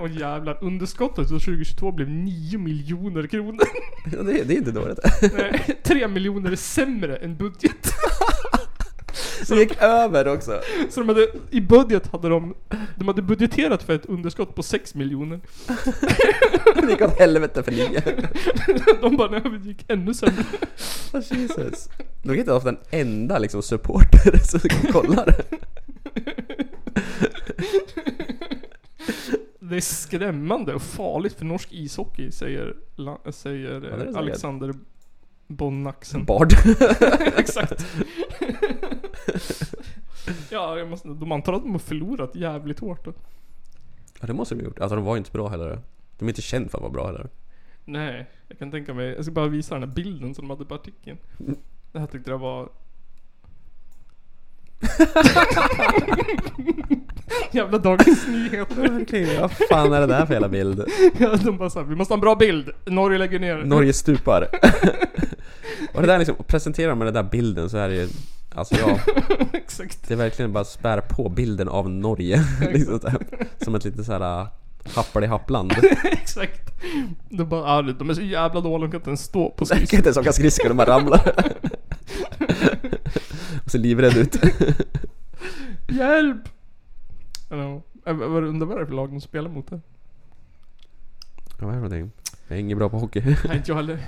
och 0.00 0.08
jävlar, 0.08 0.58
underskottet 0.64 1.28
för 1.28 1.38
2022 1.38 1.92
blev 1.92 2.08
9 2.10 2.58
miljoner 2.58 3.26
kronor. 3.26 3.64
Ja, 4.12 4.22
det, 4.22 4.42
det 4.44 4.54
är 4.54 4.58
inte 4.58 4.70
dåligt. 4.70 4.98
Nej, 5.36 5.80
tre 5.82 6.08
miljoner 6.08 6.52
är 6.52 6.56
sämre 6.56 7.16
än 7.16 7.36
budget. 7.36 7.92
Det 9.48 9.54
gick 9.54 9.82
över 9.82 10.28
också. 10.28 10.60
Så 10.90 11.00
de 11.00 11.08
hade, 11.08 11.28
i 11.50 11.60
budget 11.60 12.12
hade 12.12 12.28
de, 12.28 12.54
de 12.96 13.08
hade 13.08 13.22
budgeterat 13.22 13.82
för 13.82 13.94
ett 13.94 14.06
underskott 14.06 14.54
på 14.54 14.62
6 14.62 14.94
miljoner. 14.94 15.40
Det 16.82 16.90
gick 16.90 17.02
åt 17.02 17.18
helvete 17.18 17.62
för 17.62 17.72
nio. 17.72 18.02
De 19.00 19.16
bara, 19.16 19.30
nej 19.30 19.40
det 19.40 19.68
gick 19.68 19.84
ännu 19.88 20.14
sämre. 20.14 20.44
Oh, 21.12 21.22
Jesus. 21.32 21.88
De 22.22 22.28
kan 22.28 22.38
inte 22.38 22.50
ha 22.50 22.56
haft 22.56 22.66
en 22.66 22.78
enda 22.90 23.38
liksom 23.38 23.62
supporter 23.62 24.38
som 24.38 24.60
kollar. 24.92 25.34
Det 29.60 29.76
är 29.76 29.80
skrämmande 29.80 30.74
och 30.74 30.82
farligt 30.82 31.32
för 31.32 31.44
norsk 31.44 31.68
ishockey, 31.72 32.30
säger, 32.30 32.76
säger 33.30 33.80
säkert. 33.80 34.16
Alexander 34.16 34.74
Bonnaxen. 35.50 36.24
Bard. 36.24 36.52
Exakt. 37.36 37.86
ja, 40.50 40.78
jag 40.78 40.88
måste, 40.88 41.08
de 41.08 41.32
antar 41.32 41.52
att 41.52 41.62
de 41.62 41.72
har 41.72 41.78
förlorat 41.78 42.34
jävligt 42.34 42.80
hårt 42.80 43.04
då. 43.04 43.12
Ja 44.20 44.26
det 44.26 44.32
måste 44.32 44.54
de 44.54 44.60
ha 44.60 44.68
gjort. 44.68 44.78
Alltså 44.78 44.96
de 44.96 45.04
var 45.04 45.14
ju 45.14 45.18
inte 45.18 45.30
bra 45.30 45.48
heller. 45.48 45.78
De 46.18 46.24
är 46.24 46.28
inte 46.28 46.42
kända 46.42 46.68
för 46.68 46.78
att 46.78 46.82
vara 46.82 46.92
bra 46.92 47.06
heller. 47.06 47.28
Nej, 47.84 48.26
jag 48.48 48.58
kan 48.58 48.70
tänka 48.70 48.94
mig. 48.94 49.06
Jag 49.06 49.24
ska 49.24 49.32
bara 49.32 49.48
visa 49.48 49.74
den 49.74 49.88
här 49.88 49.94
bilden 49.94 50.34
som 50.34 50.48
de 50.48 50.50
hade 50.50 50.64
på 50.64 50.74
artikeln. 50.74 51.18
Det 51.92 51.98
här 51.98 52.06
tyckte 52.06 52.30
jag 52.30 52.38
var... 52.38 52.68
Jävla 57.52 57.78
Dagens 57.78 58.26
Nyheter. 58.28 59.40
Vad 59.40 59.52
fan 59.52 59.92
är 59.92 60.00
det 60.00 60.06
där 60.06 60.26
för 60.26 60.32
jävla 60.34 60.48
bild? 60.48 60.84
Ja, 61.18 61.36
de 61.44 61.58
bara 61.58 61.70
såhär, 61.70 61.86
vi 61.86 61.94
måste 61.96 62.14
ha 62.14 62.16
en 62.16 62.20
bra 62.20 62.34
bild. 62.34 62.70
Norge 62.86 63.18
lägger 63.18 63.38
ner. 63.38 63.56
Norge 63.56 63.92
stupar. 63.92 64.48
Och 65.94 66.00
det 66.00 66.06
där 66.06 66.18
liksom, 66.18 66.36
presenterar 66.46 66.88
de 66.88 66.98
med 66.98 67.06
den 67.06 67.14
där 67.14 67.22
bilden 67.30 67.70
så 67.70 67.76
är 67.76 67.88
det 67.88 67.94
ju 67.94 68.08
Alltså 68.54 68.74
ja, 68.74 68.98
Exakt. 69.52 70.08
det 70.08 70.14
är 70.14 70.18
verkligen 70.18 70.52
bara 70.52 70.64
spär 70.64 71.00
på 71.00 71.28
bilden 71.28 71.68
av 71.68 71.90
Norge. 71.90 72.44
liksom 72.72 73.00
som 73.64 73.74
ett 73.74 73.84
litet 73.84 74.06
såhär 74.06 74.46
happeli-happland. 74.94 75.72
Exakt. 76.04 76.70
De 77.28 77.48
bara, 77.48 77.64
ah, 77.64 77.82
de 77.82 78.10
är 78.10 78.14
så 78.14 78.22
jävla 78.22 78.60
dåliga, 78.60 78.86
de 78.86 78.90
kan 78.90 78.98
inte 79.00 79.10
ens 79.10 79.24
stå 79.24 79.50
på 79.50 79.64
Det 79.64 79.68
kan 79.68 79.76
skridskor. 79.76 79.96
inte 79.98 80.08
ens 80.08 80.16
åka 80.16 80.32
skridskor, 80.32 80.68
de 80.68 80.76
bara 80.76 80.90
ramlar. 80.90 81.20
Och 83.64 83.70
ser 83.70 83.78
livrädd 83.78 84.16
ut. 84.16 84.36
Hjälp! 85.88 86.48
Jag 88.04 88.14
var 88.14 88.42
undrar 88.42 88.66
vad 88.66 88.76
det 88.76 88.82
är 88.82 88.86
för 88.86 88.92
lag 88.94 89.10
de 89.10 89.20
spelar 89.20 89.50
mot 89.50 89.70
det. 89.70 89.80
Ja, 91.58 91.66
vad 91.66 91.68
är 91.68 91.72
det 91.72 91.74
någonting? 91.76 92.10
Jag 92.48 92.56
är 92.56 92.60
ingen 92.60 92.78
bra 92.78 92.88
på 92.88 92.98
hockey. 92.98 93.20
Nej, 93.20 93.56
inte 93.56 93.70
jag 93.70 93.76
heller. 93.76 93.98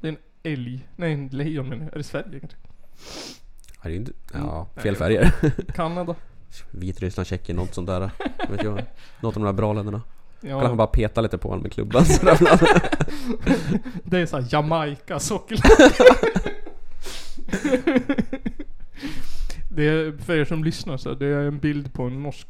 Det 0.00 0.08
är 0.08 0.12
en 0.12 0.18
älg. 0.42 0.88
Nej, 0.96 1.12
en 1.12 1.28
lejon 1.28 1.68
menar 1.68 1.84
jag. 1.84 1.92
Är 1.94 1.98
det 1.98 2.04
Sverige 2.04 2.40
kanske? 2.40 2.58
Ja, 3.82 3.88
det 3.88 3.94
är 3.94 3.96
inte... 3.96 4.12
Ja, 4.32 4.68
Nej, 4.74 4.82
fel 4.82 4.96
färger. 4.96 5.32
Kanada. 5.74 6.14
Vitryssland, 6.70 7.26
Tjeckien, 7.26 7.56
något 7.56 7.74
sånt 7.74 7.86
där. 7.86 8.10
Vet 8.50 8.62
jag. 8.62 8.74
Något 9.20 9.36
av 9.36 9.42
de 9.42 9.44
där 9.44 9.52
bra 9.52 9.72
länderna. 9.72 10.02
Ja. 10.48 10.58
Kan 10.60 10.68
han 10.68 10.76
bara 10.76 10.86
peta 10.86 11.20
lite 11.20 11.38
på 11.38 11.48
honom 11.48 11.62
med 11.62 11.72
klubban 11.72 12.04
så 12.06 12.26
ramlar 12.26 12.56
han. 12.56 12.80
Det 14.04 14.18
är 14.18 14.26
såhär 14.26 14.46
Jamaica 14.50 15.18
socker. 15.18 15.58
Det 19.68 19.88
är, 19.88 20.18
för 20.24 20.36
er 20.36 20.44
som 20.44 20.64
lyssnar 20.64 20.96
så, 20.96 21.14
det 21.14 21.26
är 21.26 21.40
en 21.44 21.58
bild 21.58 21.92
på 21.94 22.02
en 22.02 22.22
norsk 22.22 22.46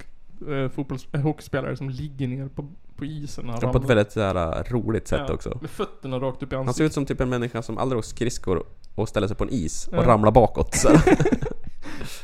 eh, 0.48 0.68
fotbolls, 0.68 1.06
eh, 1.12 1.20
hockeyspelare 1.20 1.76
som 1.76 1.90
ligger 1.90 2.28
ner 2.28 2.48
på, 2.48 2.68
på 2.96 3.04
isen. 3.04 3.48
han 3.48 3.58
Ja, 3.62 3.72
på 3.72 3.78
ett 3.78 3.84
väldigt 3.90 4.12
så 4.12 4.20
här, 4.20 4.64
roligt 4.70 5.08
sätt 5.08 5.20
Ja, 5.28 5.34
också. 5.34 5.58
Med 5.60 5.70
fötterna 5.70 6.18
rakt 6.18 6.42
upp 6.42 6.52
i 6.52 6.56
Han 6.56 6.64
ser 6.64 6.68
ansiktet. 6.68 6.86
ut 6.86 6.92
som 6.92 7.06
typ 7.06 7.20
en 7.20 7.28
människa 7.28 7.62
som 7.62 7.78
aldrig 7.78 7.98
åkt 7.98 8.08
skridskor 8.08 8.64
och 8.94 9.08
ställer 9.08 9.26
sig 9.28 9.36
på 9.36 9.44
en 9.44 9.50
is 9.50 9.88
och 9.88 9.94
Ja. 9.96 10.06
ramlar 10.06 10.30
bakåt 10.30 10.74
så. 10.74 10.88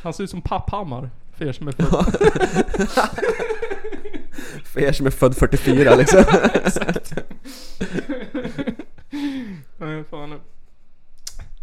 Han 0.03 0.13
ser 0.13 0.23
ut 0.23 0.29
som 0.29 0.41
Papphammar. 0.41 1.09
För 1.33 1.45
er 1.45 1.51
som 1.51 1.67
är 1.67 1.71
födda. 1.71 2.05
För 4.71 4.81
er 4.81 4.91
som 4.91 5.05
är 5.05 5.09
född 5.11 5.37
44 5.37 5.95
liksom. 5.95 6.19
Exakt. 6.53 7.13
Nej, 9.77 10.03
fan. 10.03 10.39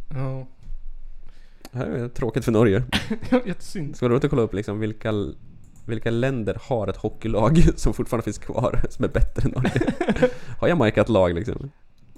Ja. 0.09 0.47
Det 1.73 1.79
här 1.79 1.87
är 1.87 2.09
tråkigt 2.09 2.45
för 2.45 2.53
Norge. 2.53 2.83
Jättesynd. 3.47 3.97
Ska 3.97 4.09
roligt 4.09 4.25
att 4.25 4.31
kolla 4.31 4.43
upp 4.43 4.55
liksom 4.55 4.81
vilka, 4.81 5.13
vilka 5.87 6.11
länder 6.11 6.59
har 6.63 6.89
ett 6.89 6.97
hockeylag 6.97 7.59
som 7.77 7.95
fortfarande 7.95 8.25
finns 8.25 8.39
kvar 8.39 8.81
som 8.91 9.05
är 9.05 9.09
bättre 9.09 9.43
än 9.43 9.51
Norge. 9.51 9.81
Har 10.59 10.69
Jamaica 10.69 11.01
ett 11.01 11.09
lag 11.09 11.35
liksom? 11.35 11.71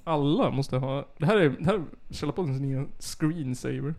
Alla 0.05 0.51
måste 0.51 0.77
ha... 0.77 1.09
Det 1.19 1.27
här 1.27 1.37
är, 1.37 1.49
det 1.49 1.65
här 1.65 1.75
är 1.75 1.85
Källapoddens 2.11 2.61
nya 2.61 2.87
screensaver. 2.99 3.95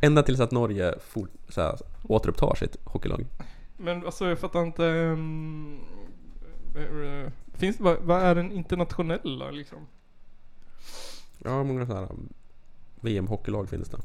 Ända 0.00 0.22
tills 0.22 0.40
att 0.40 0.50
Norge 0.50 0.94
for, 1.06 1.28
så 1.48 1.60
här, 1.60 1.78
återupptar 2.02 2.54
sitt 2.54 2.76
hockeylag. 2.84 3.26
Men 3.76 4.06
alltså 4.06 4.28
jag 4.28 4.38
fattar 4.38 4.62
inte... 4.62 4.84
Um, 4.84 5.80
finns 7.52 7.80
vad, 7.80 7.98
vad 8.00 8.22
är 8.22 8.34
den 8.34 8.52
internationella 8.52 9.50
liksom? 9.50 9.86
Ja, 11.38 11.64
många 11.64 11.86
sådana 11.86 12.06
här 12.06 12.16
VM-hockeylag 13.00 13.68
finns 13.68 13.88
det? 13.88 13.98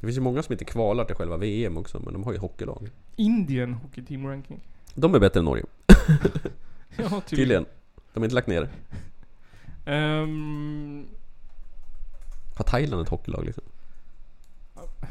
Det 0.00 0.06
finns 0.06 0.16
ju 0.16 0.20
många 0.20 0.42
som 0.42 0.52
inte 0.52 0.64
kvalar 0.64 1.04
till 1.04 1.16
själva 1.16 1.36
VM 1.36 1.76
också, 1.76 2.00
men 2.00 2.12
de 2.12 2.24
har 2.24 2.32
ju 2.32 2.38
hockeylag. 2.38 2.90
Indian 3.16 3.74
Hockey 3.74 4.04
Team 4.04 4.26
Ranking. 4.26 4.60
De 4.94 5.14
är 5.14 5.18
bättre 5.18 5.40
än 5.40 5.44
Norge. 5.44 5.64
Ja, 6.96 7.20
Tydligen. 7.26 7.66
De 8.12 8.20
har 8.20 8.24
inte 8.24 8.34
lagt 8.34 8.46
ner. 8.46 8.68
Ehm, 9.84 11.06
Har 12.56 12.64
Thailand 12.64 13.02
ett 13.02 13.08
hockeylag 13.08 13.44
liksom? 13.44 13.64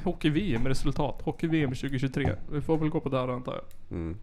Hockey-VM 0.04 0.68
resultat. 0.68 1.22
Hockey-VM 1.24 1.70
2023. 1.76 2.36
Vi 2.52 2.62
får 2.62 2.78
väl 2.78 2.90
gå 2.90 3.00
på 3.00 3.10
det 3.10 3.20
här 3.20 3.28
antar 3.28 3.54
jag. 3.54 3.98
Mm. 3.98 4.18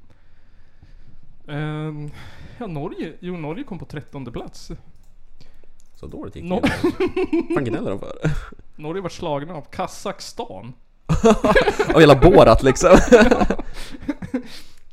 Ehm, 1.48 2.10
ja, 2.58 2.66
Norge. 2.66 3.12
Jo, 3.20 3.36
Norge 3.36 3.64
kom 3.64 3.78
på 3.78 3.84
trettonde 3.84 4.30
plats. 4.32 4.70
Så 5.94 6.06
dåligt 6.06 6.36
gick 6.36 6.44
No- 6.44 6.60
det. 6.62 7.54
fan 7.54 7.64
gnäller 7.64 7.90
de 7.90 7.98
för? 7.98 8.12
Norge 8.76 9.02
var 9.02 9.08
slagna 9.08 9.54
av 9.54 9.62
Kazakstan. 9.70 10.72
Av 11.94 12.00
hela 12.00 12.14
Borat 12.14 12.62
liksom. 12.62 12.98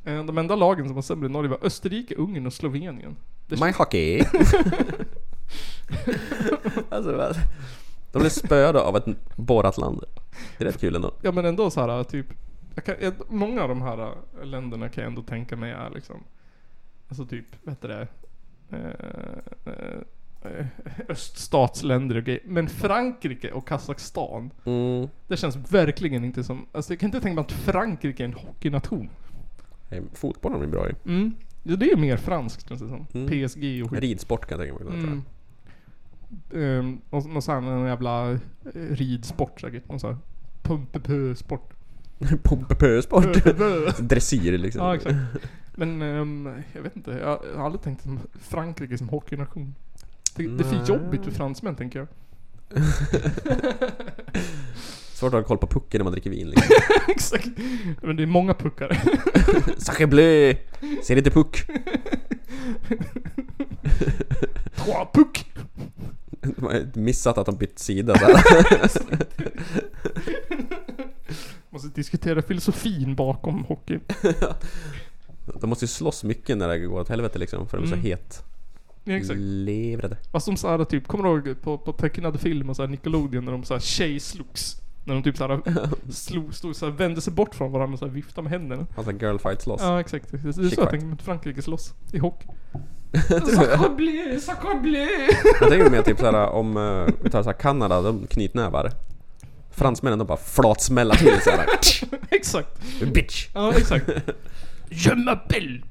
Eh, 0.06 0.24
De 0.26 0.38
enda 0.38 0.56
lagen 0.56 0.86
som 0.86 0.96
var 0.96 1.02
sämre 1.02 1.26
än 1.26 1.32
Norge 1.32 1.50
var 1.50 1.58
Österrike, 1.62 2.16
Ungern 2.16 2.46
och 2.48 2.54
Slovenien. 2.54 3.16
Det 3.48 3.60
My 3.62 3.72
hockey. 3.72 4.24
alltså, 6.90 7.34
de 8.14 8.20
blev 8.20 8.30
spöade 8.30 8.82
av 8.82 8.98
ett 8.98 9.06
Borat-land. 9.36 10.04
Det 10.58 10.64
är 10.64 10.68
rätt 10.68 10.80
kul 10.80 10.96
ändå. 10.96 11.12
Ja 11.22 11.32
men 11.32 11.46
ändå 11.46 11.70
så 11.70 11.82
här 11.82 12.04
typ 12.04 12.26
jag 12.76 12.86
kan, 12.86 12.96
jag, 13.02 13.14
Många 13.30 13.62
av 13.64 13.70
de 13.70 13.82
här 13.82 14.02
äh, 14.42 14.46
länderna 14.46 14.90
kan 14.90 15.04
jag 15.04 15.10
ändå 15.10 15.22
tänka 15.22 15.56
mig 15.56 15.72
är 15.72 15.90
liksom 15.90 16.24
Alltså 17.10 17.26
typ, 17.26 17.46
vad 17.64 17.74
heter 17.76 17.88
det? 17.88 18.08
Eh, 18.70 19.74
eh, 19.74 20.52
eh, 20.60 20.66
öststatsländer 21.10 22.16
och 22.16 22.24
grejer. 22.24 22.42
Men 22.46 22.70
Frankrike 22.70 23.52
och 23.52 23.68
Kazakstan 23.68 24.52
Mm. 24.66 25.08
Det 25.28 25.38
känns 25.38 25.56
verkligen 25.56 26.24
inte 26.26 26.44
som 26.44 26.66
Alltså 26.72 26.94
jag 26.94 27.00
kan 27.00 27.08
inte 27.08 27.22
tänka 27.22 27.36
mig 27.36 27.42
att 27.42 27.52
Frankrike 27.52 28.24
är 28.24 28.26
en 28.26 28.34
hockeynation 28.34 29.10
Hey, 29.90 30.02
fotbollen 30.14 30.60
blir 30.60 30.70
bra 30.70 30.88
ju. 30.88 30.96
mm. 31.06 31.34
Ja, 31.64 31.76
det 31.76 31.92
är 31.92 31.98
mer 31.98 32.18
franskt 32.18 32.68
känns 32.70 32.82
det 32.82 32.88
som 32.88 33.06
Mm. 33.14 33.28
PSG 33.48 33.84
och 33.84 33.90
skit 33.92 34.00
Ridsport 34.00 34.46
kan 34.46 34.60
jag 34.60 34.68
tänka 34.68 34.84
mig. 34.84 34.94
Mm. 35.04 35.24
Um, 36.50 37.02
och 37.10 37.26
någon 37.26 37.42
sån 37.42 37.64
här 37.64 37.88
jävla 37.88 38.32
eh, 38.32 38.40
ridsport 38.74 39.62
säkert. 39.62 39.90
Någon 39.90 40.00
sån 40.00 40.14
här 40.14 40.20
pumpepö-sport. 40.62 41.74
Pompepö-sport. 42.44 43.44
Dressyr 44.00 44.58
liksom. 44.58 44.82
Ja 44.82 44.96
exakt. 44.96 45.16
Men 45.76 46.02
ehm, 46.02 46.50
jag 46.74 46.82
vet 46.82 46.96
inte. 46.96 47.12
Jag 47.12 47.58
har 47.58 47.66
aldrig 47.66 47.82
tänkt 47.82 48.02
som 48.04 48.20
Frankrike 48.40 48.98
som 48.98 49.10
hockeynation. 49.10 49.76
Det, 50.36 50.48
det 50.48 50.64
är 50.64 50.68
för 50.68 50.94
jobbigt 50.94 51.24
för 51.24 51.32
fransmän 51.32 51.76
tänker 51.76 52.00
jag. 52.00 52.08
Svårt 55.14 55.34
att 55.34 55.40
ha 55.40 55.44
koll 55.44 55.58
på 55.58 55.68
pucken 55.68 56.00
när 56.00 56.04
man 56.04 56.14
dricker 56.14 56.30
vin 56.30 56.50
liksom. 56.50 56.76
exakt. 57.08 57.48
Men 58.02 58.16
det 58.16 58.24
är 58.24 58.28
många 58.28 58.54
puckar. 58.54 59.02
Sacre 59.78 60.08
bleu! 60.08 60.56
Ser 61.04 61.16
inte 61.16 61.32
puck. 61.32 61.66
Trois 64.76 65.08
puck! 65.14 65.46
De 66.44 66.64
har 66.66 66.98
missat 67.00 67.38
att 67.38 67.46
de 67.46 67.56
bytt 67.56 67.80
sida 67.80 68.14
här. 68.14 68.30
Måste 71.70 71.88
diskutera 71.88 72.42
filosofin 72.42 73.16
bakom 73.16 73.64
hockeyn. 73.64 74.02
De 75.62 75.70
måste 75.70 75.86
ju 75.86 75.90
slåss 75.90 76.24
mycket 76.24 76.58
när 76.58 76.68
det 76.68 76.80
går 76.80 77.00
åt 77.00 77.10
helvete 77.10 77.40
liksom, 77.40 77.68
för 77.68 77.78
de 77.78 77.84
är 77.84 77.88
så 77.88 77.94
Mm. 77.94 78.06
het. 78.06 78.44
Ja, 79.04 79.14
exakt. 79.14 79.40
Levrade. 79.40 80.18
Fast 80.32 80.46
som 80.46 80.58
såhär 80.58 80.84
typ, 80.86 81.08
kommer 81.08 81.24
du 81.24 81.30
ihåg 81.50 81.62
på, 81.62 81.78
på 81.78 81.94
tecknad 81.94 82.40
film 82.40 82.70
och 82.70 82.76
såhär 82.76 82.90
Nickelodeon 82.90 83.46
när 83.46 83.52
de 83.52 83.64
såhär 83.64 83.82
tjejslogs? 83.82 84.78
När 85.06 85.14
de 85.14 85.24
typ 85.24 85.38
såhär 85.38 85.62
slog, 86.12 86.54
stod 86.56 86.76
såhär, 86.76 86.94
vände 86.94 87.22
sig 87.22 87.34
bort 87.34 87.56
från 87.56 87.72
varandra 87.72 87.94
och 87.94 88.00
såhär 88.00 88.12
viftade 88.12 88.44
med 88.44 88.52
händerna. 88.52 88.88
Alltså 88.96 89.12
girl 89.12 89.38
fights 89.38 89.68
loss. 89.68 89.82
Ja 89.82 90.00
exakt. 90.00 90.32
Det 90.32 90.48
är 90.50 90.52
så 90.52 90.82
jag 90.82 90.90
tänker 90.90 91.14
att 91.14 91.22
Frankrike 91.22 91.62
slåss 91.62 91.94
i 92.14 92.18
hockey. 92.18 92.48
Sacre 93.56 93.90
bleu, 93.96 94.40
sacre 94.40 94.76
bleu! 94.82 95.28
Jag 95.60 95.70
tänker 95.70 95.90
mer 95.90 96.02
typ 96.02 96.20
såhär 96.20 96.50
om, 96.50 96.78
eh, 96.78 97.14
vi 97.24 97.30
tar 97.30 97.44
såhär 97.44 97.58
Kanada, 97.58 98.02
de 98.02 98.28
knytnävar. 98.28 98.92
Fransmännen 99.72 100.20
de 100.20 100.28
bara 100.28 100.38
flatsmällar 100.38 101.16
till 101.16 101.42
såhär. 101.42 101.66
exakt. 102.30 102.82
Bitch! 103.14 103.48
Ja 103.54 103.74
exakt. 103.74 104.10
Je 104.90 105.12
m'appelle! 105.12 105.82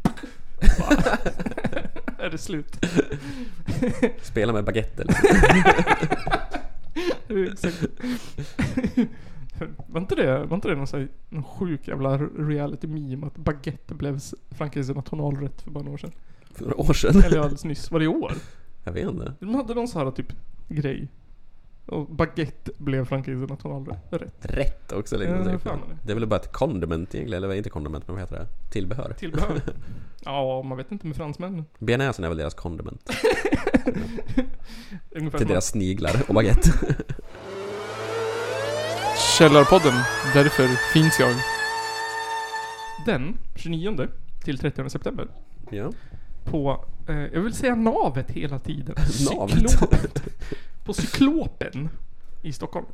Är 2.18 2.31
det 2.31 2.39
slut? 2.39 2.85
Spela 4.23 4.53
med 4.53 4.64
baguetter. 4.64 5.07
Exakt. 7.53 7.87
Var 9.87 10.01
inte 10.01 10.14
det, 10.14 10.45
var 10.45 10.55
inte 10.55 10.68
det 10.68 10.75
någon, 10.75 10.87
sån 10.87 11.01
här, 11.01 11.09
någon 11.29 11.45
sjuk 11.45 11.89
jävla 11.89 12.18
reality 12.18 12.87
meme 12.87 13.27
att 13.27 13.37
baguette 13.37 13.95
blev 13.95 14.20
Frankrikes 14.51 14.89
nationalrätt 14.89 15.62
för 15.62 15.70
bara 15.70 15.85
några 15.85 15.95
år 15.95 15.99
sedan? 15.99 16.12
För 16.55 16.62
några 16.64 16.76
år 16.80 16.92
sedan. 16.92 17.22
Eller 17.24 17.38
alldeles 17.38 17.64
nyss. 17.64 17.90
Var 17.90 17.98
det 17.98 18.05
i 18.05 18.09
år? 18.09 18.32
Jag 18.84 18.92
vet 18.92 19.09
inte. 19.09 19.34
De 19.40 19.55
hade 19.55 19.74
någon 19.74 19.88
sån 19.88 20.05
här 20.05 20.11
typ 20.12 20.32
grej. 20.68 21.09
Och 21.86 22.07
baguette 22.07 22.70
blev 22.78 23.05
Frankrikes 23.05 23.50
nationalrätt. 23.50 23.98
Rätt 24.40 24.92
också 24.92 25.16
liksom. 25.16 25.36
Ja, 25.38 25.44
Det 25.44 25.59
fan 25.59 25.80
det. 25.88 25.96
det 26.07 26.12
är 26.12 26.14
väl 26.14 26.26
bara 26.26 26.40
ett 26.40 26.53
condiment 26.53 27.14
egentligen, 27.14 27.44
eller 27.44 27.55
inte 27.55 27.70
condiment 27.70 28.07
men 28.09 28.14
vad 28.16 28.22
heter 28.22 28.36
det? 28.38 28.46
Tillbehör. 28.70 29.14
Tillbehör. 29.18 29.61
Ja, 30.24 30.62
man 30.62 30.76
vet 30.78 30.92
inte 30.92 31.07
med 31.07 31.16
fransmännen. 31.16 31.64
Bearnaisen 31.78 32.24
är 32.24 32.28
väl 32.28 32.38
deras 32.38 32.55
condiment. 32.55 33.11
Till 35.38 35.46
deras 35.48 35.66
sniglar 35.66 36.22
och 36.28 36.34
baguette. 36.34 36.70
Källarpodden, 39.38 39.94
därför 40.34 40.66
finns 40.92 41.20
jag. 41.20 41.34
Den 43.07 43.38
29 43.57 44.09
till 44.44 44.59
30 44.59 44.90
september. 44.90 45.28
Ja. 45.70 45.92
På, 46.45 46.84
eh, 47.09 47.16
jag 47.16 47.40
vill 47.40 47.55
säga 47.55 47.74
navet 47.74 48.30
hela 48.30 48.59
tiden. 48.59 48.95
Navet. 49.30 49.70
Cyklopet. 49.70 50.22
På 50.84 50.93
Cyklopen 50.93 51.88
i 52.43 52.53
Stockholm. 52.53 52.86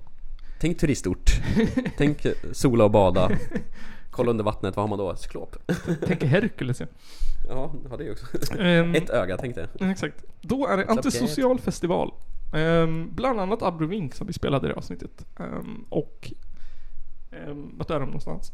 Tänk 0.60 0.78
turistort. 0.78 1.30
Tänk 1.96 2.26
sola 2.52 2.84
och 2.84 2.90
bada. 2.90 3.30
Kolla 4.10 4.30
under 4.30 4.44
vattnet, 4.44 4.76
vad 4.76 4.82
har 4.82 4.88
man 4.88 4.98
då? 4.98 5.16
Cyklop. 5.16 5.56
Tänk 6.06 6.24
Herkules 6.24 6.80
ja. 6.80 6.86
Ja, 7.48 7.72
det 7.82 7.88
har 7.88 7.98
det 7.98 8.10
också. 8.10 8.58
Ehm, 8.58 8.94
Ett 8.94 9.10
öga 9.10 9.36
tänkte 9.36 9.60
jag. 9.60 9.88
Ja, 9.88 9.92
Exakt. 9.92 10.24
Då 10.40 10.66
är 10.66 10.76
det 10.76 10.86
antisocial 10.86 11.58
festival. 11.58 12.12
Ehm, 12.54 13.14
bland 13.14 13.40
annat 13.40 13.62
Abrovink 13.62 14.14
som 14.14 14.26
vi 14.26 14.32
spelade 14.32 14.66
i 14.66 14.70
det 14.70 14.76
avsnittet. 14.76 15.26
Ehm, 15.40 15.84
och... 15.88 16.32
Um, 17.46 17.74
vart 17.78 17.90
är 17.90 18.00
de 18.00 18.06
någonstans? 18.06 18.52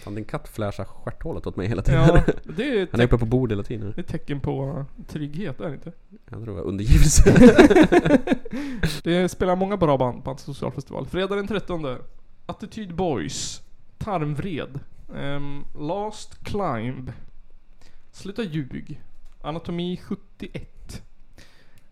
Fan 0.00 0.14
din 0.14 0.24
katt 0.24 0.48
flashar 0.48 0.84
stjärthålet 0.84 1.46
åt 1.46 1.56
mig 1.56 1.68
hela 1.68 1.82
tiden. 1.82 2.00
Ja, 2.06 2.22
det 2.56 2.80
är 2.80 2.88
Han 2.90 3.00
är 3.00 3.04
uppe 3.04 3.18
på 3.18 3.26
bord 3.26 3.52
hela 3.52 3.62
tiden. 3.62 3.92
Det 3.96 4.00
är 4.00 4.02
ett 4.02 4.08
tecken 4.08 4.40
på 4.40 4.84
trygghet, 5.08 5.60
är 5.60 5.68
det 5.68 5.74
inte? 5.74 5.92
Jag 6.10 6.30
tror 6.30 6.46
det 6.46 6.52
var 6.52 6.62
undergivelse. 6.62 7.32
det 9.04 9.28
spelar 9.28 9.56
många 9.56 9.76
bra 9.76 9.98
band 9.98 10.24
på 10.24 10.30
Antisocial 10.30 10.72
festival. 10.72 11.06
Fredag 11.06 11.36
den 11.36 11.46
13. 11.46 11.96
Attitude 12.46 12.94
Boys. 12.94 13.62
Tarmvred. 13.98 14.80
ehm, 15.16 15.64
Last 15.78 16.44
Climb. 16.44 17.12
Sluta 18.12 18.42
ljug. 18.42 19.00
Anatomi 19.42 19.96
71. 19.96 21.02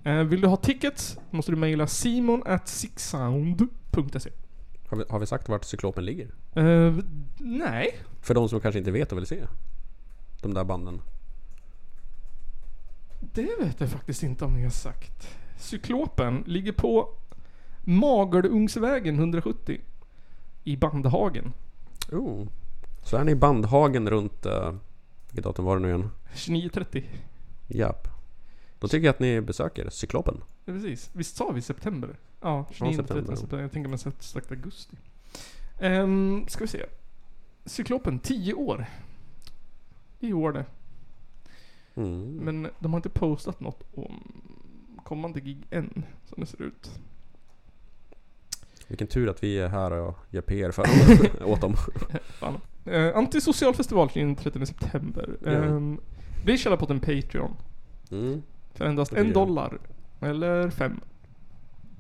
Eh, 0.05 0.15
vill 0.23 0.41
du 0.41 0.49
ha 0.49 0.57
tickets 0.57 1.19
måste 1.31 1.53
du 1.53 1.57
mejla 1.57 1.87
simon 1.87 2.43
at 2.47 2.69
sixsound.se. 2.69 4.31
Har 4.89 4.97
vi, 4.97 5.05
har 5.09 5.19
vi 5.19 5.27
sagt 5.27 5.49
vart 5.49 5.65
cyklopen 5.65 6.05
ligger? 6.05 6.35
Eh, 6.55 6.97
nej. 7.39 7.99
För 8.21 8.35
de 8.35 8.49
som 8.49 8.61
kanske 8.61 8.79
inte 8.79 8.91
vet 8.91 9.13
och 9.13 9.19
vill 9.19 9.27
se. 9.27 9.47
De 10.43 10.55
där 10.55 10.65
banden. 10.65 11.01
Det 13.21 13.51
vet 13.61 13.81
jag 13.81 13.91
faktiskt 13.91 14.23
inte 14.23 14.45
om 14.45 14.55
ni 14.55 14.63
har 14.63 14.71
sagt. 14.71 15.29
Cyklopen 15.59 16.45
ligger 16.47 16.73
på 16.73 17.09
Magelungsvägen 17.81 19.19
170. 19.19 19.81
I 20.65 20.77
Bandhagen. 20.77 21.53
Oh. 22.13 22.47
Så 23.03 23.17
är 23.17 23.25
ni 23.25 23.33
i 23.33 23.35
Bandhagen 23.35 24.11
runt... 24.11 24.47
Uh, 24.47 24.75
vilket 25.27 25.45
datum 25.45 25.65
var 25.65 25.77
det 25.77 25.83
nu 25.83 25.89
igen? 25.89 26.11
29.30. 26.35 27.05
Japp. 27.67 28.09
Då 28.79 28.89
tycker 28.89 29.07
jag 29.07 29.13
att 29.13 29.21
ni 29.21 29.41
besöker 29.41 29.91
cyklopen. 29.91 30.43
Ja, 30.65 30.73
precis. 30.73 31.11
Visst 31.13 31.37
sa 31.37 31.51
vi 31.51 31.63
september? 31.63 32.17
Ja, 32.41 32.67
29 32.71 32.97
september. 32.97 33.37
september. 33.37 33.63
Jag 33.63 33.73
tänker 33.73 33.89
mig 33.89 33.99
strax 33.99 34.51
augusti. 34.51 34.97
Um, 35.81 36.49
ska 36.49 36.65
vi 36.65 36.69
se. 36.69 36.87
Cyklopen, 37.65 38.19
10 38.19 38.55
år. 38.55 38.87
I 40.21 40.33
år 40.33 40.53
det. 40.53 40.65
Mm. 41.95 42.37
Men 42.37 42.71
de 42.79 42.93
har 42.93 42.99
inte 42.99 43.09
postat 43.09 43.61
något 43.61 43.85
om 43.95 44.23
kommande 45.05 45.41
gig 45.41 45.67
än, 45.71 46.05
som 46.27 46.41
det 46.41 46.47
ser 46.47 46.63
ut. 46.63 46.91
Vilken 48.89 49.07
tur 49.07 49.29
att 49.29 49.43
vi 49.43 49.59
är 49.59 49.69
här 49.69 49.91
och 49.91 50.17
gör 50.31 50.43
PR 50.43 50.71
för 50.71 50.85
åt 51.45 51.61
dem. 51.61 51.75
Fan. 52.23 52.61
Uh, 52.87 53.17
Antisocial 53.17 53.75
festival 53.75 54.11
den 54.15 54.37
30 54.37 54.67
september. 54.67 55.37
Ja. 55.45 55.51
Um, 55.51 56.01
bli 56.45 56.59
källarpotten 56.59 57.01
Patreon. 57.01 57.57
Mm. 58.11 58.43
För 58.75 58.85
endast 58.85 59.13
en 59.13 59.33
dollar. 59.33 59.79
Eller 60.21 60.71
fem. 60.71 61.01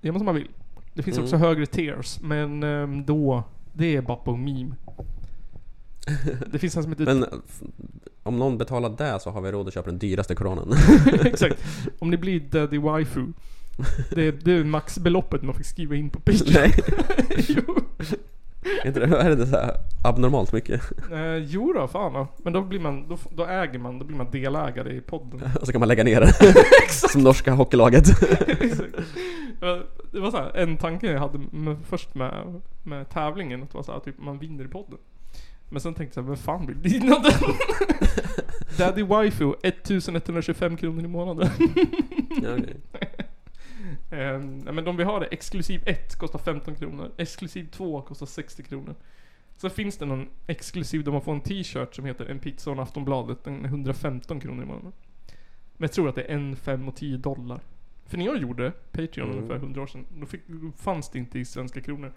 Det 0.00 0.12
man 0.12 0.18
som 0.20 0.26
man 0.26 0.34
vill. 0.34 0.48
Det 0.94 1.02
finns 1.02 1.16
Mm. 1.16 1.24
också 1.24 1.36
högre 1.36 1.66
tiers, 1.66 2.18
men 2.22 2.62
ehm, 2.62 3.04
då... 3.04 3.42
Det 3.72 3.96
är 3.96 4.02
bara 4.02 4.16
på 4.16 4.36
meme. 4.36 4.74
Det 6.52 6.58
finns 6.58 6.76
en 6.76 6.82
som 6.82 6.92
heter... 6.92 7.04
Men 7.04 7.24
f- 7.48 7.62
om 8.22 8.38
någon 8.38 8.58
betalar 8.58 8.90
det 8.98 9.20
så 9.20 9.30
har 9.30 9.40
vi 9.40 9.52
råd 9.52 9.68
att 9.68 9.74
köpa 9.74 9.90
den 9.90 9.98
dyraste 9.98 10.34
koronan. 10.34 10.72
Exakt. 11.24 11.64
Om 11.98 12.10
ni 12.10 12.16
blir 12.16 12.40
Daddy 12.40 12.78
Waifu. 12.78 13.26
Det 14.10 14.22
är, 14.28 14.32
det 14.44 14.52
är 14.52 14.64
maxbeloppet 14.64 15.42
man 15.42 15.54
fick 15.54 15.66
skriva 15.66 15.94
in 15.96 16.10
på 16.10 16.20
Patreon. 16.20 16.52
Nej. 16.54 16.74
jo. 17.48 17.74
Inte 18.84 19.00
det, 19.00 19.16
är 19.16 19.36
det 19.36 19.46
så 19.46 19.56
här 19.56 19.76
abnormalt 20.04 20.52
mycket? 20.52 20.80
Eh, 21.12 21.36
jo 21.36 21.72
då, 21.72 21.88
fan 21.88 22.12
då. 22.12 22.26
Men 22.36 22.52
då 22.52 22.62
blir 22.62 22.80
man, 22.80 23.08
då, 23.08 23.18
då 23.30 23.46
äger 23.46 23.78
man, 23.78 23.98
då 23.98 24.04
blir 24.04 24.16
man 24.16 24.30
delägare 24.30 24.96
i 24.96 25.00
podden. 25.00 25.50
Och 25.60 25.66
så 25.66 25.72
kan 25.72 25.78
man 25.78 25.88
lägga 25.88 26.04
ner 26.04 26.20
den. 26.20 26.30
Som 26.88 27.22
norska 27.22 27.52
hockeylaget. 27.52 28.04
Det 30.12 30.20
var 30.20 30.30
så 30.30 30.36
här, 30.36 30.56
en 30.56 30.76
tanke 30.76 31.12
jag 31.12 31.20
hade 31.20 31.38
med, 31.50 31.76
först 31.88 32.14
med, 32.14 32.60
med 32.82 33.10
tävlingen, 33.10 33.62
att 33.62 33.70
det 33.70 33.76
var 33.76 33.82
så 33.82 33.92
här, 33.92 34.00
typ 34.00 34.18
man 34.18 34.38
vinner 34.38 34.64
i 34.64 34.68
podden. 34.68 34.98
Men 35.68 35.80
sen 35.80 35.94
tänkte 35.94 36.20
jag, 36.20 36.26
vem 36.26 36.36
fan 36.36 36.66
vill 36.66 36.76
vinna 36.76 37.18
den? 37.18 37.32
Daddy 38.78 39.02
Waifu, 39.02 39.52
1125 39.62 40.76
kronor 40.76 41.04
i 41.04 41.08
månaden. 41.08 41.48
Ja, 42.42 42.48
okej. 42.58 42.76
Ja, 44.10 44.38
men 44.72 44.84
de 44.84 44.96
vi 44.96 45.04
har 45.04 45.20
det, 45.20 45.26
exklusiv 45.26 45.82
1 45.86 46.16
kostar 46.16 46.38
15 46.38 46.74
kronor, 46.74 47.10
exklusiv 47.16 47.68
2 47.70 48.02
kostar 48.02 48.26
60 48.26 48.62
kronor. 48.62 48.94
Så 49.56 49.70
finns 49.70 49.98
det 49.98 50.06
någon 50.06 50.28
exklusiv 50.46 51.04
där 51.04 51.12
man 51.12 51.22
får 51.22 51.32
en 51.32 51.40
t-shirt 51.40 51.94
som 51.94 52.04
heter 52.04 52.26
En 52.26 52.38
pizza 52.38 52.70
och 52.70 52.76
en 52.76 52.82
Aftonbladet, 52.82 53.44
den 53.44 53.64
är 53.64 53.68
115 53.68 54.40
kronor 54.40 54.62
i 54.62 54.66
månaden. 54.66 54.92
Men 55.76 55.84
jag 55.86 55.92
tror 55.92 56.08
att 56.08 56.14
det 56.14 56.22
är 56.22 56.34
en, 56.34 56.56
fem 56.56 56.88
och 56.88 56.96
10 56.96 57.16
dollar. 57.16 57.60
För 58.06 58.18
när 58.18 58.24
jag 58.24 58.38
gjorde 58.38 58.72
Patreon 58.92 59.26
Mm. 59.30 59.36
ungefär 59.38 59.56
100 59.56 59.82
år 59.82 59.86
sedan, 59.86 60.06
då, 60.20 60.26
fick, 60.26 60.40
då 60.46 60.70
fanns 60.76 61.10
det 61.10 61.18
inte 61.18 61.38
i 61.38 61.44
svenska 61.44 61.80
kronor. 61.80 62.12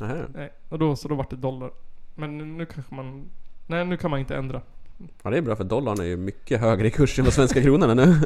Nähä. 0.00 0.26
Nej, 0.34 0.52
och 0.68 0.78
då, 0.78 0.96
så 0.96 1.08
då 1.08 1.14
vart 1.14 1.30
det 1.30 1.36
dollar. 1.36 1.70
Men 2.14 2.38
nu- 2.38 2.44
nu 2.44 2.66
kanske 2.66 2.94
man... 2.94 3.24
Nej, 3.66 3.84
nu 3.84 3.96
kan 3.96 4.10
man 4.10 4.20
inte 4.20 4.36
ändra. 4.36 4.62
Ja 5.22 5.30
det 5.30 5.36
är 5.36 5.42
bra 5.42 5.56
för 5.56 5.64
dollarn 5.64 6.00
är 6.00 6.04
ju 6.04 6.16
mycket 6.16 6.60
högre 6.60 6.86
i 6.86 6.90
kurs 6.90 7.18
än 7.18 7.24
vad 7.24 7.34
svenska 7.34 7.62
kronan 7.62 7.90
är 7.98 8.06
nu. 8.06 8.14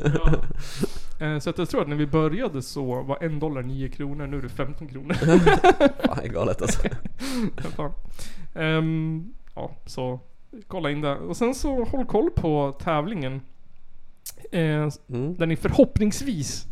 Eh, 1.20 1.38
Så 1.38 1.50
att 1.50 1.58
jag 1.58 1.68
tror 1.68 1.82
att 1.82 1.88
när 1.88 1.96
vi 1.96 2.06
började 2.06 2.62
så 2.62 3.02
var 3.02 3.18
en 3.24 3.38
dollar 3.38 3.62
9 3.62 3.88
kronor, 3.88 4.26
nu 4.26 4.38
är 4.38 4.42
det 4.42 4.48
15 4.48 4.88
kronor. 4.88 5.14
Fan 6.06 6.18
det 6.22 6.24
är 6.24 6.28
galet 6.28 6.62
alltså. 6.62 6.80
Ja. 7.78 7.94
Ehm, 8.54 9.32
ja, 9.54 9.70
så 9.86 10.20
kolla 10.68 10.90
in 10.90 11.00
det. 11.00 11.16
Och 11.16 11.36
sen 11.36 11.54
så 11.54 11.84
håll 11.84 12.04
koll 12.06 12.30
på 12.30 12.72
tävlingen. 12.82 13.40
Eh, 14.52 14.88
Mm. 15.08 15.36
Där 15.36 15.46
ni 15.46 15.56
förhoppningsvis 15.56 16.66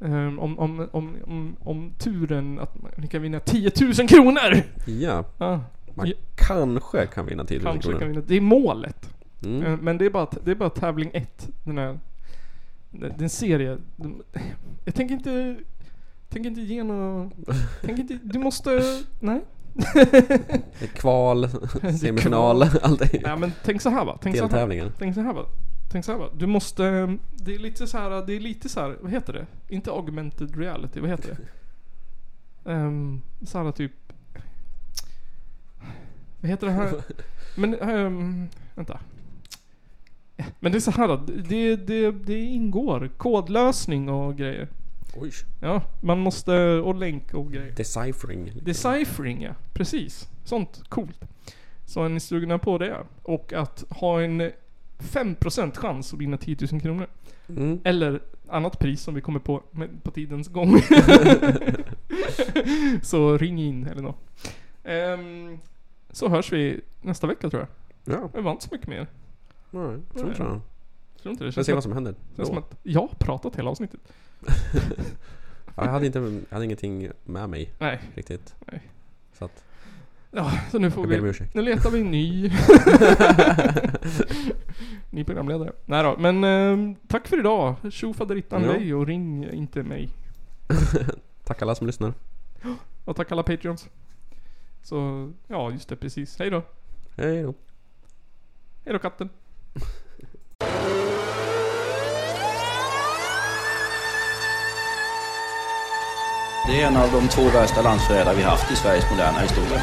ehm, 0.00 0.38
om, 0.38 0.58
om, 0.58 0.88
om, 0.92 1.16
om, 1.24 1.56
om 1.60 1.92
turen 1.98 2.58
att 2.58 2.76
ni 2.98 3.06
kan 3.06 3.22
vinna 3.22 3.40
10 3.40 3.70
000 3.98 4.08
kronor! 4.08 4.62
Ja. 4.86 5.24
Ja. 5.38 5.60
Man 5.94 6.06
Ja. 6.08 6.14
kanske 6.34 7.06
kan 7.06 7.26
vinna 7.26 7.44
10 7.44 7.58
000 7.58 7.64
Kanske 7.64 7.82
kronor. 7.82 7.98
kan 7.98 8.08
vinna. 8.08 8.22
Det 8.26 8.36
är 8.36 8.40
målet. 8.40 9.11
Mm. 9.44 9.62
Eh, 9.62 9.76
Men 9.76 9.98
det 9.98 10.06
är 10.06 10.10
bara, 10.10 10.28
det 10.44 10.50
är 10.50 10.54
bara 10.54 10.70
tävling 10.70 11.10
ett. 11.14 11.48
Den 11.64 11.78
här... 11.78 11.98
Det 12.90 13.06
är 13.06 13.22
en 13.22 13.30
serie. 13.30 13.78
Den- 13.96 14.22
Jag 14.84 14.94
tänker 14.94 15.14
inte... 15.14 15.56
Tänker 16.28 16.50
inte 16.50 16.60
ge 16.60 16.82
något... 16.82 17.32
Tänker 17.82 18.02
inte... 18.02 18.18
Du 18.22 18.38
måste... 18.38 18.82
Nej. 19.20 19.40
Kval, 20.94 21.48
semifinal, 22.00 22.62
allt 22.82 22.98
det. 22.98 23.20
Ja 23.22 23.36
men 23.36 23.52
tänk 23.64 23.82
så 23.82 23.90
här 23.90 24.04
va. 24.04 24.18
Tänk 24.22 24.36
så 24.36 24.46
här, 24.48 24.92
tänk 24.98 25.14
så 25.14 25.20
här 25.20 25.32
va. 25.32 25.46
Tänk 25.90 26.04
så 26.04 26.12
här 26.12 26.18
va. 26.18 26.28
Du 26.34 26.46
måste... 26.46 26.82
Det 27.36 27.54
är 27.54 27.58
lite 27.58 27.86
så 27.86 27.98
här, 27.98 28.26
det 28.26 28.36
är 28.36 28.40
lite 28.40 28.68
så 28.68 28.80
här, 28.80 28.96
vad 29.00 29.10
heter 29.10 29.32
det? 29.32 29.46
Inte 29.74 29.90
augmented 29.90 30.56
reality, 30.56 31.00
vad 31.00 31.10
heter 31.10 31.36
det? 32.64 32.72
Um, 32.72 33.22
så 33.46 33.58
här 33.64 33.72
typ... 33.72 33.92
Vad 36.40 36.50
heter 36.50 36.66
det 36.66 36.72
här? 36.72 36.92
Men, 37.56 37.74
ehm, 37.74 38.48
vänta. 38.74 39.00
Men 40.60 40.72
det 40.72 40.78
är 40.78 40.80
så 40.80 40.90
här 40.90 41.08
att 41.08 41.26
det, 41.26 41.76
det, 41.76 42.10
det 42.10 42.40
ingår 42.40 43.10
kodlösning 43.16 44.08
och 44.08 44.36
grejer. 44.36 44.68
Oj. 45.16 45.30
Ja, 45.60 45.82
man 46.00 46.18
måste... 46.18 46.62
Och 46.62 46.94
länk 46.94 47.34
och 47.34 47.52
grejer. 47.52 47.72
Deciphering. 47.76 48.52
Deciphering 48.62 49.42
ja, 49.42 49.54
precis. 49.72 50.28
Sånt 50.44 50.82
coolt. 50.88 51.20
Så 51.84 52.04
är 52.04 52.08
ni 52.08 52.20
sugna 52.20 52.58
på 52.58 52.78
det? 52.78 52.96
Och 53.22 53.52
att 53.52 53.84
ha 53.88 54.22
en 54.22 54.50
5% 54.98 55.76
chans 55.76 56.12
att 56.12 56.20
vinna 56.20 56.36
10 56.36 56.56
000 56.72 56.80
kronor. 56.80 57.06
Mm. 57.48 57.80
Eller 57.84 58.20
annat 58.48 58.78
pris 58.78 59.02
som 59.02 59.14
vi 59.14 59.20
kommer 59.20 59.40
på 59.40 59.62
med, 59.70 60.02
på 60.02 60.10
tidens 60.10 60.48
gång. 60.48 60.80
så 63.02 63.38
ring 63.38 63.62
in 63.62 63.86
eller 63.86 64.02
något. 64.02 64.16
Ehm, 64.84 65.58
så 66.10 66.28
hörs 66.28 66.52
vi 66.52 66.80
nästa 67.00 67.26
vecka 67.26 67.50
tror 67.50 67.66
jag. 68.04 68.16
Ja. 68.16 68.30
Det 68.34 68.40
var 68.40 68.52
inte 68.52 68.64
så 68.64 68.68
mycket 68.72 68.88
mer. 68.88 69.06
Nej, 69.74 69.98
tror 70.14 70.28
inte 70.28 70.42
det. 70.42 70.60
Tror 71.22 71.32
inte 71.32 71.44
det. 71.44 71.52
Känns 71.52 71.66
se 71.66 71.72
vad 71.74 71.82
som 71.82 71.92
händer. 71.92 72.14
Känns 72.36 72.48
som 72.48 72.58
att 72.58 72.76
jag 72.82 73.00
har 73.00 73.08
pratat 73.18 73.56
hela 73.56 73.70
avsnittet. 73.70 74.00
Ja, 75.76 75.84
jag, 75.84 75.92
hade 75.92 76.06
inte, 76.06 76.18
jag 76.18 76.54
hade 76.54 76.64
ingenting 76.64 77.08
med 77.24 77.48
mig. 77.48 77.72
Nej. 77.78 78.00
Riktigt. 78.14 78.54
Nej. 78.72 78.82
Så 79.38 79.44
att... 79.44 79.64
Ja, 80.30 80.52
så 80.70 80.78
nu 80.78 80.90
får 80.90 81.06
vi... 81.06 81.32
Nu 81.54 81.62
letar 81.62 81.90
vi 81.90 82.00
en 82.00 82.10
ny... 82.10 82.42
ny 85.10 85.24
programledare. 85.24 85.72
Nej 85.84 86.02
då, 86.02 86.16
men 86.18 86.44
eh, 86.44 86.96
tack 87.08 87.28
för 87.28 87.38
idag. 87.38 87.74
Tjo 87.90 88.14
faderittan 88.14 88.64
Ja. 88.64 88.72
dig 88.72 88.94
och 88.94 89.06
ring 89.06 89.50
inte 89.50 89.82
mig. 89.82 90.08
Tack 91.44 91.62
alla 91.62 91.74
som 91.74 91.86
lyssnar. 91.86 92.14
Och 93.04 93.16
tack 93.16 93.32
alla 93.32 93.42
Patreons. 93.42 93.88
Så, 94.82 95.30
ja 95.46 95.70
just 95.70 95.88
det 95.88 95.96
precis. 95.96 96.38
Hej 96.38 96.50
då. 96.50 96.62
Hej 97.16 97.42
då. 97.42 97.54
Hej 98.84 98.92
då 98.92 98.98
katten. 98.98 99.28
Det 106.66 106.80
är 106.80 106.86
en 106.86 106.96
av 106.96 107.12
de 107.12 107.28
två 107.28 107.42
värsta 107.42 107.82
landsförrädare 107.82 108.36
vi 108.36 108.42
haft 108.42 108.72
i 108.72 108.76
Sveriges 108.76 109.10
moderna 109.10 109.38
historia. 109.38 109.82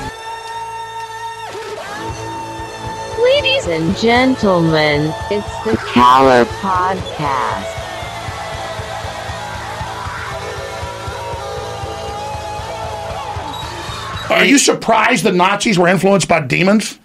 Ladies 3.35 3.67
and 3.67 3.97
gentlemen, 3.97 5.13
it's 5.29 5.63
the 5.63 5.77
Caller 5.93 6.45
Podcast. 6.45 7.79
Are 14.29 14.45
you 14.45 14.57
surprised 14.57 15.23
the 15.23 15.31
Nazis 15.31 15.77
were 15.77 15.89
influenced 15.89 16.29
by 16.29 16.39
demons? 16.39 16.99